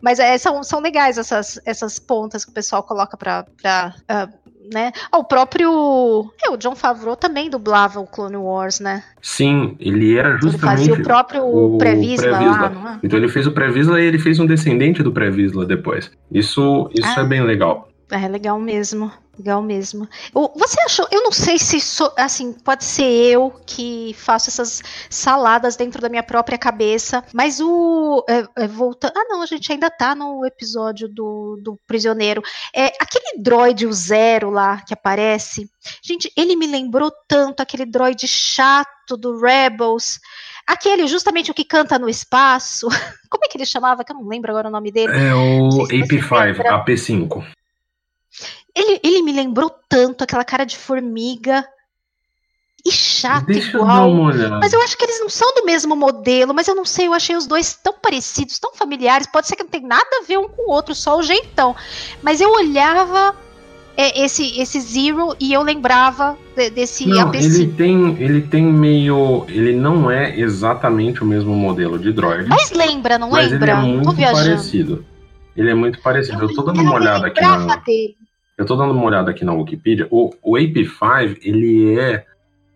[0.00, 4.92] Mas é, são, são legais essas, essas pontas que o pessoal coloca pra uh, né?
[5.10, 6.30] Ah, o próprio.
[6.44, 9.02] É, o John Favreau também dublava o Clone Wars, né?
[9.22, 10.54] Sim, ele era justamente.
[10.54, 12.98] Ele fazia o próprio o Previsla, lá, não é?
[13.02, 16.10] Então ele fez o Previsla e ele fez um descendente do Previsla depois.
[16.30, 17.88] Isso, isso ah, é bem legal.
[18.10, 19.12] É legal mesmo.
[19.38, 20.08] Legal mesmo.
[20.56, 21.06] Você achou?
[21.12, 26.08] Eu não sei se so, assim pode ser eu que faço essas saladas dentro da
[26.08, 29.12] minha própria cabeça, mas o é, é, voltando.
[29.16, 32.42] Ah, não, a gente ainda tá no episódio do, do prisioneiro.
[32.74, 35.70] É aquele droid o zero lá que aparece.
[36.02, 40.18] Gente, ele me lembrou tanto aquele droid chato do Rebels.
[40.66, 42.88] Aquele, justamente o que canta no espaço.
[43.30, 44.02] Como é que ele chamava?
[44.02, 45.12] Que eu não lembro agora o nome dele.
[45.16, 47.57] É o AP5, AP5.
[48.78, 51.66] Ele, ele me lembrou tanto aquela cara de formiga
[52.86, 54.08] e chato Deixa igual.
[54.08, 57.08] Eu mas eu acho que eles não são do mesmo modelo, mas eu não sei,
[57.08, 59.26] eu achei os dois tão parecidos, tão familiares.
[59.26, 61.74] Pode ser que não tenha nada a ver um com o outro, só o jeitão.
[62.22, 63.34] Mas eu olhava
[63.96, 69.44] é, esse esse Zero e eu lembrava de, desse não, Ele tem, ele tem meio.
[69.48, 72.48] Ele não é exatamente o mesmo modelo de droid.
[72.48, 73.72] Mas lembra, não mas lembra?
[73.72, 75.04] Ele é muito parecido.
[75.56, 76.44] Ele é muito parecido.
[76.44, 77.40] Eu, eu tô dando uma olhada aqui.
[77.40, 77.74] Na...
[77.78, 78.17] Dele.
[78.58, 80.08] Eu estou dando uma olhada aqui na Wikipedia.
[80.10, 82.26] O, o AP5, ele é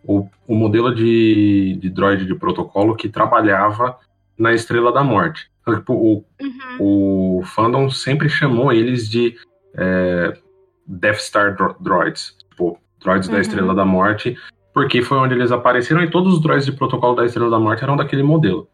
[0.04, 3.98] o, o modelo de, de droid de protocolo que trabalhava
[4.38, 5.50] na Estrela da Morte.
[5.60, 7.38] Então, tipo, o, uhum.
[7.40, 9.34] o fandom sempre chamou eles de
[9.74, 10.38] é,
[10.86, 13.34] Death Star Droids, tipo, droids uhum.
[13.34, 14.36] da Estrela da Morte,
[14.72, 17.82] porque foi onde eles apareceram e todos os droids de protocolo da Estrela da Morte
[17.82, 18.68] eram daquele modelo.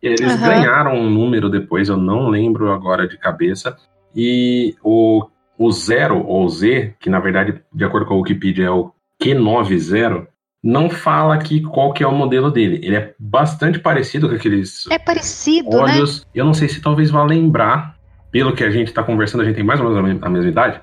[0.00, 0.40] E eles uhum.
[0.40, 3.76] ganharam um número depois, eu não lembro agora de cabeça,
[4.14, 5.26] e o
[5.58, 8.92] o zero, ou Z, que na verdade, de acordo com a Wikipedia, é o
[9.22, 10.26] Q90,
[10.62, 12.80] não fala aqui qual que é o modelo dele.
[12.82, 15.76] Ele é bastante parecido com aqueles é parecido, né?
[15.76, 16.20] olhos.
[16.22, 16.26] Né?
[16.34, 17.96] Eu não sei se talvez vá lembrar,
[18.30, 20.80] pelo que a gente está conversando, a gente tem mais ou menos a mesma idade.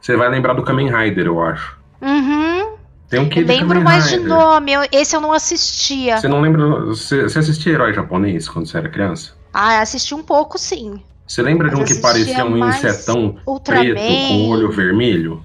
[0.00, 1.78] Você vai lembrar do Kamen Rider, eu acho.
[2.00, 2.78] Uhum.
[3.08, 6.18] Tem um que Lembro mais de nome, eu, esse eu não assistia.
[6.18, 6.86] Você não lembra?
[6.86, 9.32] Você, você assistia Herói Japonês quando você era criança?
[9.52, 11.02] Ah, assisti um pouco, sim.
[11.28, 13.94] Você lembra de um que parecia um insetão Ultraman.
[13.94, 15.44] preto com olho vermelho?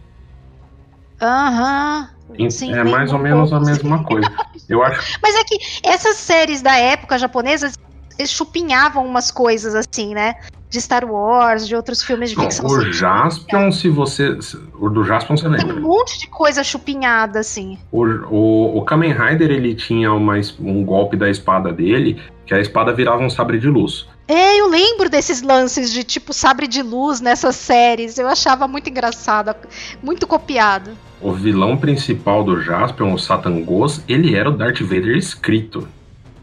[1.21, 2.09] Aham.
[2.49, 4.31] Sim, é mais ou menos a mesma coisa.
[4.67, 5.19] Eu acho.
[5.21, 7.77] Mas é que essas séries da época japonesas
[8.25, 10.35] chupinhavam umas coisas assim, né?
[10.69, 12.65] De Star Wars, de outros filmes de ficção.
[12.65, 14.37] o Jaspion, se você.
[14.79, 15.67] O do Jaspion você lembra.
[15.67, 17.77] Tem um monte de coisa chupinhada, assim.
[17.91, 22.59] O, o, o Kamen Rider, ele tinha uma, um golpe da espada dele, que a
[22.59, 24.07] espada virava um sabre de luz.
[24.27, 28.17] É, eu lembro desses lances de tipo sabre de luz nessas séries.
[28.17, 29.53] Eu achava muito engraçado,
[30.01, 30.91] muito copiado.
[31.21, 35.87] O vilão principal do Jaspion, o Satangos, ele era o Darth Vader escrito.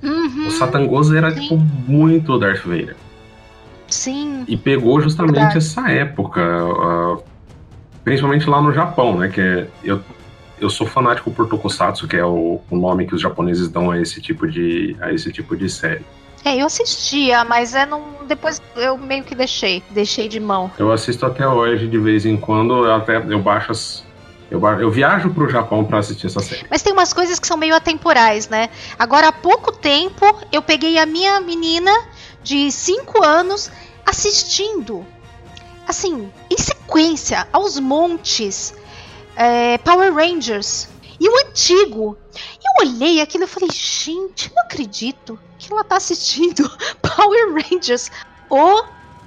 [0.02, 2.96] Uhum, o Satangos era tipo muito Darth Vader.
[3.88, 4.44] Sim.
[4.46, 5.58] E pegou justamente verdade.
[5.58, 6.40] essa época,
[8.04, 9.28] principalmente lá no Japão, né?
[9.28, 10.00] Que é, eu,
[10.60, 14.00] eu sou fanático por Tokusatsu, que é o, o nome que os japoneses dão a
[14.00, 16.04] esse tipo de, a esse tipo de série.
[16.44, 20.70] É, eu assistia, mas é não, depois eu meio que deixei, deixei de mão.
[20.78, 24.04] Eu assisto até hoje de vez em quando, eu até eu baixo as,
[24.50, 26.66] Eu, eu viajo pro Japão para assistir essa série.
[26.70, 28.70] Mas tem umas coisas que são meio atemporais, né?
[28.98, 31.92] Agora, há pouco tempo, eu peguei a minha menina
[32.42, 33.70] de 5 anos
[34.06, 35.06] assistindo,
[35.86, 38.74] assim, em sequência, aos montes,
[39.36, 40.88] é, Power Rangers.
[41.20, 42.16] E o antigo.
[42.80, 46.68] Olhei aquilo e falei, gente, não acredito que ela tá assistindo
[47.02, 48.10] Power Rangers.
[48.48, 48.82] O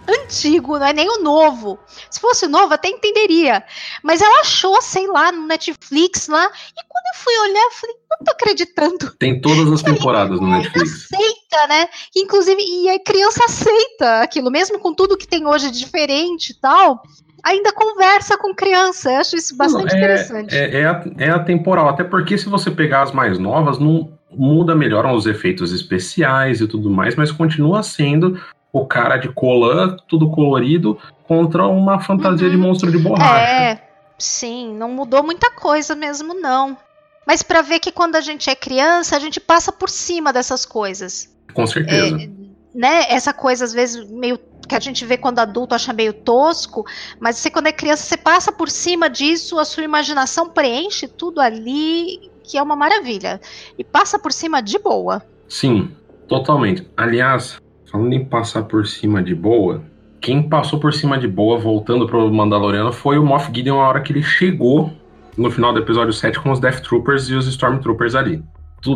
[0.07, 1.79] antigo, não é nem o novo.
[2.09, 3.63] Se fosse o novo, até entenderia.
[4.01, 6.45] Mas ela achou, sei lá, no Netflix lá.
[6.45, 9.11] E quando eu fui olhar, eu falei, não tô acreditando.
[9.17, 11.07] Tem todas as temporadas no Netflix.
[11.13, 11.87] Aceita, né?
[12.15, 16.59] Inclusive, e a criança aceita aquilo, mesmo com tudo que tem hoje de diferente e
[16.59, 17.01] tal.
[17.43, 20.55] Ainda conversa com criança, eu acho isso bastante não, é, interessante.
[20.55, 25.13] É, é, é atemporal, até porque se você pegar as mais novas, não muda, melhoram
[25.13, 28.39] os efeitos especiais e tudo mais, mas continua sendo
[28.71, 32.53] o cara de colã, tudo colorido, contra uma fantasia uhum.
[32.53, 33.45] de monstro de borracha.
[33.45, 33.81] É,
[34.17, 36.77] sim, não mudou muita coisa mesmo, não.
[37.25, 40.65] Mas para ver que quando a gente é criança, a gente passa por cima dessas
[40.65, 41.29] coisas.
[41.53, 42.17] Com certeza.
[42.17, 42.42] É,
[42.73, 46.85] né, essa coisa, às vezes, meio que a gente vê quando adulto acha meio tosco,
[47.19, 51.41] mas você quando é criança, você passa por cima disso, a sua imaginação preenche tudo
[51.41, 53.39] ali, que é uma maravilha.
[53.77, 55.21] E passa por cima de boa.
[55.47, 55.91] Sim,
[56.27, 56.87] totalmente.
[56.95, 57.57] Aliás,
[57.91, 59.83] falando em passar por cima de boa,
[60.19, 64.01] quem passou por cima de boa, voltando pro Mandaloriano, foi o Moff Gideon a hora
[64.01, 64.91] que ele chegou
[65.37, 68.41] no final do episódio 7 com os Death Troopers e os Stormtroopers ali.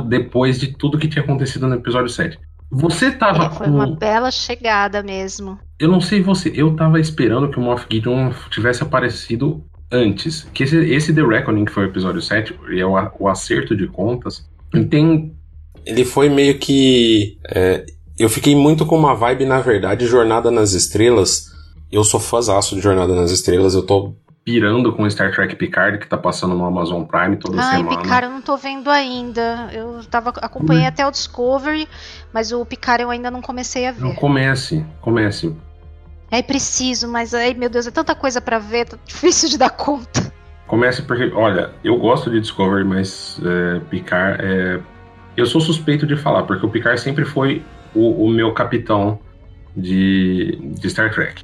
[0.07, 2.37] Depois de tudo que tinha acontecido no episódio 7.
[2.69, 3.73] Você tava é, foi com...
[3.73, 5.57] uma bela chegada mesmo.
[5.79, 10.47] Eu não sei você, eu tava esperando que o Moff Gideon tivesse aparecido antes.
[10.53, 13.75] Que esse, esse The Reckoning, que foi o episódio 7, e é o, o acerto
[13.75, 15.33] de contas, ele tem...
[15.85, 17.37] Ele foi meio que...
[17.49, 17.85] É,
[18.19, 21.45] eu fiquei muito com uma vibe, na verdade, Jornada nas Estrelas.
[21.89, 24.15] Eu sou fãzaço de Jornada nas Estrelas, eu tô
[24.47, 27.97] pirando com Star Trek Picard, que tá passando no Amazon Prime toda Ai, semana.
[27.97, 29.69] Ai, Picard eu não tô vendo ainda.
[29.73, 30.87] Eu tava, acompanhei hum.
[30.87, 31.85] até o Discovery,
[32.31, 33.99] mas o Picard eu ainda não comecei a ver.
[33.99, 35.53] Não, comece, comece.
[36.31, 39.69] É preciso, mas ai meu Deus, é tanta coisa para ver, tá difícil de dar
[39.69, 40.31] conta.
[40.65, 44.79] Comece porque, olha, eu gosto de Discovery, mas é, Picard é.
[45.35, 47.61] Eu sou suspeito de falar, porque o Picard sempre foi
[47.93, 49.19] o, o meu capitão
[49.75, 51.43] de, de Star Trek.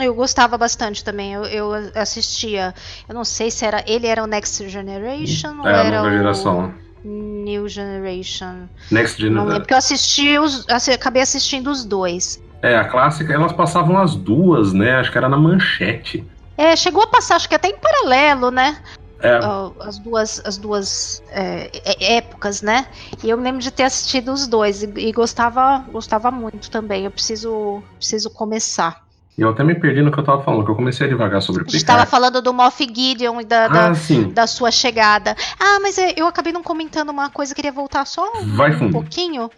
[0.00, 1.32] Eu gostava bastante também.
[1.34, 2.74] Eu, eu, assistia.
[3.08, 3.84] Eu não sei se era.
[3.86, 6.74] Ele era o Next Generation ou é, era nova geração.
[7.04, 8.66] New Generation.
[8.90, 9.30] Next Generation.
[9.30, 10.66] Não lembro, porque eu assisti os.
[10.68, 12.42] Acabei assistindo os dois.
[12.62, 14.96] É, a clássica, elas passavam as duas, né?
[14.96, 16.26] Acho que era na manchete.
[16.56, 18.78] É, chegou a passar, acho que até em paralelo, né?
[19.20, 19.38] É.
[19.80, 22.86] as duas, as duas é, é, épocas, né?
[23.22, 27.04] E eu me lembro de ter assistido os dois e, e, gostava, gostava muito também.
[27.04, 29.03] Eu preciso, preciso começar.
[29.36, 31.62] Eu até me perdi no que eu tava falando, que eu comecei a devagar sobre
[31.62, 31.76] o Picard.
[31.76, 33.92] A gente tava falando do Moff Gideon e da, ah,
[34.32, 35.36] da, sua chegada.
[35.58, 39.50] Ah, mas eu acabei não comentando uma coisa, queria voltar só um, um pouquinho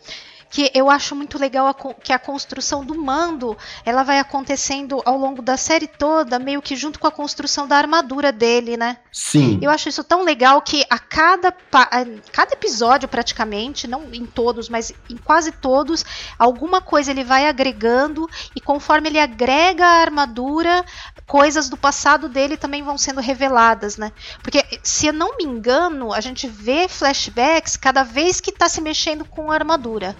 [0.50, 5.18] que eu acho muito legal a, que a construção do mando ela vai acontecendo ao
[5.18, 8.98] longo da série toda, meio que junto com a construção da armadura dele, né?
[9.12, 9.58] Sim.
[9.60, 14.68] Eu acho isso tão legal que a cada, a cada episódio, praticamente, não em todos,
[14.68, 16.04] mas em quase todos,
[16.38, 20.84] alguma coisa ele vai agregando e conforme ele agrega a armadura,
[21.26, 24.12] coisas do passado dele também vão sendo reveladas, né?
[24.42, 28.80] Porque, se eu não me engano, a gente vê flashbacks cada vez que tá se
[28.80, 30.16] mexendo com a armadura.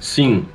[0.00, 0.46] Sim.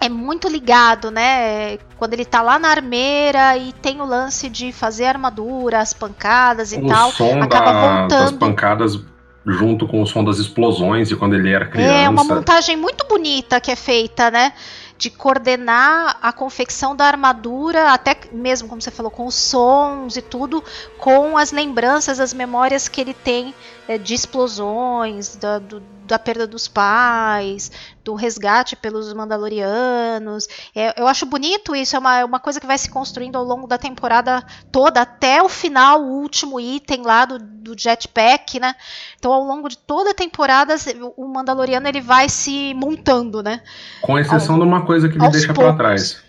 [0.00, 1.78] É muito ligado, né?
[1.96, 6.72] Quando ele tá lá na armeira e tem o lance de fazer armadura, as pancadas
[6.72, 7.10] e o tal.
[7.12, 8.30] Som acaba da, voltando.
[8.30, 9.00] Das pancadas
[9.46, 11.94] junto com o som das explosões e quando ele era criança.
[11.94, 14.52] É uma montagem muito bonita que é feita, né?
[14.96, 20.22] de coordenar a confecção da armadura, até mesmo, como você falou, com os sons e
[20.22, 20.62] tudo,
[20.98, 23.52] com as lembranças, as memórias que ele tem
[23.88, 27.72] é, de explosões, da, do, da perda dos pais,
[28.04, 30.46] do resgate pelos Mandalorianos.
[30.74, 33.44] É, eu acho bonito isso, é uma, é uma coisa que vai se construindo ao
[33.44, 38.74] longo da temporada toda, até o final, o último item lá do, do jetpack, né?
[39.18, 40.74] Então, ao longo de toda a temporada,
[41.16, 43.62] o Mandaloriano ele vai se montando, né?
[44.02, 46.22] Com exceção ao, de uma coisa que me deixa para trás.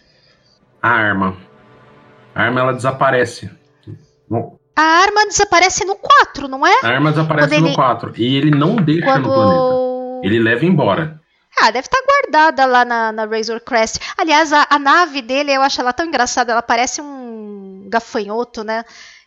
[0.81, 1.35] A arma.
[2.33, 3.51] A arma ela desaparece.
[4.75, 6.73] A arma desaparece no 4, não é?
[6.83, 7.75] A arma desaparece no ele...
[7.75, 8.13] 4.
[8.17, 9.27] E ele não deixa Quando...
[9.27, 10.27] no planeta.
[10.27, 11.24] Ele leva embora.
[11.59, 13.99] Ah, deve estar tá guardada lá na, na Razor Crest.
[14.17, 16.51] Aliás, a, a, nave dele, eu acho ela tão engraçada.
[16.51, 18.83] Ela parece um gafanhoto, né?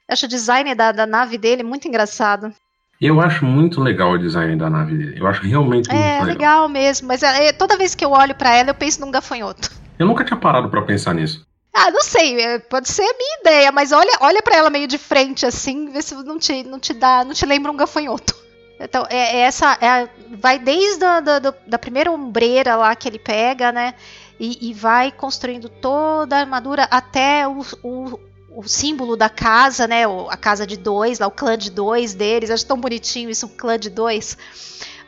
[0.08, 2.52] Eu acho o design da, da nave dele muito engraçado.
[3.00, 5.20] Eu acho muito legal o design da nave dele.
[5.20, 6.22] Eu acho realmente muito é, legal.
[6.22, 7.08] É, legal mesmo.
[7.08, 9.70] Mas é, toda vez que eu olho para ela, eu penso num gafanhoto.
[9.98, 11.46] Eu nunca tinha parado para pensar nisso.
[11.74, 14.88] Ah, não sei, é, pode ser a minha ideia, mas olha, olha para ela meio
[14.88, 18.34] de frente assim, vê se não te, não te dá, não te lembra um gafanhoto.
[18.80, 19.76] Então, é, é essa.
[19.80, 23.94] É, vai desde a da, da, primeira ombreira lá que ele pega, né?
[24.38, 28.20] E, e vai construindo toda a armadura até o, o,
[28.50, 30.04] o, símbolo da casa, né?
[30.28, 32.50] A casa de dois, lá, o clã de dois deles.
[32.50, 34.38] Acho tão bonitinho isso, um clã de dois.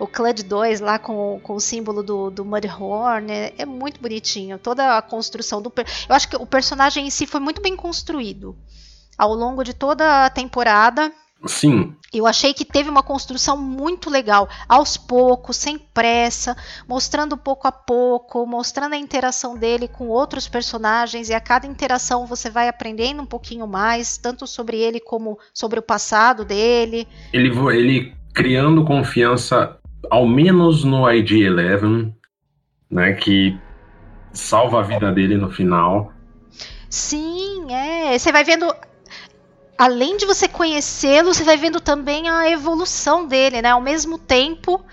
[0.01, 3.31] O clã de dois lá com, com o símbolo do, do Mudhorn.
[3.31, 4.59] É, é muito bonitinho.
[4.59, 5.73] Toda a construção do.
[6.09, 8.57] Eu acho que o personagem em si foi muito bem construído.
[9.17, 11.13] Ao longo de toda a temporada
[11.47, 11.95] Sim.
[12.13, 17.73] Eu achei que teve uma construção muito legal, aos poucos, sem pressa, mostrando pouco a
[17.73, 23.23] pouco, mostrando a interação dele com outros personagens e a cada interação você vai aprendendo
[23.23, 27.09] um pouquinho mais, tanto sobre ele como sobre o passado dele.
[27.33, 29.79] Ele, ele criando confiança,
[30.11, 32.13] ao menos no ID11,
[32.91, 33.59] né, que
[34.33, 36.13] salva a vida dele no final.
[36.89, 38.19] Sim, é.
[38.19, 38.67] Você vai vendo
[39.81, 43.71] além de você conhecê-lo, você vai vendo também a evolução dele, né?
[43.71, 44.85] Ao mesmo tempo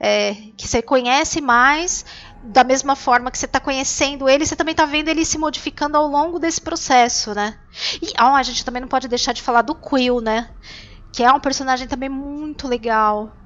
[0.00, 2.02] é, que você conhece mais,
[2.42, 5.98] da mesma forma que você está conhecendo ele, você também está vendo ele se modificando
[5.98, 7.58] ao longo desse processo, né?
[8.00, 10.48] E ó, a gente também não pode deixar de falar do Quill, né?
[11.12, 13.36] Que é um personagem também muito legal.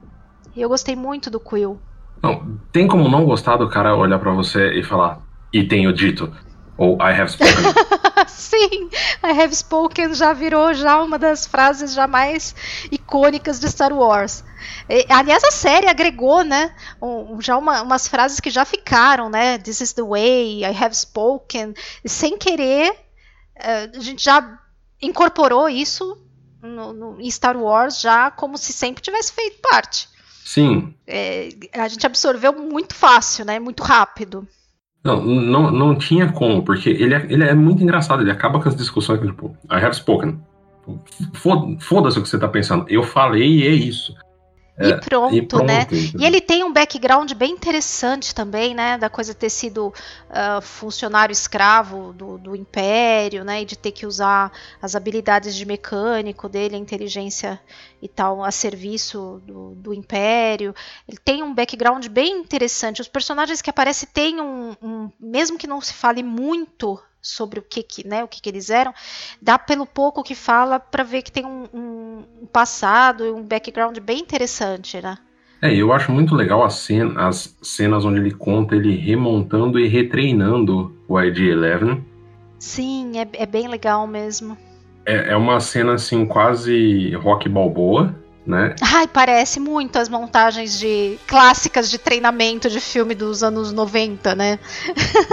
[0.55, 1.80] E eu gostei muito do Quill.
[2.22, 5.20] Não, tem como não gostar do cara olhar para você e falar,
[5.53, 6.32] e tenho dito,
[6.78, 7.64] ou I have spoken.
[8.28, 8.90] Sim,
[9.22, 12.54] I have spoken já virou já uma das frases já mais
[12.90, 14.44] icônicas de Star Wars.
[14.88, 19.58] E, aliás, a série agregou, né, um, já uma, umas frases que já ficaram, né,
[19.58, 21.74] This is the way, I have spoken.
[22.04, 22.94] E, sem querer,
[23.56, 24.58] eh, a gente já
[25.00, 26.18] incorporou isso
[26.62, 30.08] no, no, em Star Wars já como se sempre tivesse feito parte.
[30.44, 30.94] Sim.
[31.06, 34.46] É, a gente absorveu muito fácil, né, muito rápido.
[35.07, 38.68] Não, não, não tinha como, porque ele é, ele é muito engraçado, ele acaba com
[38.68, 40.38] as discussões, tipo, I have spoken.
[41.80, 42.84] Foda-se o que você tá pensando.
[42.88, 44.14] Eu falei e é isso.
[44.78, 45.86] E pronto, é, e pronto, né?
[45.90, 48.98] E ele tem um background bem interessante também, né?
[48.98, 53.62] Da coisa de ter sido uh, funcionário escravo do, do, Império, né?
[53.62, 57.58] E de ter que usar as habilidades de mecânico dele, a inteligência
[58.02, 60.74] e tal, a serviço do, do Império.
[61.08, 63.00] Ele tem um background bem interessante.
[63.00, 67.62] Os personagens que aparecem têm um, um mesmo que não se fale muito sobre o
[67.62, 68.94] que, que né, o que, que eles eram,
[69.42, 72.05] dá pelo pouco que fala para ver que tem um, um
[72.52, 75.16] passado e um background bem interessante, né?
[75.62, 80.94] É, eu acho muito legal cena, as cenas onde ele conta ele remontando e retreinando
[81.08, 82.02] o ID-11.
[82.58, 84.56] Sim, é, é, bem legal mesmo.
[85.04, 88.14] É, é uma cena assim quase rock balboa,
[88.46, 88.74] né?
[88.94, 94.58] Ai, parece muito as montagens de clássicas de treinamento de filme dos anos 90, né?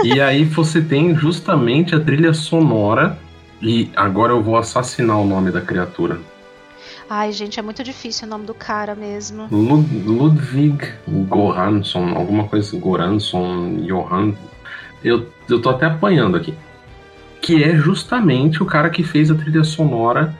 [0.02, 3.18] e aí você tem justamente a trilha sonora
[3.60, 6.18] e agora eu vou assassinar o nome da criatura.
[7.08, 9.48] Ai, gente, é muito difícil o nome do cara mesmo.
[9.50, 14.34] Lud Ludwig Goransson, alguma coisa Goransson, Johan.
[15.02, 16.54] Eu, eu tô até apanhando aqui.
[17.40, 20.34] Que é justamente o cara que fez a trilha sonora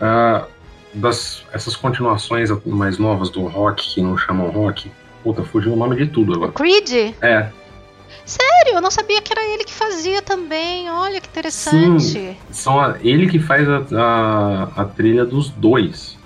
[0.00, 0.46] uh,
[0.92, 4.90] das essas continuações mais novas do rock, que não chamam rock.
[5.22, 6.52] Puta, fugiu o nome de tudo agora.
[6.52, 7.14] Creed?
[7.20, 7.50] É.
[8.24, 10.90] Sério, eu não sabia que era ele que fazia também.
[10.90, 12.02] Olha que interessante.
[12.02, 12.36] Sim,
[13.02, 16.19] ele que faz a, a, a trilha dos dois.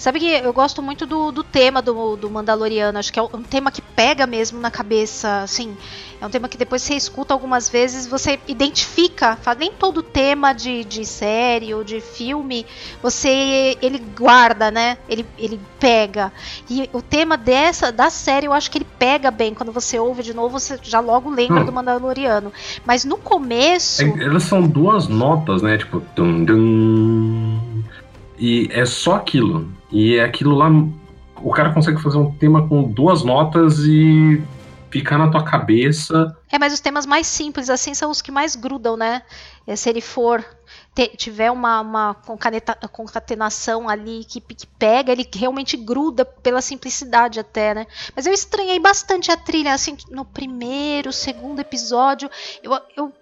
[0.00, 2.98] Sabe que eu gosto muito do, do tema do, do Mandaloriano.
[2.98, 5.76] Acho que é um tema que pega mesmo na cabeça, assim.
[6.18, 9.38] É um tema que depois você escuta algumas vezes, você identifica.
[9.58, 12.64] Nem todo tema de, de série ou de filme
[13.02, 14.96] você ele guarda, né?
[15.06, 16.32] Ele, ele pega.
[16.68, 19.52] E o tema dessa da série eu acho que ele pega bem.
[19.52, 21.66] Quando você ouve de novo, você já logo lembra hum.
[21.66, 22.50] do Mandaloriano.
[22.86, 24.02] Mas no começo.
[24.02, 25.76] É, elas são duas notas, né?
[25.76, 26.02] Tipo.
[26.16, 27.60] Dum, dum,
[28.40, 29.70] e é só aquilo.
[29.92, 30.68] E é aquilo lá.
[31.42, 34.42] O cara consegue fazer um tema com duas notas e
[34.90, 36.36] ficar na tua cabeça.
[36.50, 39.22] É, mas os temas mais simples, assim, são os que mais grudam, né?
[39.66, 40.44] É, se ele for.
[41.16, 42.16] tiver uma, uma
[42.90, 47.86] concatenação ali que, que pega, ele realmente gruda pela simplicidade até, né?
[48.16, 52.28] Mas eu estranhei bastante a trilha, assim, no primeiro, segundo episódio.
[52.62, 53.12] Eu, eu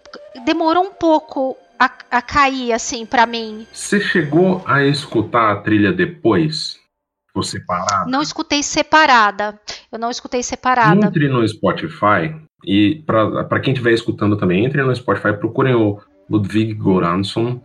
[0.44, 3.66] demorou um pouco a, a cair, assim, para mim.
[3.72, 6.76] Você chegou a escutar a trilha depois?
[7.34, 8.10] Ou separada?
[8.10, 9.60] Não escutei separada.
[9.92, 11.06] Eu não escutei separada.
[11.06, 16.74] Entre no Spotify e para quem estiver escutando também, entre no Spotify, procurem o Ludwig
[16.74, 17.60] Goransson.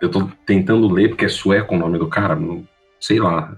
[0.00, 2.66] Eu tô tentando ler porque é sueco o nome do cara, não,
[2.98, 3.54] sei lá.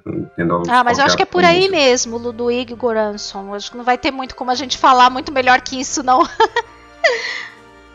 [0.68, 3.55] Ah, mas eu acho que é por aí mesmo, Ludwig Goransson.
[3.55, 6.22] Acho que não vai ter muito como a gente falar muito melhor que isso, não.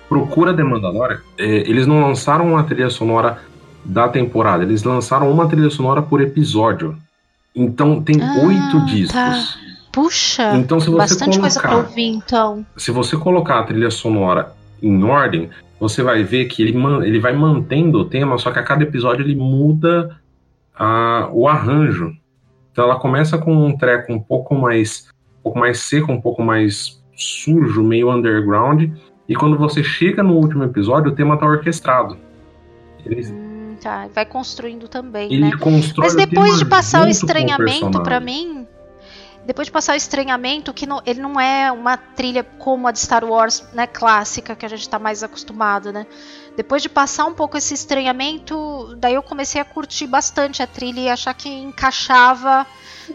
[0.10, 3.40] procura The Mandalorian, é, eles não lançaram uma trilha sonora
[3.84, 6.98] da temporada, eles lançaram uma trilha sonora por episódio.
[7.56, 8.86] Então tem Ah, oito tá.
[8.86, 9.58] discos.
[9.92, 12.66] Puxa, Então se você bastante coisa pra colocar, ouvir, então.
[12.76, 15.50] se você colocar a trilha sonora em ordem,
[15.80, 19.26] você vai ver que ele, ele vai mantendo o tema, só que a cada episódio
[19.26, 20.20] ele muda
[20.78, 22.12] a- o arranjo.
[22.72, 25.08] Então ela começa com um treco um pouco mais,
[25.40, 28.92] um pouco mais seco, um pouco mais sujo, meio underground,
[29.28, 32.18] e quando você chega no último episódio, o tema tá orquestrado.
[33.06, 35.58] Ele, Hum, tá, vai construindo também, ele né?
[35.60, 38.26] constrói Mas depois de passar o estranhamento, pra personagem.
[38.56, 38.68] mim,
[39.46, 43.00] depois de passar o estranhamento, que não- ele não é uma trilha como a de
[43.00, 46.06] Star Wars, né, clássica, que a gente tá mais acostumado, né?
[46.58, 51.00] Depois de passar um pouco esse estranhamento, daí eu comecei a curtir bastante a trilha
[51.02, 52.66] e achar que encaixava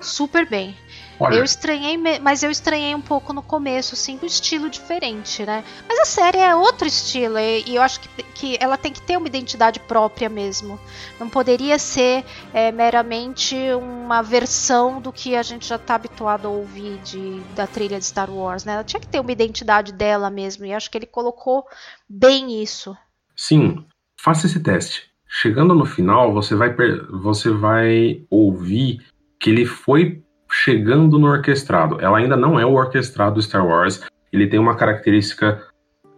[0.00, 0.74] super bem.
[1.18, 5.64] Olha, Eu estranhei, mas eu estranhei um pouco no começo, assim, do estilo diferente, né?
[5.88, 9.16] Mas a série é outro estilo, e, eu acho que, que ela tem que ter
[9.16, 10.78] uma identidade própria mesmo.
[11.20, 16.50] Não poderia ser é, meramente uma versão do que a gente já tá habituado a
[16.50, 18.74] ouvir de, da trilha de Star Wars, né?
[18.74, 21.64] Ela tinha que ter uma identidade dela mesmo, e acho que ele colocou
[22.08, 22.96] bem isso.
[23.36, 23.84] Sim,
[24.16, 25.10] faça esse teste.
[25.28, 26.74] Chegando no final, você vai,
[27.10, 29.00] você vai ouvir
[29.40, 30.22] que ele foi
[30.52, 32.00] chegando no orquestrado.
[32.00, 34.02] Ela ainda não é o orquestrado Star Wars.
[34.32, 35.62] Ele tem uma característica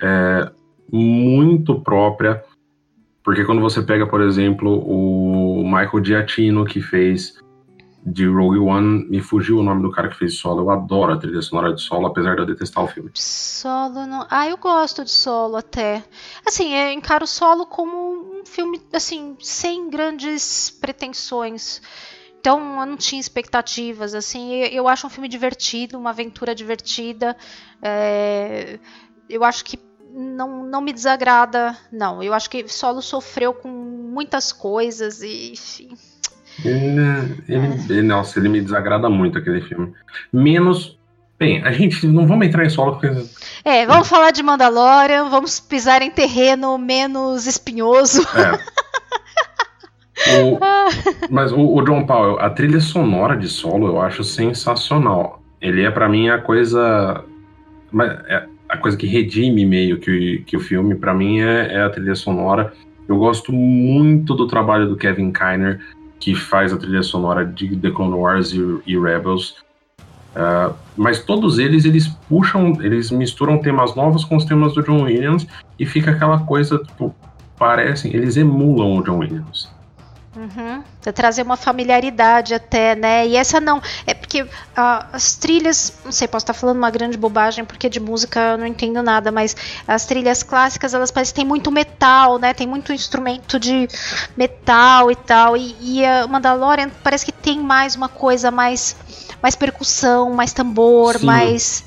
[0.03, 0.51] é,
[0.93, 2.43] muito própria.
[3.23, 7.39] Porque quando você pega, por exemplo, o Michael Giacchino, que fez
[8.05, 10.63] de Rogue One, me fugiu o nome do cara que fez solo.
[10.63, 13.11] Eu adoro a trilha sonora de solo, apesar de eu detestar o filme.
[13.15, 14.27] Solo não.
[14.29, 16.05] Ah, eu gosto de solo até.
[16.47, 21.81] Assim, eu encaro solo como um filme, assim, sem grandes pretensões.
[22.45, 24.57] Então, eu não tinha expectativas, assim.
[24.65, 27.35] Eu, acho um filme divertido, uma aventura divertida.
[27.81, 28.79] É,
[29.31, 29.79] eu acho que
[30.13, 32.23] não, não me desagrada, não.
[32.23, 35.97] Eu acho que Solo sofreu com muitas coisas e, enfim.
[36.63, 37.01] Ele,
[37.49, 39.95] ele, ele- nossa, ele me desagrada muito aquele filme.
[40.31, 40.99] Menos.
[41.39, 43.27] Bem, a gente não vamos entrar em solo porque.
[43.65, 48.21] É, vamos falar de Mandalorian, vamos pisar em terreno menos espinhoso.
[48.21, 48.75] É.
[50.33, 50.59] O-
[51.31, 55.43] mas o, o John Powell, a trilha sonora de solo eu acho sensacional.
[55.61, 57.25] Ele é pra mim a coisa.
[58.29, 61.91] é a coisa que redime meio que, que o filme, pra mim, é, é a
[61.91, 62.73] trilha sonora.
[63.07, 65.81] Eu gosto muito do trabalho do Kevin Kiner,
[66.19, 69.57] que faz a trilha sonora de The Clone Wars e, e Rebels.
[70.35, 75.03] Ah, mas todos eles, eles puxam, eles misturam temas novos com os temas do John
[75.05, 75.47] Williams
[75.79, 77.15] e fica aquela coisa, tipo,
[77.57, 79.71] parecem, eles emulam o John Williams.
[80.37, 80.83] Uhum.
[81.01, 83.27] Pra trazer uma familiaridade até, né?
[83.27, 83.81] E essa não.
[84.07, 84.47] É porque
[84.77, 85.93] ah, as trilhas.
[86.05, 89.31] Não sei, posso estar falando uma grande bobagem, porque de música eu não entendo nada,
[89.31, 89.57] mas
[89.87, 92.53] as trilhas clássicas, elas parecem que tem muito metal, né?
[92.53, 93.89] Tem muito instrumento de
[94.37, 95.57] metal e tal.
[95.57, 98.97] E, e a Mandalorian parece que tem mais uma coisa mais.
[99.43, 101.27] Mais percussão, mais tambor, Sim.
[101.27, 101.85] mais.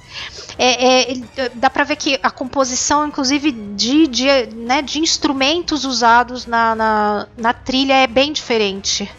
[0.58, 4.26] É, é, dá pra ver que a composição, inclusive, de, de,
[4.56, 9.10] né, de instrumentos usados na, na, na trilha é bem diferente.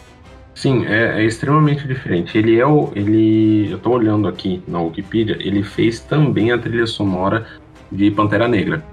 [0.53, 2.37] Sim, é, é extremamente diferente.
[2.37, 2.91] Ele é o.
[2.93, 3.71] Ele.
[3.71, 7.47] Eu tô olhando aqui na Wikipedia, ele fez também a trilha sonora
[7.89, 8.83] de Pantera Negra.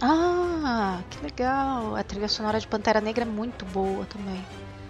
[0.00, 1.96] Ah, que legal.
[1.96, 4.40] A trilha sonora de Pantera Negra é muito boa também.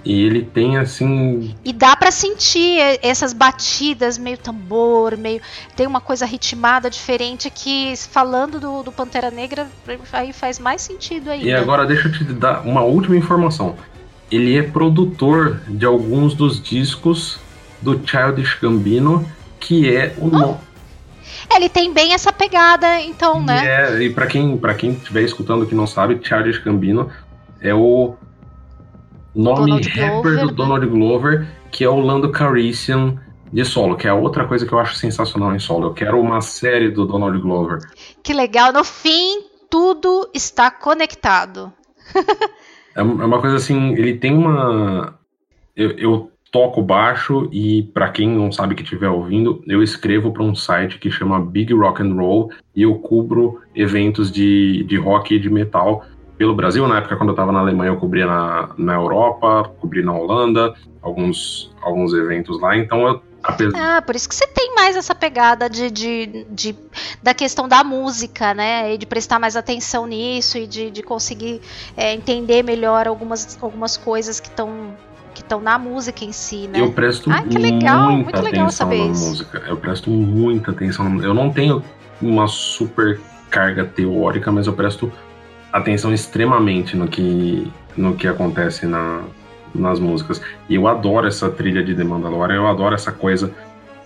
[0.05, 1.55] E ele tem assim.
[1.65, 5.41] E dá pra sentir essas batidas meio tambor, meio.
[5.75, 9.67] Tem uma coisa ritmada diferente que, falando do, do Pantera Negra,
[10.13, 11.47] aí faz mais sentido ainda.
[11.47, 13.77] E agora deixa eu te dar uma última informação.
[14.31, 17.39] Ele é produtor de alguns dos discos
[17.81, 19.27] do Childish Gambino,
[19.59, 20.59] que é o nome.
[21.51, 23.67] É, Ele tem bem essa pegada, então, né?
[23.67, 27.11] É, e pra quem, pra quem estiver escutando que não sabe, Childish Gambino
[27.61, 28.15] é o
[29.35, 30.53] nome Donald rapper Glover, do né?
[30.53, 33.17] Donald Glover, que é o Lando Calrissian
[33.53, 35.87] de solo, que é a outra coisa que eu acho sensacional em solo.
[35.89, 37.79] Eu quero uma série do Donald Glover.
[38.23, 38.73] Que legal.
[38.73, 41.73] No fim, tudo está conectado.
[42.97, 45.19] É é uma coisa assim, ele tem uma.
[45.75, 50.45] Eu, eu toco baixo e, pra quem não sabe que estiver ouvindo, eu escrevo para
[50.45, 55.35] um site que chama Big Rock and Roll e eu cubro eventos de, de rock
[55.35, 56.05] e de metal
[56.39, 56.87] pelo Brasil.
[56.89, 60.75] Na época, quando eu estava na Alemanha, eu cobria na, na Europa, cobri na Holanda,
[61.03, 62.77] alguns, alguns eventos lá.
[62.77, 63.99] Então, eu, apesar.
[63.99, 66.77] Ah, por isso que você tem mais essa pegada de, de, de-
[67.23, 68.95] da questão da música, né?
[68.95, 71.61] E de prestar mais atenção nisso e de, de conseguir
[71.97, 74.95] é, entender melhor algumas, algumas coisas que estão
[75.35, 76.81] que estão na música em si, né?
[76.81, 79.25] Eu presto Ah, que legal, muita muito legal atenção saber na isso.
[79.31, 79.63] música.
[79.67, 81.21] Eu presto muita atenção.
[81.25, 81.83] Eu não tenho
[82.23, 83.21] uma super
[83.51, 85.11] carga teórica, mas eu presto
[85.75, 89.23] atenção extremamente no que, no que acontece na,
[89.75, 90.41] nas músicas.
[90.69, 93.53] E eu adoro essa trilha de The Mandalorian, eu adoro essa coisa.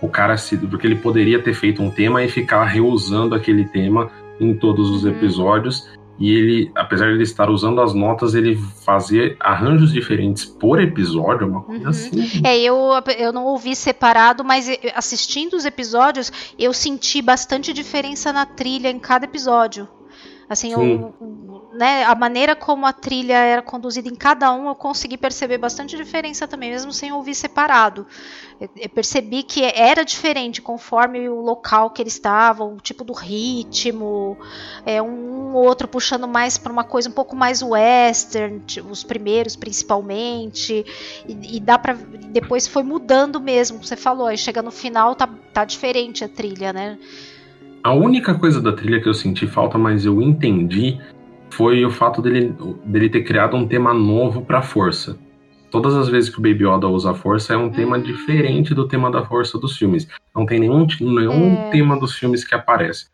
[0.01, 0.57] O cara se.
[0.57, 4.09] Porque ele poderia ter feito um tema e ficar reusando aquele tema
[4.39, 5.11] em todos os uhum.
[5.11, 5.87] episódios.
[6.17, 11.47] E ele, apesar de ele estar usando as notas, ele fazia arranjos diferentes por episódio,
[11.47, 11.89] uma coisa uhum.
[11.89, 12.41] assim.
[12.43, 18.45] É, eu, eu não ouvi separado, mas assistindo os episódios, eu senti bastante diferença na
[18.45, 19.87] trilha em cada episódio.
[20.49, 21.13] Assim, eu,
[21.73, 25.95] né, a maneira como a trilha era conduzida em cada um, eu consegui perceber bastante
[25.95, 28.07] diferença também, mesmo sem ouvir separado.
[28.59, 33.13] Eu, eu percebi que era diferente conforme o local que ele estava, o tipo do
[33.13, 34.35] ritmo,
[34.87, 38.59] é, um outro puxando mais para uma coisa um pouco mais western,
[38.89, 40.83] os primeiros principalmente,
[41.27, 43.83] e, e dá para depois foi mudando mesmo.
[43.83, 46.97] Você falou, aí chega no final tá, tá diferente a trilha, né?
[47.83, 50.99] A única coisa da trilha que eu senti falta, mas eu entendi,
[51.49, 52.53] foi o fato dele,
[52.85, 55.17] dele ter criado um tema novo pra força.
[55.71, 58.01] Todas as vezes que o Baby Yoda usa a força é um tema hum.
[58.01, 60.07] diferente do tema da força dos filmes.
[60.35, 61.69] Não tem nenhum, nenhum é...
[61.69, 63.07] tema dos filmes que aparece.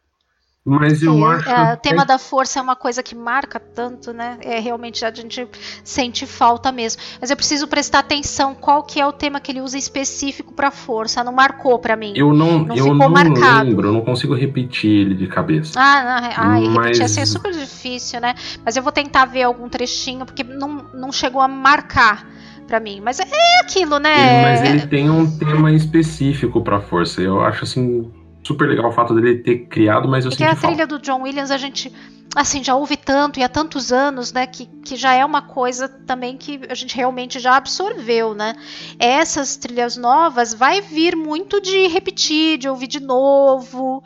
[0.66, 1.50] Mas eu é, acho.
[1.50, 4.40] É, o tema da força é uma coisa que marca tanto, né?
[4.42, 5.48] É realmente a gente
[5.84, 7.04] sente falta mesmo.
[7.22, 10.72] Mas eu preciso prestar atenção qual que é o tema que ele usa específico para
[10.72, 11.24] força.
[11.24, 12.14] Não marcou para mim.
[12.16, 13.70] Eu não, não eu não marcado.
[13.70, 13.90] lembro.
[13.90, 15.80] Eu não consigo repetir ele de cabeça.
[15.80, 16.76] Ah, não, ah Mas...
[16.76, 18.34] repetir assim é super difícil, né?
[18.66, 22.28] Mas eu vou tentar ver algum trechinho porque não, não chegou a marcar
[22.68, 23.02] para mim.
[23.04, 23.26] Mas é
[23.62, 24.42] aquilo, né?
[24.42, 27.22] Mas ele tem um tema específico para força.
[27.22, 28.12] Eu acho assim
[28.46, 31.24] super legal o fato dele ter criado, mas eu Porque senti a trilha do John
[31.24, 31.92] Williams a gente
[32.36, 35.88] assim já ouve tanto e há tantos anos, né, que, que já é uma coisa
[35.88, 38.56] também que a gente realmente já absorveu, né?
[39.00, 44.04] Essas trilhas novas vai vir muito de repetir, de ouvir de novo,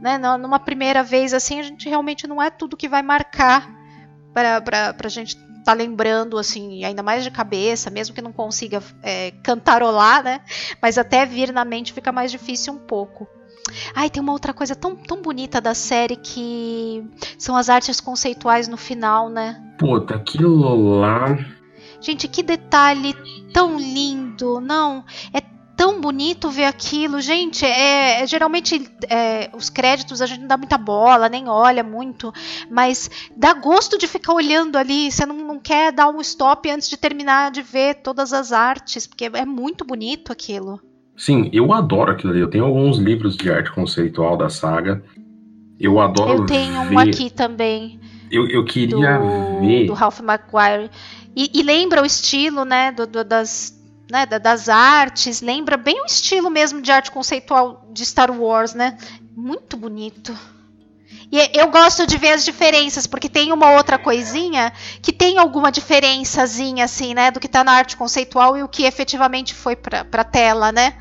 [0.00, 0.16] né?
[0.38, 3.68] Numa primeira vez assim, a gente realmente não é tudo que vai marcar
[4.32, 9.30] para a gente tá lembrando, assim, ainda mais de cabeça, mesmo que não consiga é,
[9.44, 10.40] cantarolar, né?
[10.80, 13.28] Mas até vir na mente fica mais difícil um pouco.
[13.94, 17.04] Ai, tem uma outra coisa tão, tão bonita da série que
[17.38, 19.62] são as artes conceituais no final, né?
[19.78, 21.38] Puta, aquilo lá.
[22.00, 23.14] Gente, que detalhe
[23.52, 25.04] tão lindo, não?
[25.32, 25.40] É
[25.76, 27.64] tão bonito ver aquilo, gente.
[27.64, 32.32] É, é geralmente é, os créditos a gente não dá muita bola, nem olha muito,
[32.70, 35.10] mas dá gosto de ficar olhando ali.
[35.10, 39.06] Você não, não quer dar um stop antes de terminar de ver todas as artes,
[39.06, 40.80] porque é muito bonito aquilo.
[41.22, 42.40] Sim, eu adoro aquilo ali.
[42.40, 45.04] Eu tenho alguns livros de arte conceitual da saga.
[45.78, 46.42] Eu adoro.
[46.42, 46.96] Eu tenho ver...
[46.96, 48.00] um aqui também.
[48.28, 49.86] Eu, eu queria do, ver.
[49.86, 50.90] Do Ralph McGuire.
[51.36, 52.90] E, e, lembra o estilo, né?
[52.90, 53.72] Do, do, das,
[54.10, 55.40] né, das artes.
[55.40, 58.98] Lembra bem o estilo mesmo de arte conceitual de Star Wars, né?
[59.36, 60.36] Muito bonito.
[61.32, 65.72] E eu gosto de ver as diferenças, porque tem uma outra coisinha que tem alguma
[65.72, 67.30] diferençazinha, assim, né?
[67.30, 70.94] Do que tá na arte conceitual e o que efetivamente foi pra, pra tela, né?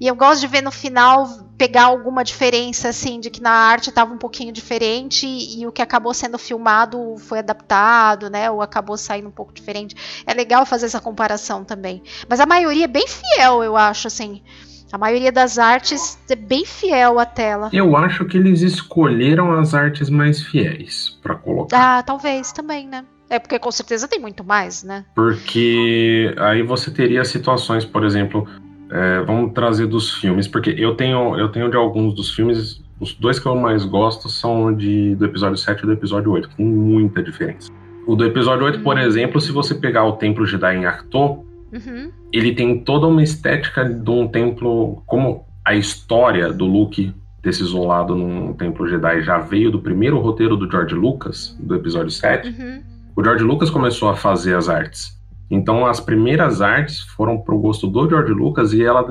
[0.00, 3.90] E eu gosto de ver no final pegar alguma diferença, assim, de que na arte
[3.90, 8.50] estava um pouquinho diferente e, e, o que acabou sendo filmado foi adaptado, né?
[8.50, 9.94] Ou acabou saindo um pouco diferente.
[10.26, 12.02] É legal fazer essa comparação também.
[12.28, 14.42] Mas a maioria é bem fiel, eu acho, assim.
[14.90, 17.68] A maioria das artes é bem fiel à tela.
[17.72, 21.98] Eu acho que eles escolheram as artes mais fiéis para colocar.
[21.98, 23.04] Ah, talvez também, né?
[23.28, 25.04] É porque com certeza tem muito mais, né?
[25.14, 28.48] Porque aí você teria situações, por exemplo,
[28.90, 33.12] é, vamos trazer dos filmes, porque eu tenho, eu tenho de alguns dos filmes, os
[33.12, 36.56] dois que eu mais gosto são de, do episódio 7 e do episódio 8, que
[36.56, 37.70] tem muita diferença.
[38.06, 39.02] O do episódio 8, por uhum.
[39.02, 42.10] exemplo, se você pegar o Templo Jedi em Arthur, Uhum.
[42.32, 48.14] Ele tem toda uma estética de um templo, como a história do Luke desse isolado
[48.14, 52.48] num templo Jedi já veio do primeiro roteiro do George Lucas, do episódio 7.
[52.48, 52.82] Uhum.
[53.16, 55.18] O George Lucas começou a fazer as artes.
[55.50, 59.04] Então as primeiras artes foram pro gosto do George Lucas e ela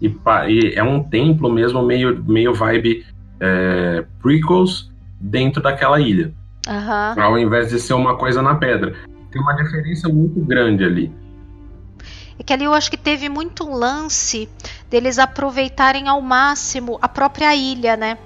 [0.00, 0.14] e,
[0.48, 3.04] e é um templo mesmo meio meio vibe
[3.40, 4.90] é, prequels
[5.20, 6.32] dentro daquela ilha.
[6.68, 7.22] Uhum.
[7.22, 8.94] Ao invés de ser uma coisa na pedra.
[9.30, 11.12] Tem uma diferença muito grande ali.
[12.38, 14.48] É que ali eu acho que teve muito um lance
[14.88, 18.16] deles aproveitarem ao máximo a própria ilha, né?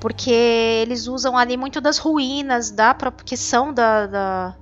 [0.00, 4.56] Porque eles usam ali muito das ruínas da que são da, da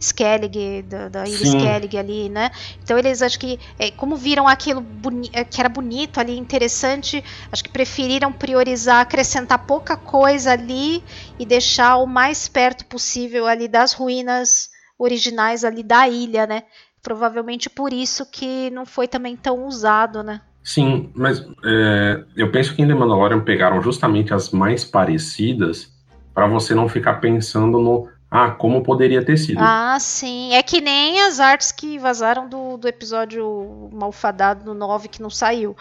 [0.00, 1.58] Skellig, da, da ilha Sim.
[1.58, 2.50] Skellig ali, né?
[2.82, 4.84] Então eles acho que, é, como viram aquilo
[5.32, 7.22] é, que era bonito ali, interessante,
[7.52, 11.04] acho que preferiram priorizar, acrescentar pouca coisa ali
[11.38, 16.64] e deixar o mais perto possível ali das ruínas originais ali da ilha, né?
[17.02, 20.40] Provavelmente por isso que não foi também tão usado, né?
[20.62, 25.90] Sim, mas é, eu penso que em The Mandalorian pegaram justamente as mais parecidas
[26.34, 29.58] para você não ficar pensando no ah, como poderia ter sido.
[29.58, 30.54] Ah, sim.
[30.54, 35.30] É que nem as artes que vazaram do, do episódio malfadado do 9 que não
[35.30, 35.76] saiu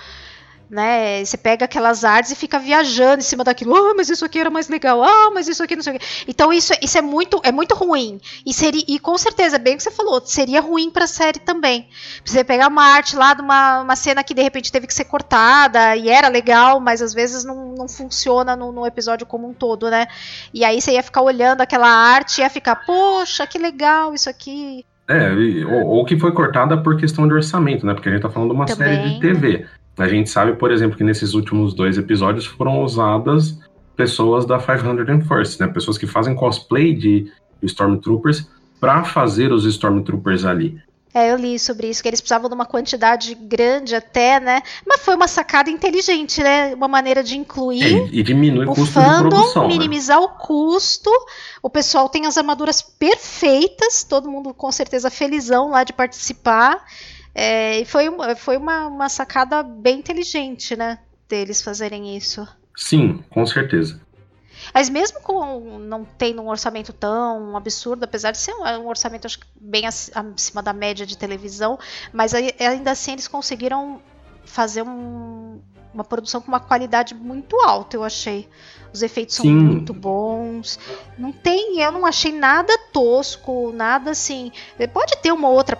[0.69, 1.23] né?
[1.25, 3.75] Você pega aquelas artes e fica viajando em cima daquilo.
[3.75, 5.03] Ah, mas isso aqui era mais legal.
[5.03, 6.05] Ah, mas isso aqui não sei o quê.
[6.27, 8.21] Então isso, isso é muito é muito ruim.
[8.45, 11.39] E seria e com certeza, bem o que você falou, seria ruim para a série
[11.39, 11.87] também.
[12.23, 15.05] Você pegar uma arte lá de uma, uma cena que de repente teve que ser
[15.05, 19.53] cortada e era legal, mas às vezes não, não funciona no, no episódio como um
[19.53, 20.07] todo, né?
[20.53, 24.29] E aí você ia ficar olhando aquela arte e ia ficar, poxa, que legal isso
[24.29, 24.85] aqui.
[25.07, 25.31] É,
[25.65, 27.95] ou, ou, que foi cortada por questão de orçamento, né?
[27.95, 28.95] Porque a gente tá falando de uma Também.
[28.95, 29.65] série de TV.
[29.99, 33.59] A gente sabe, por exemplo, que nesses últimos dois episódios foram usadas
[33.97, 35.67] pessoas da 501st, né?
[35.67, 37.30] Pessoas que fazem cosplay de
[37.61, 38.47] Stormtroopers
[38.80, 40.81] para fazer os Stormtroopers ali.
[41.13, 44.61] É, eu li sobre isso, que eles precisavam de uma quantidade grande até, né?
[44.88, 46.73] Mas foi uma sacada inteligente, né?
[46.76, 47.84] Uma maneira de incluir.
[47.84, 49.63] É, e diminui o custo fandom, de produção.
[49.63, 49.69] Né?
[49.69, 50.26] Minimizar né?
[50.26, 51.09] o custo.
[51.61, 56.85] O pessoal tem as armaduras perfeitas, todo mundo com certeza felizão lá de participar.
[57.41, 58.03] É, e foi,
[58.36, 60.99] foi uma, uma sacada bem inteligente, né?
[61.30, 62.45] Deles fazerem isso.
[62.76, 64.02] Sim, com certeza.
[64.74, 69.40] Mas mesmo com não tendo um orçamento tão absurdo, apesar de ser um, orçamento acho,
[69.56, 71.80] bem acima da média de televisão,
[72.11, 74.02] mas ainda assim eles conseguiram
[74.44, 75.61] fazer um,
[75.94, 78.49] uma produção com uma qualidade muito alta, eu achei.
[78.91, 79.44] Os efeitos Sim.
[79.44, 80.78] são muito bons.
[81.18, 84.52] Não tem, eu não achei nada tosco, nada assim.
[84.91, 85.78] Pode ter uma outra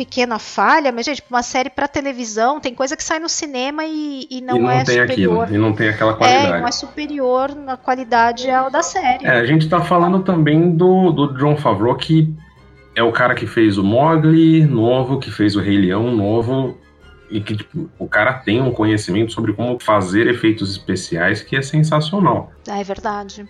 [0.00, 4.26] pequena falha, mas, gente, uma série para televisão tem coisa que sai no cinema e,
[4.30, 5.42] e, não, e não, é tem superior.
[5.44, 6.54] Aquilo, e não tem aquela qualidade.
[6.54, 9.26] É, não é superior na qualidade ao da série.
[9.26, 12.34] É, a gente tá falando também do, do John Favreau, que
[12.96, 16.78] é o cara que fez o Mogli novo, que fez o Rei Leão novo,
[17.30, 21.60] e que tipo, o cara tem um conhecimento sobre como fazer efeitos especiais que é
[21.60, 22.50] sensacional.
[22.66, 23.46] É verdade.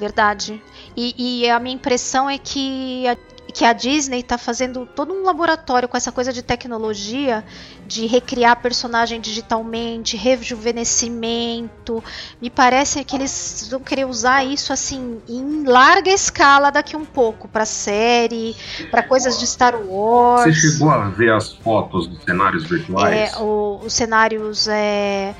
[0.00, 0.60] Verdade.
[0.96, 3.04] E, e a minha impressão é que
[3.50, 7.44] que a Disney está fazendo todo um laboratório com essa coisa de tecnologia,
[7.86, 12.02] de recriar personagem digitalmente, rejuvenescimento.
[12.40, 17.48] Me parece que eles vão querer usar isso assim em larga escala daqui um pouco
[17.48, 18.56] para série,
[18.90, 20.54] para coisas de Star Wars.
[20.54, 23.32] Você chegou a ver as fotos dos cenários virtuais?
[23.32, 25.34] É, o, os cenários é,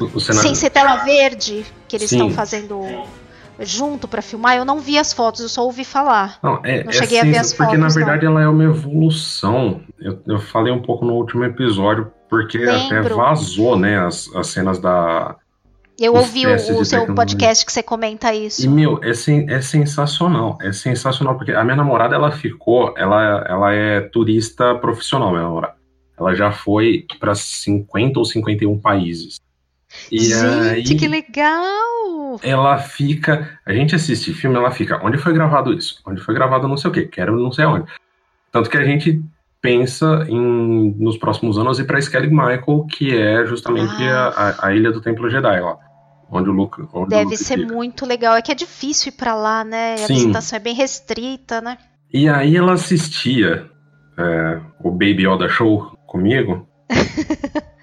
[0.00, 0.48] o, o cenário...
[0.48, 2.84] sem ser tela verde que eles estão fazendo
[3.60, 6.38] junto para filmar, eu não vi as fotos, eu só ouvi falar.
[6.42, 7.78] Não, é, não é cheguei a ver as porque, fotos.
[7.84, 8.32] Porque na verdade não.
[8.32, 9.80] ela é uma evolução.
[10.00, 12.98] Eu, eu falei um pouco no último episódio, porque Lembro.
[12.98, 15.36] até vazou, né, as, as cenas da.
[15.98, 18.64] Eu ouvi o, o seu podcast que você comenta isso.
[18.64, 20.58] E, meu, é, sen, é sensacional.
[20.60, 22.92] É sensacional, porque a minha namorada, ela ficou.
[22.96, 25.74] Ela, ela é turista profissional, minha namorada.
[26.18, 29.40] Ela já foi para 50 ou 51 países.
[30.10, 32.40] E Gente, aí, que legal!
[32.42, 33.58] Ela fica.
[33.64, 35.00] A gente assiste filme, ela fica.
[35.04, 36.00] Onde foi gravado isso?
[36.06, 37.06] Onde foi gravado não sei o quê?
[37.06, 37.86] Quero não sei onde.
[38.50, 39.22] Tanto que a gente
[39.60, 44.56] pensa em nos próximos anos ir para Skellig Michael, que é justamente ah.
[44.58, 45.78] a, a, ilha do Templo Jedi lá.
[46.30, 46.82] Onde o Luke.
[46.92, 47.72] Onde Deve o Luke ser fica.
[47.72, 48.36] muito legal.
[48.36, 49.94] É que é difícil ir pra lá, né?
[49.94, 50.14] A Sim.
[50.14, 51.78] visitação é bem restrita, né?
[52.12, 53.70] E aí ela assistia
[54.18, 56.68] é, o Baby Yoda Show comigo.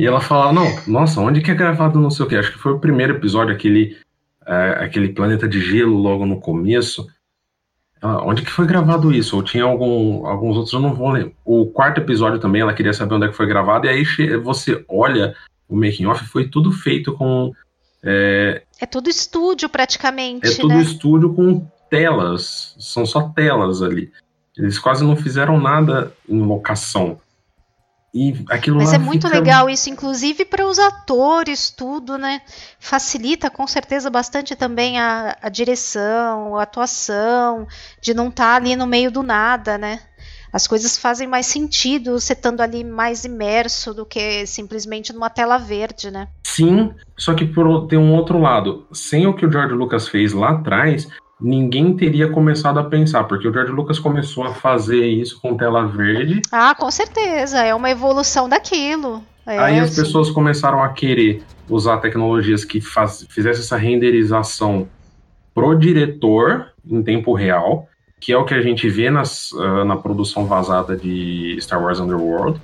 [0.00, 2.34] E ela fala, não, nossa, onde que é gravado não sei o que?
[2.34, 3.98] Acho que foi o primeiro episódio, aquele,
[4.46, 7.06] é, aquele planeta de gelo logo no começo.
[8.02, 9.36] Ela, onde que foi gravado isso?
[9.36, 11.34] Ou tinha algum, alguns outros, eu não vou lembrar.
[11.44, 14.02] O quarto episódio também, ela queria saber onde é que foi gravado, e aí
[14.42, 15.34] você olha
[15.68, 17.52] o making off, foi tudo feito com...
[18.02, 20.80] É, é tudo estúdio praticamente, É tudo né?
[20.80, 24.10] estúdio com telas, são só telas ali.
[24.56, 27.20] Eles quase não fizeram nada em locação.
[28.12, 29.38] E aquilo Mas é muito fica...
[29.38, 32.42] legal isso, inclusive para os atores, tudo, né?
[32.78, 37.68] Facilita com certeza bastante também a, a direção, a atuação,
[38.02, 40.00] de não estar tá ali no meio do nada, né?
[40.52, 45.56] As coisas fazem mais sentido você estando ali mais imerso do que simplesmente numa tela
[45.58, 46.26] verde, né?
[46.42, 50.32] Sim, só que por ter um outro lado, sem o que o George Lucas fez
[50.32, 51.08] lá atrás,
[51.40, 55.86] ninguém teria começado a pensar, porque o George Lucas começou a fazer isso com tela
[55.86, 56.42] verde.
[56.52, 59.22] Ah, com certeza, é uma evolução daquilo.
[59.46, 64.86] É, Aí as pessoas começaram a querer usar tecnologias que faz, fizessem essa renderização
[65.54, 67.88] pro diretor em tempo real,
[68.20, 71.98] que é o que a gente vê nas, uh, na produção vazada de Star Wars
[71.98, 72.60] Underworld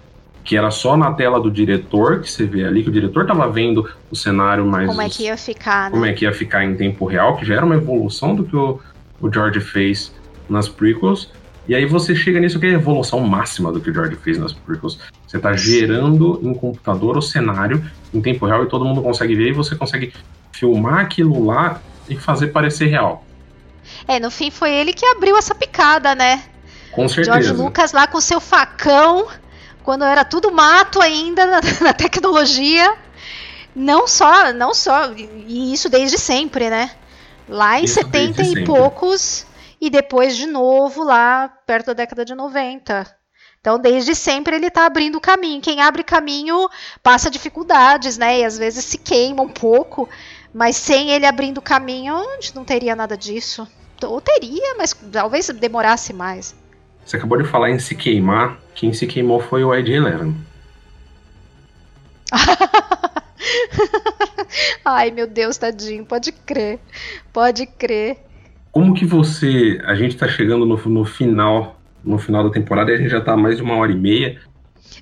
[0.46, 3.50] que era só na tela do diretor, que você vê ali que o diretor estava
[3.50, 4.86] vendo o cenário mais.
[4.86, 5.90] Como é que ia ficar, né?
[5.90, 8.54] Como é que ia ficar em tempo real, que já era uma evolução do que
[8.54, 8.80] o,
[9.20, 10.14] o George fez
[10.48, 11.32] nas prequels.
[11.66, 14.38] E aí você chega nisso que é a evolução máxima do que o George fez
[14.38, 15.00] nas prequels.
[15.26, 19.48] Você está gerando em computador o cenário em tempo real e todo mundo consegue ver
[19.48, 20.12] e você consegue
[20.52, 23.24] filmar aquilo lá e fazer parecer real.
[24.06, 26.44] É, no fim foi ele que abriu essa picada, né?
[26.92, 27.32] Com certeza.
[27.32, 29.26] George Lucas lá com seu facão,
[29.86, 32.94] quando era tudo mato ainda na, na tecnologia.
[33.74, 36.90] Não só, não só, e isso desde sempre, né?
[37.48, 39.46] Lá em isso 70 e poucos,
[39.80, 43.06] e depois de novo lá perto da década de 90.
[43.60, 45.60] Então, desde sempre ele está abrindo caminho.
[45.60, 46.68] Quem abre caminho
[47.02, 48.40] passa dificuldades, né?
[48.40, 50.08] E às vezes se queima um pouco.
[50.54, 53.68] Mas sem ele abrindo caminho, a gente não teria nada disso.
[54.02, 56.54] Ou teria, mas talvez demorasse mais.
[57.06, 58.58] Você acabou de falar em se queimar.
[58.74, 60.34] Quem se queimou foi o Ed Eleven.
[64.84, 66.04] Ai, meu Deus, tadinho.
[66.04, 66.80] Pode crer.
[67.32, 68.18] Pode crer.
[68.72, 69.80] Como que você.
[69.84, 71.80] A gente tá chegando no, no final.
[72.02, 74.40] No final da temporada e a gente já tá mais de uma hora e meia.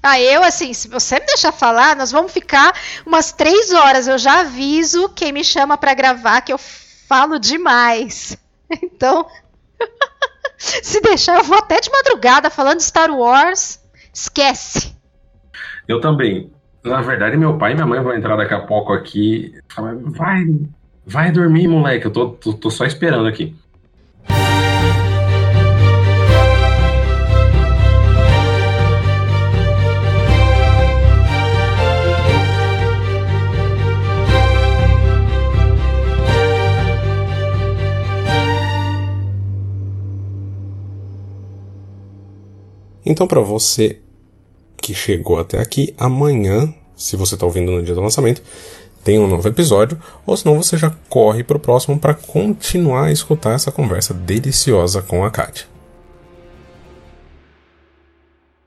[0.02, 2.74] Ah, eu, assim, se você me deixar falar, nós vamos ficar
[3.06, 4.06] umas três horas.
[4.06, 8.36] Eu já aviso quem me chama para gravar que eu falo demais.
[8.82, 9.26] Então,
[10.82, 13.80] se deixar, eu vou até de madrugada falando de Star Wars.
[14.12, 14.94] Esquece.
[15.86, 16.50] Eu também.
[16.82, 19.54] Na verdade, meu pai e minha mãe vão entrar daqui a pouco aqui.
[19.76, 20.46] Vai,
[21.06, 22.06] vai dormir, moleque.
[22.06, 23.56] Eu tô, tô, tô só esperando aqui.
[43.04, 43.98] Então, para você
[44.76, 48.42] que chegou até aqui, amanhã, se você está ouvindo no dia do lançamento,
[49.02, 53.12] tem um novo episódio, ou senão você já corre para o próximo para continuar a
[53.12, 55.73] escutar essa conversa deliciosa com a Kátia.